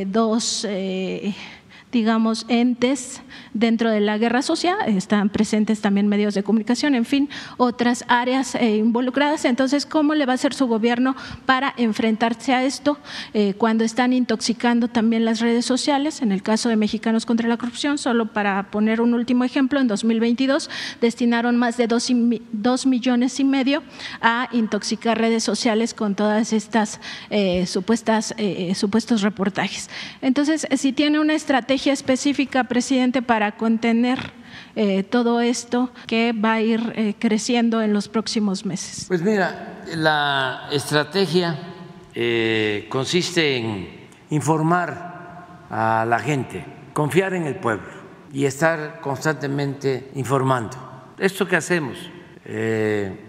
[0.06, 0.66] dos
[1.94, 3.22] digamos, entes
[3.54, 8.56] dentro de la guerra social, están presentes también medios de comunicación, en fin, otras áreas
[8.56, 9.44] eh, involucradas.
[9.44, 11.14] Entonces, ¿cómo le va a hacer su gobierno
[11.46, 12.98] para enfrentarse a esto
[13.32, 16.20] eh, cuando están intoxicando también las redes sociales?
[16.20, 19.86] En el caso de Mexicanos contra la Corrupción, solo para poner un último ejemplo, en
[19.86, 20.68] 2022
[21.00, 23.84] destinaron más de dos, millones y medio
[24.20, 27.00] a intoxicar redes sociales con todas estas
[27.30, 28.34] eh, supuestas,
[28.74, 29.88] supuestos reportajes.
[30.20, 34.32] Entonces, si tiene una estrategia específica, presidente, para contener
[34.76, 39.04] eh, todo esto que va a ir eh, creciendo en los próximos meses?
[39.06, 41.56] Pues mira, la estrategia
[42.14, 47.88] eh, consiste en informar a la gente, confiar en el pueblo
[48.32, 50.76] y estar constantemente informando.
[51.18, 52.10] Esto que hacemos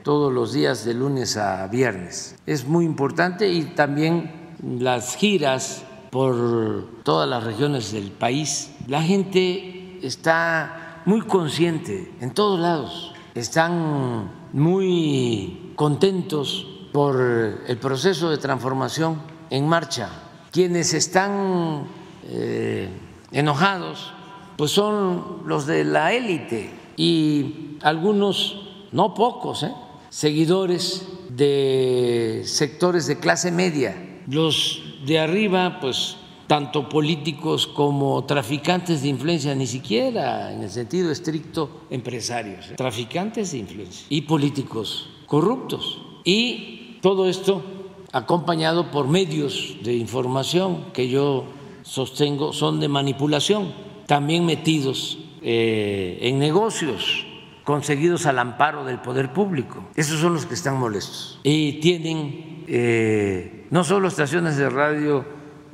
[0.03, 4.29] todos los días de lunes a viernes es muy importante y también
[4.61, 5.84] las giras
[6.15, 8.71] por todas las regiones del país.
[8.87, 17.19] La gente está muy consciente en todos lados, están muy contentos por
[17.67, 20.07] el proceso de transformación en marcha.
[20.53, 21.83] Quienes están
[22.29, 22.87] eh,
[23.33, 24.13] enojados,
[24.55, 29.73] pues son los de la élite y algunos, no pocos, ¿eh?
[30.09, 34.21] seguidores de sectores de clase media.
[34.27, 36.17] Los de arriba, pues
[36.47, 42.75] tanto políticos como traficantes de influencia, ni siquiera en el sentido estricto empresarios, ¿eh?
[42.75, 46.01] traficantes de influencia y políticos corruptos.
[46.23, 47.63] Y todo esto
[48.11, 51.45] acompañado por medios de información que yo
[51.83, 53.73] sostengo son de manipulación,
[54.07, 57.25] también metidos eh, en negocios
[57.63, 59.83] conseguidos al amparo del poder público.
[59.95, 65.25] Esos son los que están molestos y tienen eh, no solo estaciones de radio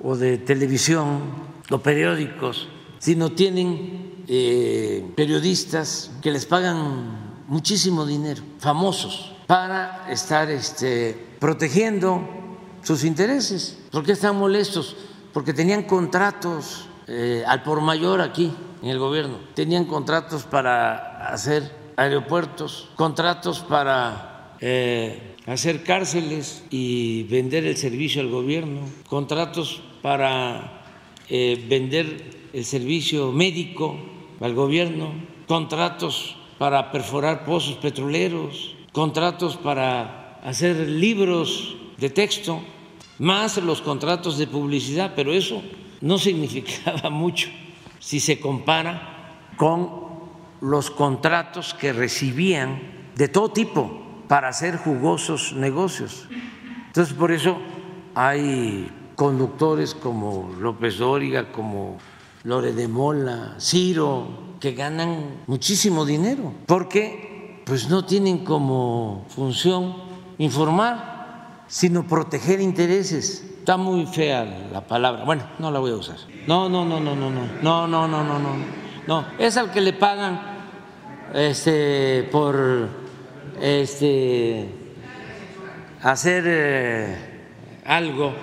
[0.03, 1.21] o de televisión
[1.69, 2.67] o periódicos,
[2.99, 12.21] sino tienen eh, periodistas que les pagan muchísimo dinero, famosos, para estar este, protegiendo
[12.81, 13.77] sus intereses.
[13.91, 14.95] ¿Por qué están molestos?
[15.33, 21.93] Porque tenían contratos eh, al por mayor aquí en el gobierno, tenían contratos para hacer
[21.97, 30.85] aeropuertos, contratos para eh, hacer cárceles y vender el servicio al gobierno, contratos para
[31.27, 33.97] eh, vender el servicio médico
[34.39, 35.11] al gobierno,
[35.47, 42.61] contratos para perforar pozos petroleros, contratos para hacer libros de texto,
[43.19, 45.61] más los contratos de publicidad, pero eso
[45.99, 47.49] no significaba mucho
[47.99, 49.89] si se compara con
[50.61, 54.00] los contratos que recibían de todo tipo
[54.31, 56.29] para hacer jugosos negocios.
[56.87, 57.57] Entonces, por eso
[58.15, 61.97] hay conductores como López Dóriga, como
[62.45, 69.95] Lore de Mola, Ciro, que ganan muchísimo dinero, porque pues no tienen como función
[70.37, 73.43] informar, sino proteger intereses.
[73.59, 75.25] Está muy fea la palabra.
[75.25, 76.15] Bueno, no la voy a usar.
[76.47, 77.41] No, no, no, no, no, no.
[77.61, 78.55] No, no, no, no, no.
[79.07, 80.39] No, es al que le pagan
[81.33, 83.00] este por
[83.61, 84.67] este
[86.01, 87.15] hacer eh,
[87.85, 88.33] algo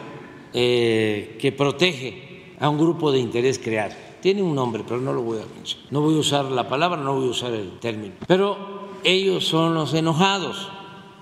[0.52, 3.94] eh, que protege a un grupo de interés creado.
[4.20, 5.92] Tiene un nombre, pero no lo voy a mencionar.
[5.92, 8.14] No voy a usar la palabra, no voy a usar el término.
[8.26, 10.70] Pero ellos son los enojados.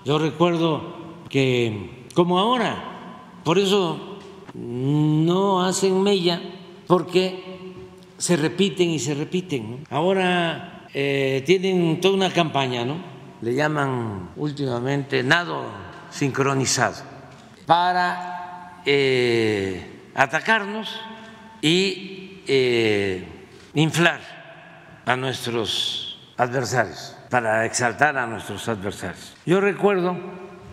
[0.05, 0.81] Yo recuerdo
[1.29, 3.99] que, como ahora, por eso
[4.53, 6.41] no hacen mella,
[6.87, 7.43] porque
[8.17, 9.85] se repiten y se repiten.
[9.89, 13.16] Ahora eh, tienen toda una campaña, ¿no?
[13.41, 15.65] Le llaman últimamente nado
[16.09, 16.95] sincronizado,
[17.65, 20.99] para eh, atacarnos
[21.61, 23.27] y eh,
[23.73, 24.21] inflar
[25.05, 29.35] a nuestros adversarios, para exaltar a nuestros adversarios.
[29.45, 30.17] Yo recuerdo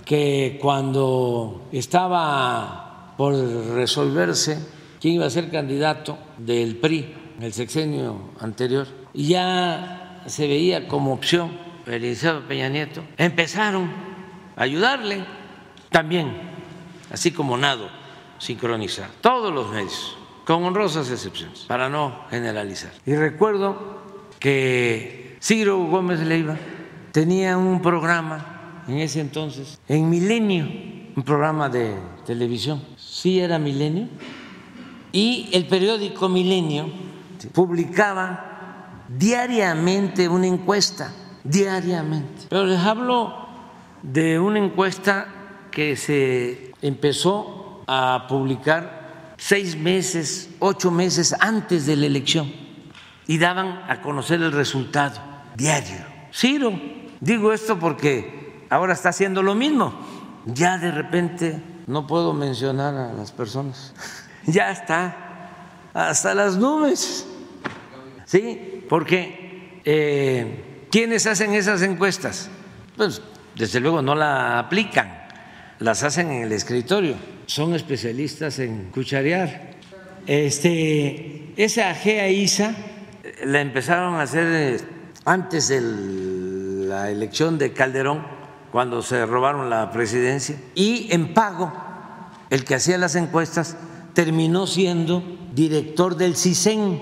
[0.04, 3.34] que cuando estaba por
[3.74, 4.58] resolverse
[5.00, 11.12] quién iba a ser candidato del PRI en el sexenio anterior, ya se veía como
[11.12, 13.90] opción Eliseo Peña Nieto, empezaron
[14.56, 15.24] a ayudarle
[15.90, 16.32] también,
[17.10, 17.88] así como Nado,
[18.38, 22.92] sincronizar, todos los medios, con honrosas excepciones, para no generalizar.
[23.06, 24.02] Y recuerdo
[24.38, 26.56] que Ciro Gómez Leiva
[27.12, 30.66] tenía un programa en ese entonces, en Milenio,
[31.16, 31.94] un programa de
[32.26, 34.08] televisión, sí era Milenio,
[35.12, 36.88] y el periódico Milenio
[37.52, 41.12] publicaba diariamente una encuesta,
[41.44, 42.46] diariamente.
[42.48, 43.46] Pero les hablo
[44.02, 45.28] de una encuesta
[45.70, 52.52] que se empezó a publicar seis meses, ocho meses antes de la elección
[53.26, 55.20] y daban a conocer el resultado
[55.56, 56.04] diario.
[56.32, 56.72] Ciro,
[57.20, 59.94] digo esto porque ahora está haciendo lo mismo.
[60.46, 63.94] Ya de repente no puedo mencionar a las personas.
[64.46, 65.16] Ya está
[65.94, 67.26] hasta las nubes.
[68.26, 68.84] ¿Sí?
[68.90, 72.48] Porque eh, ¿quiénes hacen esas encuestas?
[72.96, 73.20] Pues
[73.56, 75.26] desde luego no la aplican,
[75.80, 77.16] las hacen en el escritorio,
[77.46, 79.72] son especialistas en cucharear.
[80.24, 82.76] Este, esa GEA ISA
[83.42, 84.80] la empezaron a hacer eh,
[85.24, 85.80] antes de
[86.86, 88.24] la elección de Calderón,
[88.70, 91.72] cuando se robaron la presidencia, y en pago,
[92.50, 93.76] el que hacía las encuestas
[94.12, 97.00] terminó siendo director del CISEN,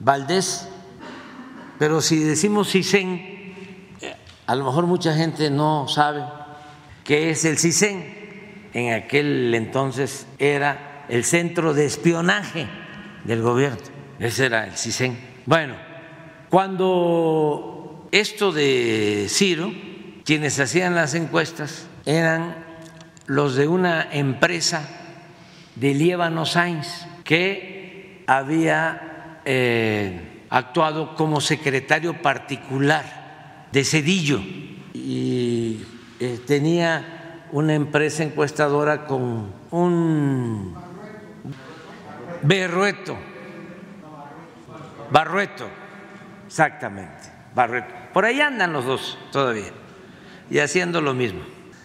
[0.00, 0.67] Valdés.
[1.78, 3.54] Pero si decimos CISEN,
[4.46, 6.24] a lo mejor mucha gente no sabe
[7.04, 8.18] qué es el CISEN.
[8.74, 12.66] En aquel entonces era el centro de espionaje
[13.24, 13.78] del gobierno.
[14.18, 15.18] Ese era el CISEN.
[15.46, 15.76] Bueno,
[16.50, 19.72] cuando esto de Ciro,
[20.24, 22.56] quienes hacían las encuestas eran
[23.26, 24.88] los de una empresa
[25.76, 34.40] de Liébano Sainz que había eh, actuado como secretario particular de Cedillo
[34.94, 35.84] y
[36.20, 40.74] eh, tenía una empresa encuestadora con un
[42.42, 43.16] berrueto
[45.10, 45.68] Barrueto,
[46.46, 47.94] exactamente, Barrueto.
[48.12, 49.72] Por ahí andan los dos todavía
[50.50, 51.40] y haciendo lo mismo.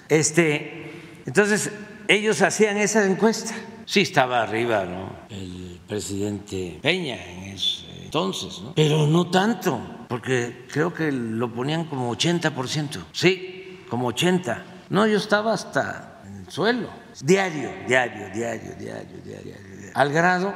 [0.10, 0.92] Este,
[1.26, 1.72] entonces,
[2.08, 3.54] ellos hacían esa encuesta.
[3.86, 5.16] Sí estaba arriba, ¿no?
[5.30, 7.93] El presidente Peña en ese
[8.76, 13.06] Pero no tanto, porque creo que lo ponían como 80%.
[13.12, 14.64] Sí, como 80.
[14.90, 16.90] No, yo estaba hasta en el suelo.
[17.22, 19.92] Diario, diario, diario, diario, diario, diario.
[19.96, 20.54] Al grado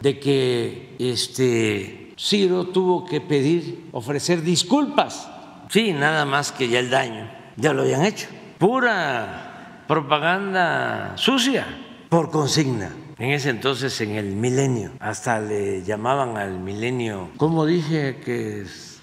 [0.00, 5.28] de que este Ciro tuvo que pedir, ofrecer disculpas.
[5.70, 8.28] Sí, nada más que ya el daño, ya lo habían hecho.
[8.58, 11.66] Pura propaganda sucia
[12.10, 12.92] por consigna.
[13.20, 19.02] En ese entonces, en el milenio, hasta le llamaban al milenio, ¿cómo dije que es?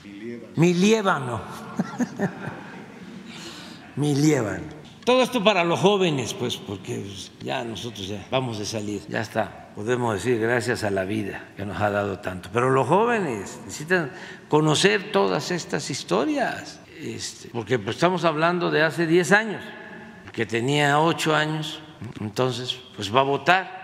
[0.55, 1.39] Miliébano.
[3.95, 4.63] Miliébano.
[5.05, 7.05] Todo esto para los jóvenes, pues, porque
[7.43, 9.69] ya nosotros ya vamos de salir, ya está.
[9.75, 12.49] Podemos decir gracias a la vida que nos ha dado tanto.
[12.51, 14.11] Pero los jóvenes necesitan
[14.49, 19.63] conocer todas estas historias, este, porque pues, estamos hablando de hace 10 años,
[20.31, 21.81] que tenía 8 años,
[22.19, 23.77] entonces pues va a votar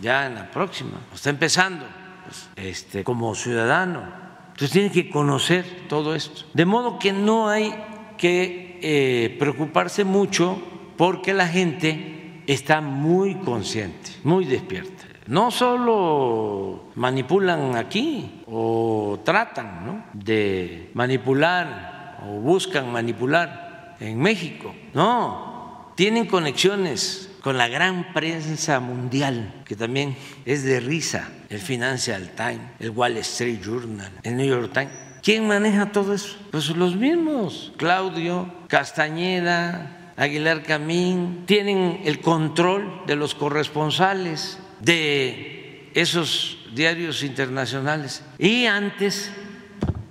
[0.00, 1.86] ya en la próxima, está empezando
[2.24, 4.02] pues, este, como ciudadano.
[4.48, 6.42] Entonces tiene que conocer todo esto.
[6.54, 7.74] De modo que no hay
[8.16, 10.58] que eh, preocuparse mucho
[10.96, 15.04] porque la gente está muy consciente, muy despierta.
[15.26, 26.26] No solo manipulan aquí o tratan de manipular o buscan manipular en México, no, tienen
[26.26, 32.90] conexiones con la gran prensa mundial, que también es de risa, el Financial Times, el
[32.90, 34.90] Wall Street Journal, el New York Times
[35.22, 36.36] ¿Quién maneja todo eso?
[36.50, 46.58] Pues los mismos, Claudio, Castañeda, Aguilar Camín, tienen el control de los corresponsales de esos
[46.74, 48.24] diarios internacionales.
[48.40, 49.30] Y antes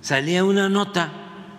[0.00, 1.12] salía una nota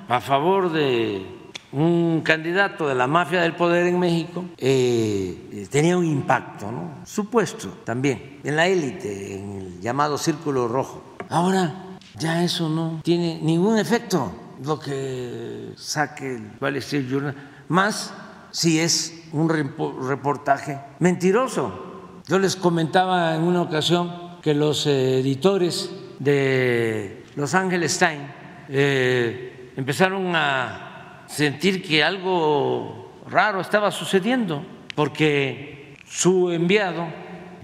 [0.10, 1.37] a favor de
[1.72, 7.06] un candidato de la mafia del poder en México, eh, tenía un impacto, ¿no?
[7.06, 11.04] Supuesto también, en la élite, en el llamado círculo rojo.
[11.30, 11.88] Ahora
[12.18, 14.32] ya eso no tiene ningún efecto.
[14.64, 17.36] lo que saque el Wall Street Journal,
[17.68, 18.12] más
[18.50, 22.22] si es un reportaje mentiroso.
[22.28, 28.32] Yo les comentaba en una ocasión que los editores de Los Angeles Times
[28.70, 30.87] eh, empezaron a
[31.28, 34.64] sentir que algo raro estaba sucediendo,
[34.96, 37.08] porque su enviado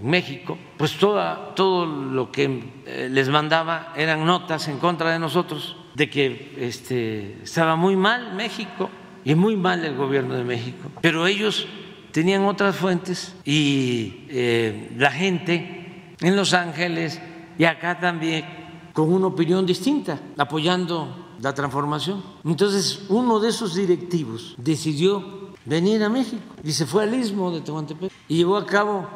[0.00, 5.18] en México, pues toda, todo lo que eh, les mandaba eran notas en contra de
[5.18, 8.90] nosotros, de que este, estaba muy mal México
[9.24, 11.66] y muy mal el gobierno de México, pero ellos
[12.12, 17.20] tenían otras fuentes y eh, la gente en Los Ángeles
[17.58, 18.44] y acá también
[18.92, 22.22] con una opinión distinta, apoyando la transformación.
[22.44, 27.60] Entonces, uno de esos directivos decidió venir a México y se fue al istmo de
[27.60, 29.06] Tehuantepec y llevó a cabo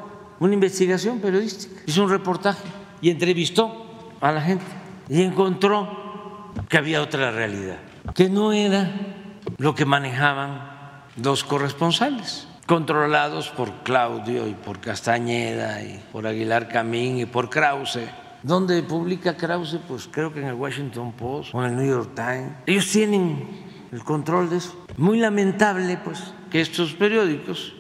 [0.41, 2.67] una investigación periodística, hizo un reportaje
[3.01, 3.87] y entrevistó
[4.21, 4.65] a la gente
[5.09, 7.79] y encontró que había otra realidad,
[8.15, 16.03] que no era lo que manejaban los corresponsales controlados por Claudio y por Castañeda y
[16.13, 18.01] por Aguilar Camín y por Krause.
[18.49, 19.79] ¿Dónde publica Krause?
[19.87, 22.53] Pues creo que en el Washington Post o en el New York Times.
[22.65, 23.47] Ellos tienen
[23.93, 24.87] el control de eso.
[24.97, 27.75] Muy lamentable, pues, que estos periódicos,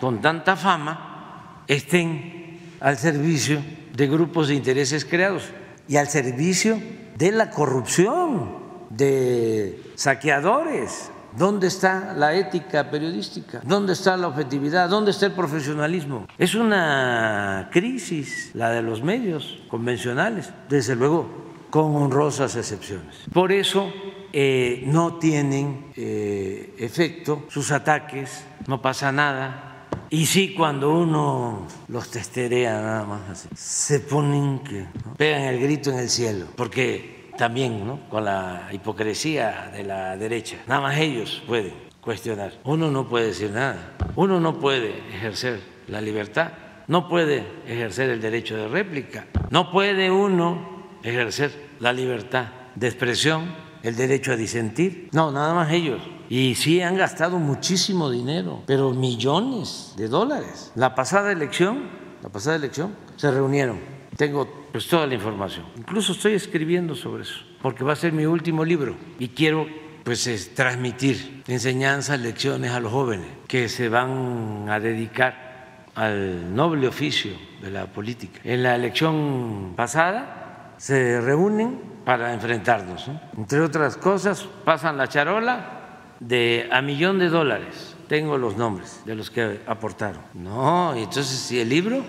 [0.00, 3.62] con tanta fama, estén al servicio
[3.94, 5.50] de grupos de intereses creados
[5.86, 6.82] y al servicio
[7.16, 8.58] de la corrupción,
[8.90, 13.60] de saqueadores, ¿Dónde está la ética periodística?
[13.64, 14.88] ¿Dónde está la objetividad?
[14.88, 16.26] ¿Dónde está el profesionalismo?
[16.38, 21.28] Es una crisis la de los medios convencionales, desde luego,
[21.70, 23.16] con honrosas excepciones.
[23.32, 23.92] Por eso
[24.32, 29.86] eh, no tienen eh, efecto sus ataques, no pasa nada.
[30.10, 34.86] Y sí, cuando uno los testerea nada más así, se ponen que
[35.18, 38.00] pegan el grito en el cielo, porque también ¿no?
[38.10, 40.58] con la hipocresía de la derecha.
[40.66, 42.52] Nada más ellos pueden cuestionar.
[42.64, 43.96] Uno no puede decir nada.
[44.16, 46.52] Uno no puede ejercer la libertad.
[46.88, 49.26] No puede ejercer el derecho de réplica.
[49.50, 55.08] No puede uno ejercer la libertad de expresión, el derecho a disentir.
[55.12, 56.02] No, nada más ellos.
[56.28, 60.72] Y sí han gastado muchísimo dinero, pero millones de dólares.
[60.74, 61.88] La pasada elección,
[62.22, 63.78] la pasada elección, se reunieron.
[64.16, 65.64] Tengo pues toda la información.
[65.76, 69.66] Incluso estoy escribiendo sobre eso, porque va a ser mi último libro y quiero
[70.04, 77.32] pues transmitir enseñanzas, lecciones a los jóvenes que se van a dedicar al noble oficio
[77.60, 78.40] de la política.
[78.44, 83.10] En la elección pasada se reúnen para enfrentarnos.
[83.36, 87.96] Entre otras cosas, pasan la charola de a millón de dólares.
[88.08, 90.22] Tengo los nombres de los que aportaron.
[90.32, 92.02] No, y entonces si el libro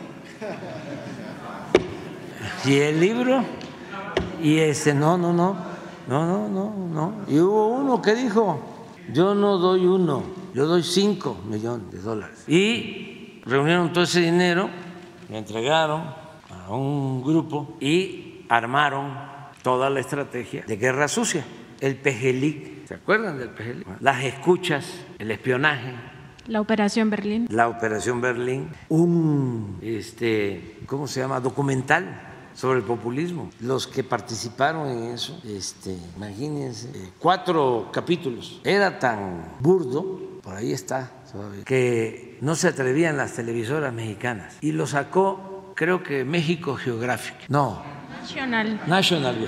[2.65, 3.43] y el libro,
[4.41, 5.55] y ese, no, no, no,
[6.07, 7.13] no, no, no, no.
[7.27, 8.59] Y hubo uno que dijo,
[9.13, 10.23] yo no doy uno,
[10.53, 12.43] yo doy cinco millones de dólares.
[12.47, 14.69] Y reunieron todo ese dinero,
[15.29, 16.03] lo entregaron
[16.49, 19.13] a un grupo y armaron
[19.63, 21.45] toda la estrategia de guerra sucia,
[21.79, 22.87] el PEJELIC.
[22.87, 23.87] ¿Se acuerdan del PEJELIC?
[23.99, 25.93] Las escuchas, el espionaje,
[26.47, 27.47] la Operación Berlín.
[27.51, 28.69] La Operación Berlín.
[28.89, 31.39] Un, este, ¿cómo se llama?
[31.39, 32.28] Documental
[32.59, 33.49] sobre el populismo.
[33.61, 38.59] Los que participaron en eso, este, imagínense, eh, cuatro capítulos.
[38.65, 41.09] Era tan burdo, por ahí está
[41.63, 44.57] que no se atrevían las televisoras mexicanas.
[44.59, 47.37] Y lo sacó, creo que México Geográfico.
[47.47, 47.81] No.
[48.21, 48.81] National.
[48.87, 49.47] National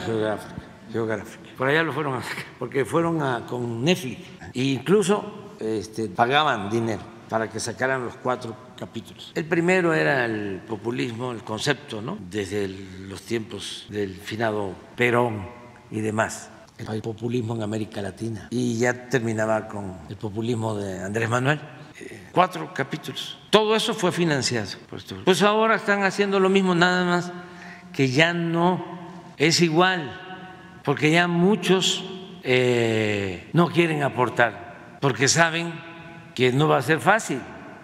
[0.91, 1.55] Geographic.
[1.57, 4.21] Por allá lo fueron a sacar, porque fueron a, con Netflix.
[4.53, 9.31] E incluso este, pagaban dinero para que sacaran los cuatro capítulos.
[9.35, 12.17] El primero era el populismo, el concepto, ¿no?
[12.31, 15.47] Desde los tiempos del finado Perón
[15.91, 16.49] y demás.
[16.79, 18.47] El populismo en América Latina.
[18.49, 21.59] Y ya terminaba con el populismo de Andrés Manuel.
[21.99, 23.37] Eh, cuatro capítulos.
[23.51, 24.67] Todo eso fue financiado
[24.97, 25.15] esto.
[25.25, 27.31] Pues ahora están haciendo lo mismo, nada más
[27.93, 28.83] que ya no
[29.37, 30.11] es igual,
[30.83, 32.03] porque ya muchos
[32.41, 35.71] eh, no quieren aportar, porque saben
[36.33, 37.39] que no va a ser fácil.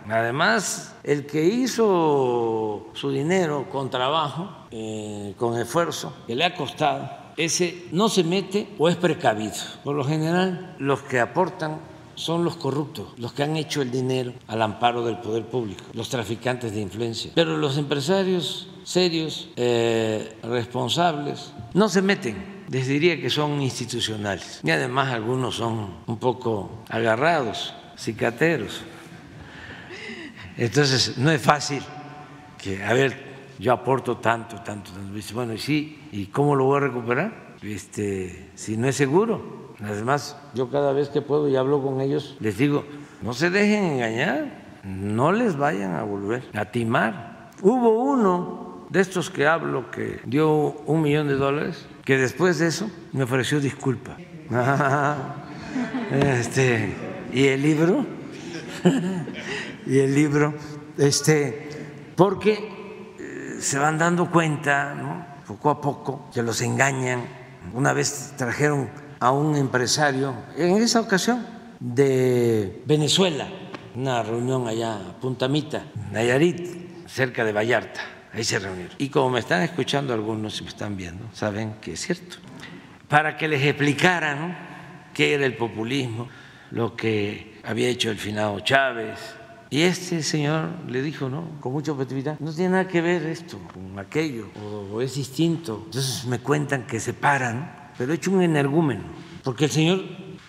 [0.10, 7.10] Además, el que hizo su dinero con trabajo, eh, con esfuerzo, que le ha costado,
[7.36, 9.54] ese no se mete o es precavido.
[9.84, 11.80] Por lo general, los que aportan
[12.16, 16.10] son los corruptos, los que han hecho el dinero al amparo del poder público, los
[16.10, 17.32] traficantes de influencia.
[17.36, 22.58] Pero los empresarios serios, eh, responsables, no se meten.
[22.70, 24.62] Les diría que son institucionales.
[24.64, 28.82] Y además algunos son un poco agarrados cicateros.
[30.58, 31.84] Entonces, no es fácil
[32.58, 33.28] que, a ver,
[33.60, 35.14] yo aporto tanto, tanto, tanto.
[35.34, 37.56] Bueno, y sí, ¿y cómo lo voy a recuperar?
[37.62, 39.76] Este, si no es seguro.
[39.84, 42.86] Además, yo cada vez que puedo y hablo con ellos, les digo,
[43.22, 47.52] no se dejen engañar, no les vayan a volver a timar.
[47.62, 50.50] Hubo uno de estos que hablo que dio
[50.86, 54.18] un millón de dólares, que después de eso me ofreció disculpa.
[56.10, 56.96] Este,
[57.34, 58.04] y el libro,
[59.88, 60.54] y el libro,
[60.98, 61.70] este,
[62.16, 67.22] porque eh, se van dando cuenta, poco a poco, que los engañan.
[67.74, 68.90] Una vez trajeron
[69.20, 71.46] a un empresario, en esa ocasión,
[71.80, 73.48] de Venezuela,
[73.96, 78.02] una reunión allá, Puntamita, Nayarit, cerca de Vallarta.
[78.34, 78.94] Ahí se reunieron.
[78.98, 82.38] Y como me están escuchando algunos y me están viendo, saben que es cierto.
[83.08, 86.28] Para que les explicaran qué era el populismo,
[86.72, 89.37] lo que había hecho el finado Chávez.
[89.70, 91.60] Y este señor le dijo, ¿no?
[91.60, 94.48] Con mucha objetividad, no tiene nada que ver esto con aquello,
[94.94, 95.84] o es distinto.
[95.86, 99.04] Entonces me cuentan que se paran, pero he hecho un energúmeno,
[99.44, 100.04] porque el señor,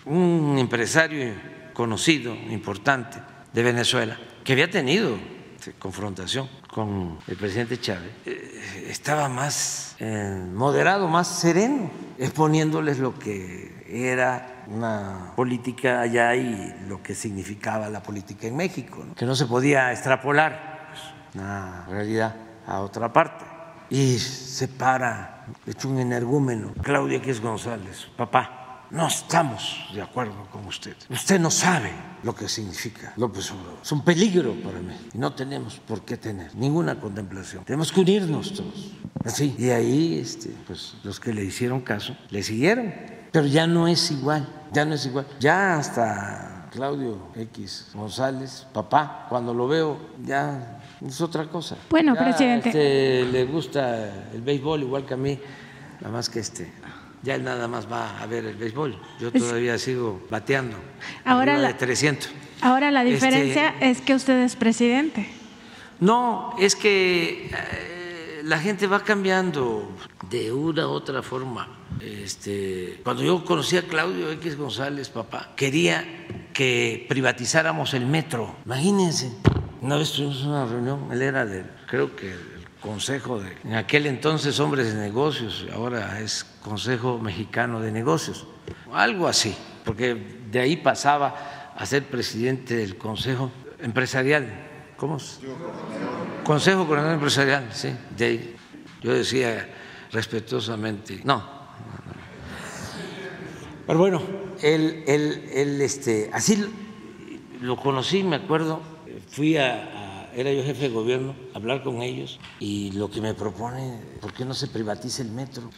[0.05, 1.33] un empresario
[1.73, 3.19] conocido, importante,
[3.53, 5.17] de Venezuela, que había tenido
[5.77, 13.83] confrontación con el presidente Chávez, eh, estaba más eh, moderado, más sereno, exponiéndoles lo que
[13.87, 19.45] era una política allá y lo que significaba la política en México, que no se
[19.45, 20.91] podía extrapolar
[21.35, 22.35] una pues, realidad
[22.65, 23.45] a otra parte.
[23.89, 30.65] Y se para, hecho un energúmeno, Claudia X González, papá, no estamos de acuerdo con
[30.65, 30.95] usted.
[31.09, 31.91] Usted no sabe
[32.23, 33.79] lo que significa López Obrador.
[33.83, 34.95] Es un peligro para mí.
[35.13, 37.63] Y no tenemos por qué tener ninguna contemplación.
[37.65, 38.93] Tenemos que unirnos todos.
[39.23, 39.55] Así.
[39.59, 42.91] Y ahí, este, pues, los que le hicieron caso, le siguieron
[43.31, 45.25] pero ya no es igual, ya no es igual.
[45.39, 51.77] Ya hasta Claudio X González, papá, cuando lo veo, ya es otra cosa.
[51.89, 52.69] Bueno, presidente.
[52.69, 55.39] Este, le gusta el béisbol igual que a mí,
[56.01, 56.71] nada más que este.
[57.21, 58.97] Ya él nada más va a ver el béisbol.
[59.19, 60.77] Yo todavía sigo bateando.
[61.25, 62.29] Ahora la, de 300.
[62.61, 65.29] Ahora la diferencia Este- es que usted es presidente.
[65.99, 67.98] No, es que eh,
[68.43, 69.89] la gente va cambiando
[70.29, 71.67] de una u otra forma.
[72.01, 76.05] Este, cuando yo conocí a Claudio X González, papá, quería
[76.53, 78.55] que privatizáramos el metro.
[78.65, 79.31] Imagínense,
[79.81, 82.39] una vez tuvimos una reunión, él era del, creo que el
[82.81, 88.47] Consejo de, en aquel entonces Hombres de Negocios, ahora es Consejo Mexicano de Negocios,
[88.93, 90.15] algo así, porque
[90.49, 94.67] de ahí pasaba a ser presidente del Consejo Empresarial.
[94.97, 95.39] ¿Cómo es?
[96.49, 98.55] Consejo Coordinador Empresarial, sí, de ahí.
[99.03, 99.69] Yo decía
[100.11, 101.43] respetuosamente, no,
[103.85, 104.19] pero bueno,
[104.63, 106.65] él, él, él, este, así
[107.61, 108.81] lo- conocí, me acuerdo,
[109.29, 113.21] fui a, a- era yo jefe de gobierno, a hablar con ellos y lo que
[113.21, 115.69] me propone, ¿por qué no se privatiza el metro?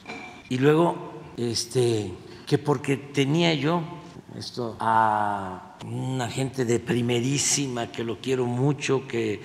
[0.48, 2.14] Y luego, este,
[2.48, 3.84] que porque tenía yo
[4.38, 9.42] esto a una gente de primerísima que lo quiero mucho, que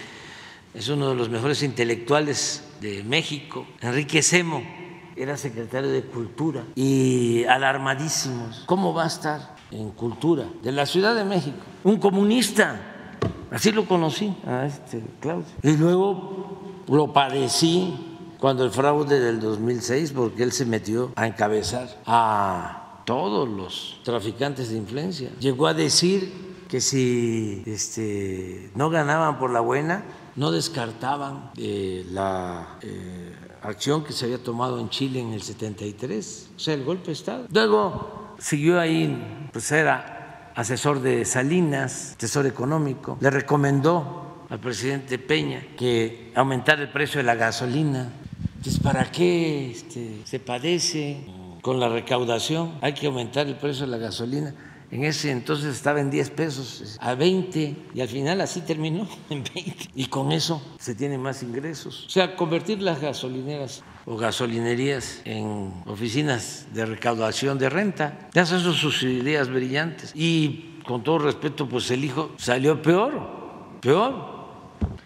[0.77, 4.63] es uno de los mejores intelectuales de México, Enrique Semo,
[5.17, 8.65] era secretario de Cultura y alarmadísimos.
[8.67, 11.57] ¿Cómo va a estar en Cultura de la Ciudad de México?
[11.83, 13.19] Un comunista.
[13.51, 15.47] Así lo conocí a este Claudio.
[15.63, 17.95] Y luego lo padecí
[18.39, 24.69] cuando el fraude del 2006, porque él se metió a encabezar a todos los traficantes
[24.69, 25.31] de influencia.
[25.41, 30.05] Llegó a decir que si este, no ganaban por la buena,
[30.37, 36.51] no descartaban eh, la eh, acción que se había tomado en Chile en el 73,
[36.55, 37.47] o sea, el golpe de Estado.
[37.51, 45.63] Luego siguió ahí, pues era asesor de Salinas, asesor económico, le recomendó al presidente Peña
[45.77, 48.13] que aumentara el precio de la gasolina.
[48.57, 51.25] Entonces, ¿para qué este, se padece
[51.63, 52.75] con la recaudación?
[52.81, 54.55] Hay que aumentar el precio de la gasolina.
[54.91, 59.43] En ese entonces estaba en 10 pesos a 20 y al final así terminó en
[59.43, 59.91] 20.
[59.95, 62.07] Y con eso se tienen más ingresos.
[62.07, 68.29] O sea, convertir las gasolineras o gasolinerías en oficinas de recaudación de renta.
[68.33, 70.13] Esas son sus ideas brillantes.
[70.15, 74.37] Y con todo respeto, pues el hijo salió peor, peor.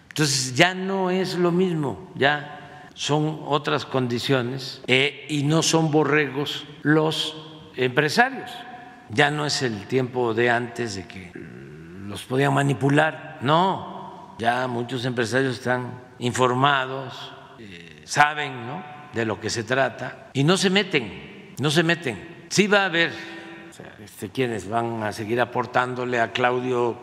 [0.09, 6.65] Entonces ya no es lo mismo, ya son otras condiciones eh, y no son borregos
[6.83, 7.35] los
[7.75, 8.51] empresarios.
[9.13, 11.31] Ya no es el tiempo de antes de que
[12.07, 18.83] los podían manipular, no, ya muchos empresarios están informados, eh, saben ¿no?
[19.13, 22.45] de lo que se trata y no se meten, no se meten.
[22.49, 23.11] Sí va a haber
[24.03, 26.97] este, quienes van a seguir aportándole a Claudio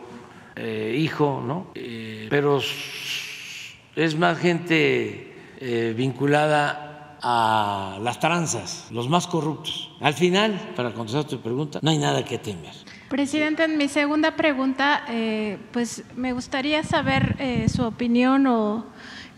[0.55, 1.71] eh, hijo, ¿no?
[1.75, 2.59] Eh, pero
[3.95, 5.25] es más gente
[5.95, 6.88] vinculada
[7.21, 9.91] a las tranzas, los más corruptos.
[9.99, 12.73] Al final, para contestar tu pregunta, no hay nada que temer.
[13.09, 18.85] Presidente, en mi segunda pregunta, eh, pues me gustaría saber eh, su opinión o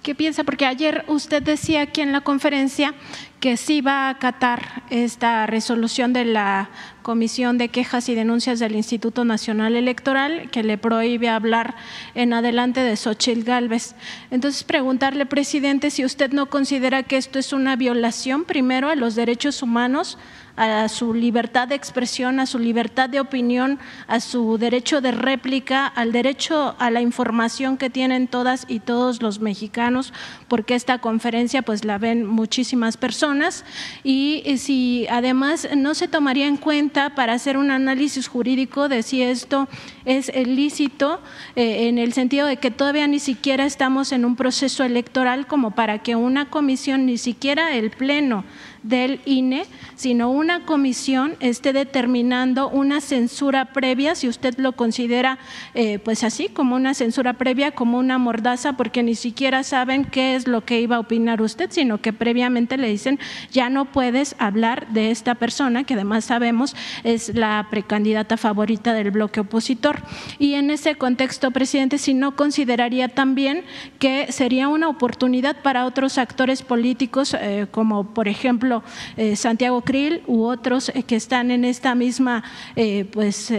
[0.03, 2.93] qué piensa, porque ayer usted decía aquí en la conferencia
[3.41, 6.69] que sí va a acatar esta resolución de la
[7.01, 11.75] Comisión de Quejas y Denuncias del Instituto Nacional Electoral que le prohíbe hablar
[12.13, 13.95] en adelante de Xochitl Galvez.
[14.29, 19.15] Entonces, preguntarle, presidente, si usted no considera que esto es una violación primero a los
[19.15, 20.19] derechos humanos
[20.55, 25.87] a su libertad de expresión, a su libertad de opinión, a su derecho de réplica,
[25.87, 30.13] al derecho a la información que tienen todas y todos los mexicanos,
[30.47, 33.65] porque esta conferencia pues la ven muchísimas personas.
[34.03, 39.21] Y si además no se tomaría en cuenta para hacer un análisis jurídico de si
[39.21, 39.67] esto
[40.05, 41.21] es lícito
[41.55, 45.71] eh, en el sentido de que todavía ni siquiera estamos en un proceso electoral como
[45.71, 48.43] para que una comisión, ni siquiera el pleno,
[48.83, 55.37] del INE, sino una comisión esté determinando una censura previa, si usted lo considera
[55.73, 60.35] eh, pues así, como una censura previa, como una mordaza, porque ni siquiera saben qué
[60.35, 63.19] es lo que iba a opinar usted, sino que previamente le dicen
[63.51, 69.11] ya no puedes hablar de esta persona, que además sabemos es la precandidata favorita del
[69.11, 70.01] bloque opositor.
[70.39, 73.63] Y en ese contexto, presidente, si no consideraría también
[73.99, 78.70] que sería una oportunidad para otros actores políticos, eh, como por ejemplo
[79.17, 82.43] eh, Santiago Krill u otros eh, que están en esta misma
[82.75, 83.51] eh, pues,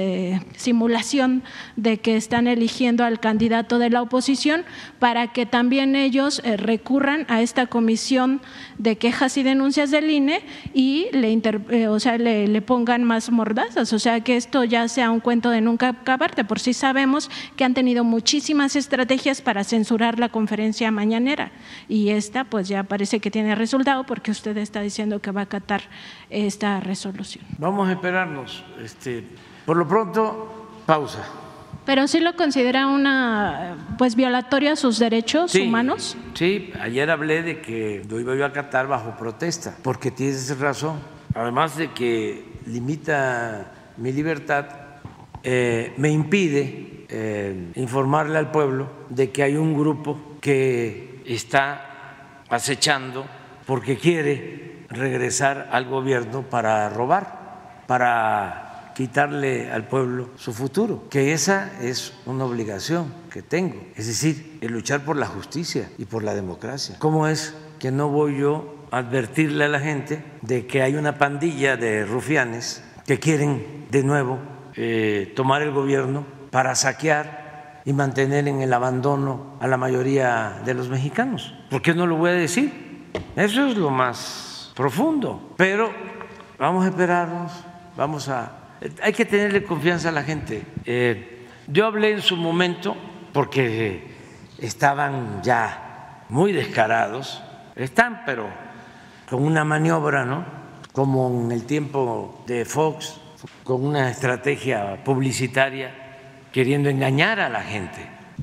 [0.56, 1.42] simulación
[1.76, 4.64] de que están eligiendo al candidato de la oposición
[4.98, 8.40] para que también ellos recurran a esta comisión
[8.78, 10.40] de quejas y denuncias del INE
[10.72, 15.20] y le, o sea, le, pongan más mordazas, o sea que esto ya sea un
[15.20, 20.28] cuento de nunca acabarte, por si sabemos que han tenido muchísimas estrategias para censurar la
[20.28, 21.50] conferencia mañanera
[21.88, 25.44] y esta pues ya parece que tiene resultado porque usted está diciendo que va a
[25.44, 25.82] acatar
[26.30, 27.44] esta resolución.
[27.58, 28.64] Vamos a esperarnos.
[28.82, 29.24] Este,
[29.66, 31.24] por lo pronto, pausa.
[31.84, 36.16] Pero sí lo considera una pues violatoria a sus derechos humanos.
[36.34, 41.00] Sí, ayer hablé de que lo iba a acatar bajo protesta, porque tienes razón.
[41.34, 44.66] Además de que limita mi libertad,
[45.42, 53.26] eh, me impide eh, informarle al pueblo de que hay un grupo que está acechando
[53.66, 61.72] porque quiere regresar al gobierno para robar, para quitarle al pueblo su futuro, que esa
[61.80, 66.34] es una obligación que tengo, es decir, el luchar por la justicia y por la
[66.34, 66.96] democracia.
[66.98, 71.18] ¿Cómo es que no voy yo a advertirle a la gente de que hay una
[71.18, 74.38] pandilla de rufianes que quieren de nuevo
[74.74, 80.74] eh, tomar el gobierno para saquear y mantener en el abandono a la mayoría de
[80.74, 81.54] los mexicanos?
[81.70, 83.08] ¿Por qué no lo voy a decir?
[83.34, 85.90] Eso es lo más profundo, pero
[86.58, 87.52] vamos a esperarnos,
[87.96, 88.58] vamos a...
[89.02, 90.64] Hay que tenerle confianza a la gente.
[90.84, 92.96] Eh, yo hablé en su momento
[93.32, 94.10] porque
[94.58, 97.42] estaban ya muy descarados,
[97.76, 98.48] están, pero
[99.28, 100.44] con una maniobra, ¿no?
[100.92, 103.20] Como en el tiempo de Fox,
[103.64, 105.94] con una estrategia publicitaria,
[106.52, 108.00] queriendo engañar a la gente.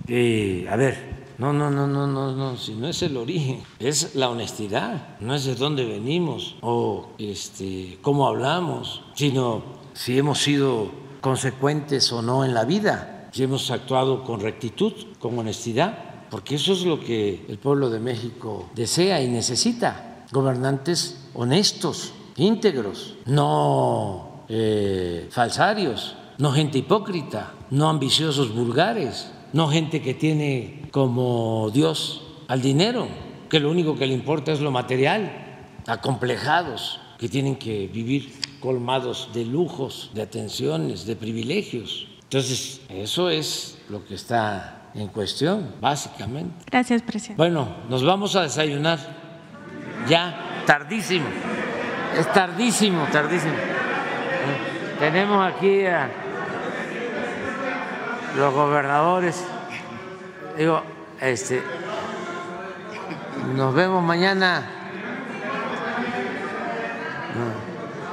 [0.08, 4.14] Eh, a ver, no, no, no, no, no, no, si no es el origen, es
[4.16, 9.64] la honestidad, no es de dónde venimos o este, cómo hablamos, sino
[9.94, 10.91] si hemos sido
[11.22, 16.74] consecuentes o no en la vida, si hemos actuado con rectitud, con honestidad, porque eso
[16.74, 25.30] es lo que el pueblo de México desea y necesita, gobernantes honestos, íntegros, no eh,
[25.32, 33.08] falsarios, no gente hipócrita, no ambiciosos vulgares no gente que tiene como Dios al dinero,
[33.50, 35.32] que lo único que le importa es lo material,
[35.88, 42.08] acomplejados, que tienen que vivir colmados de lujos, de atenciones, de privilegios.
[42.24, 46.66] Entonces, eso es lo que está en cuestión, básicamente.
[46.70, 47.38] Gracias, presidente.
[47.38, 49.00] Bueno, nos vamos a desayunar
[50.08, 51.28] ya, tardísimo.
[52.18, 53.54] Es tardísimo, tardísimo.
[55.00, 56.29] Tenemos aquí a
[58.36, 59.44] los gobernadores.
[60.58, 60.82] Digo,
[61.20, 61.62] este,
[63.56, 64.64] nos vemos mañana.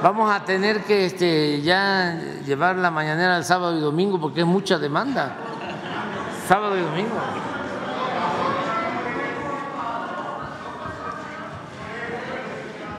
[0.01, 4.45] Vamos a tener que este, ya llevar la mañanera el sábado y domingo porque es
[4.45, 5.35] mucha demanda.
[6.47, 7.17] Sábado y domingo.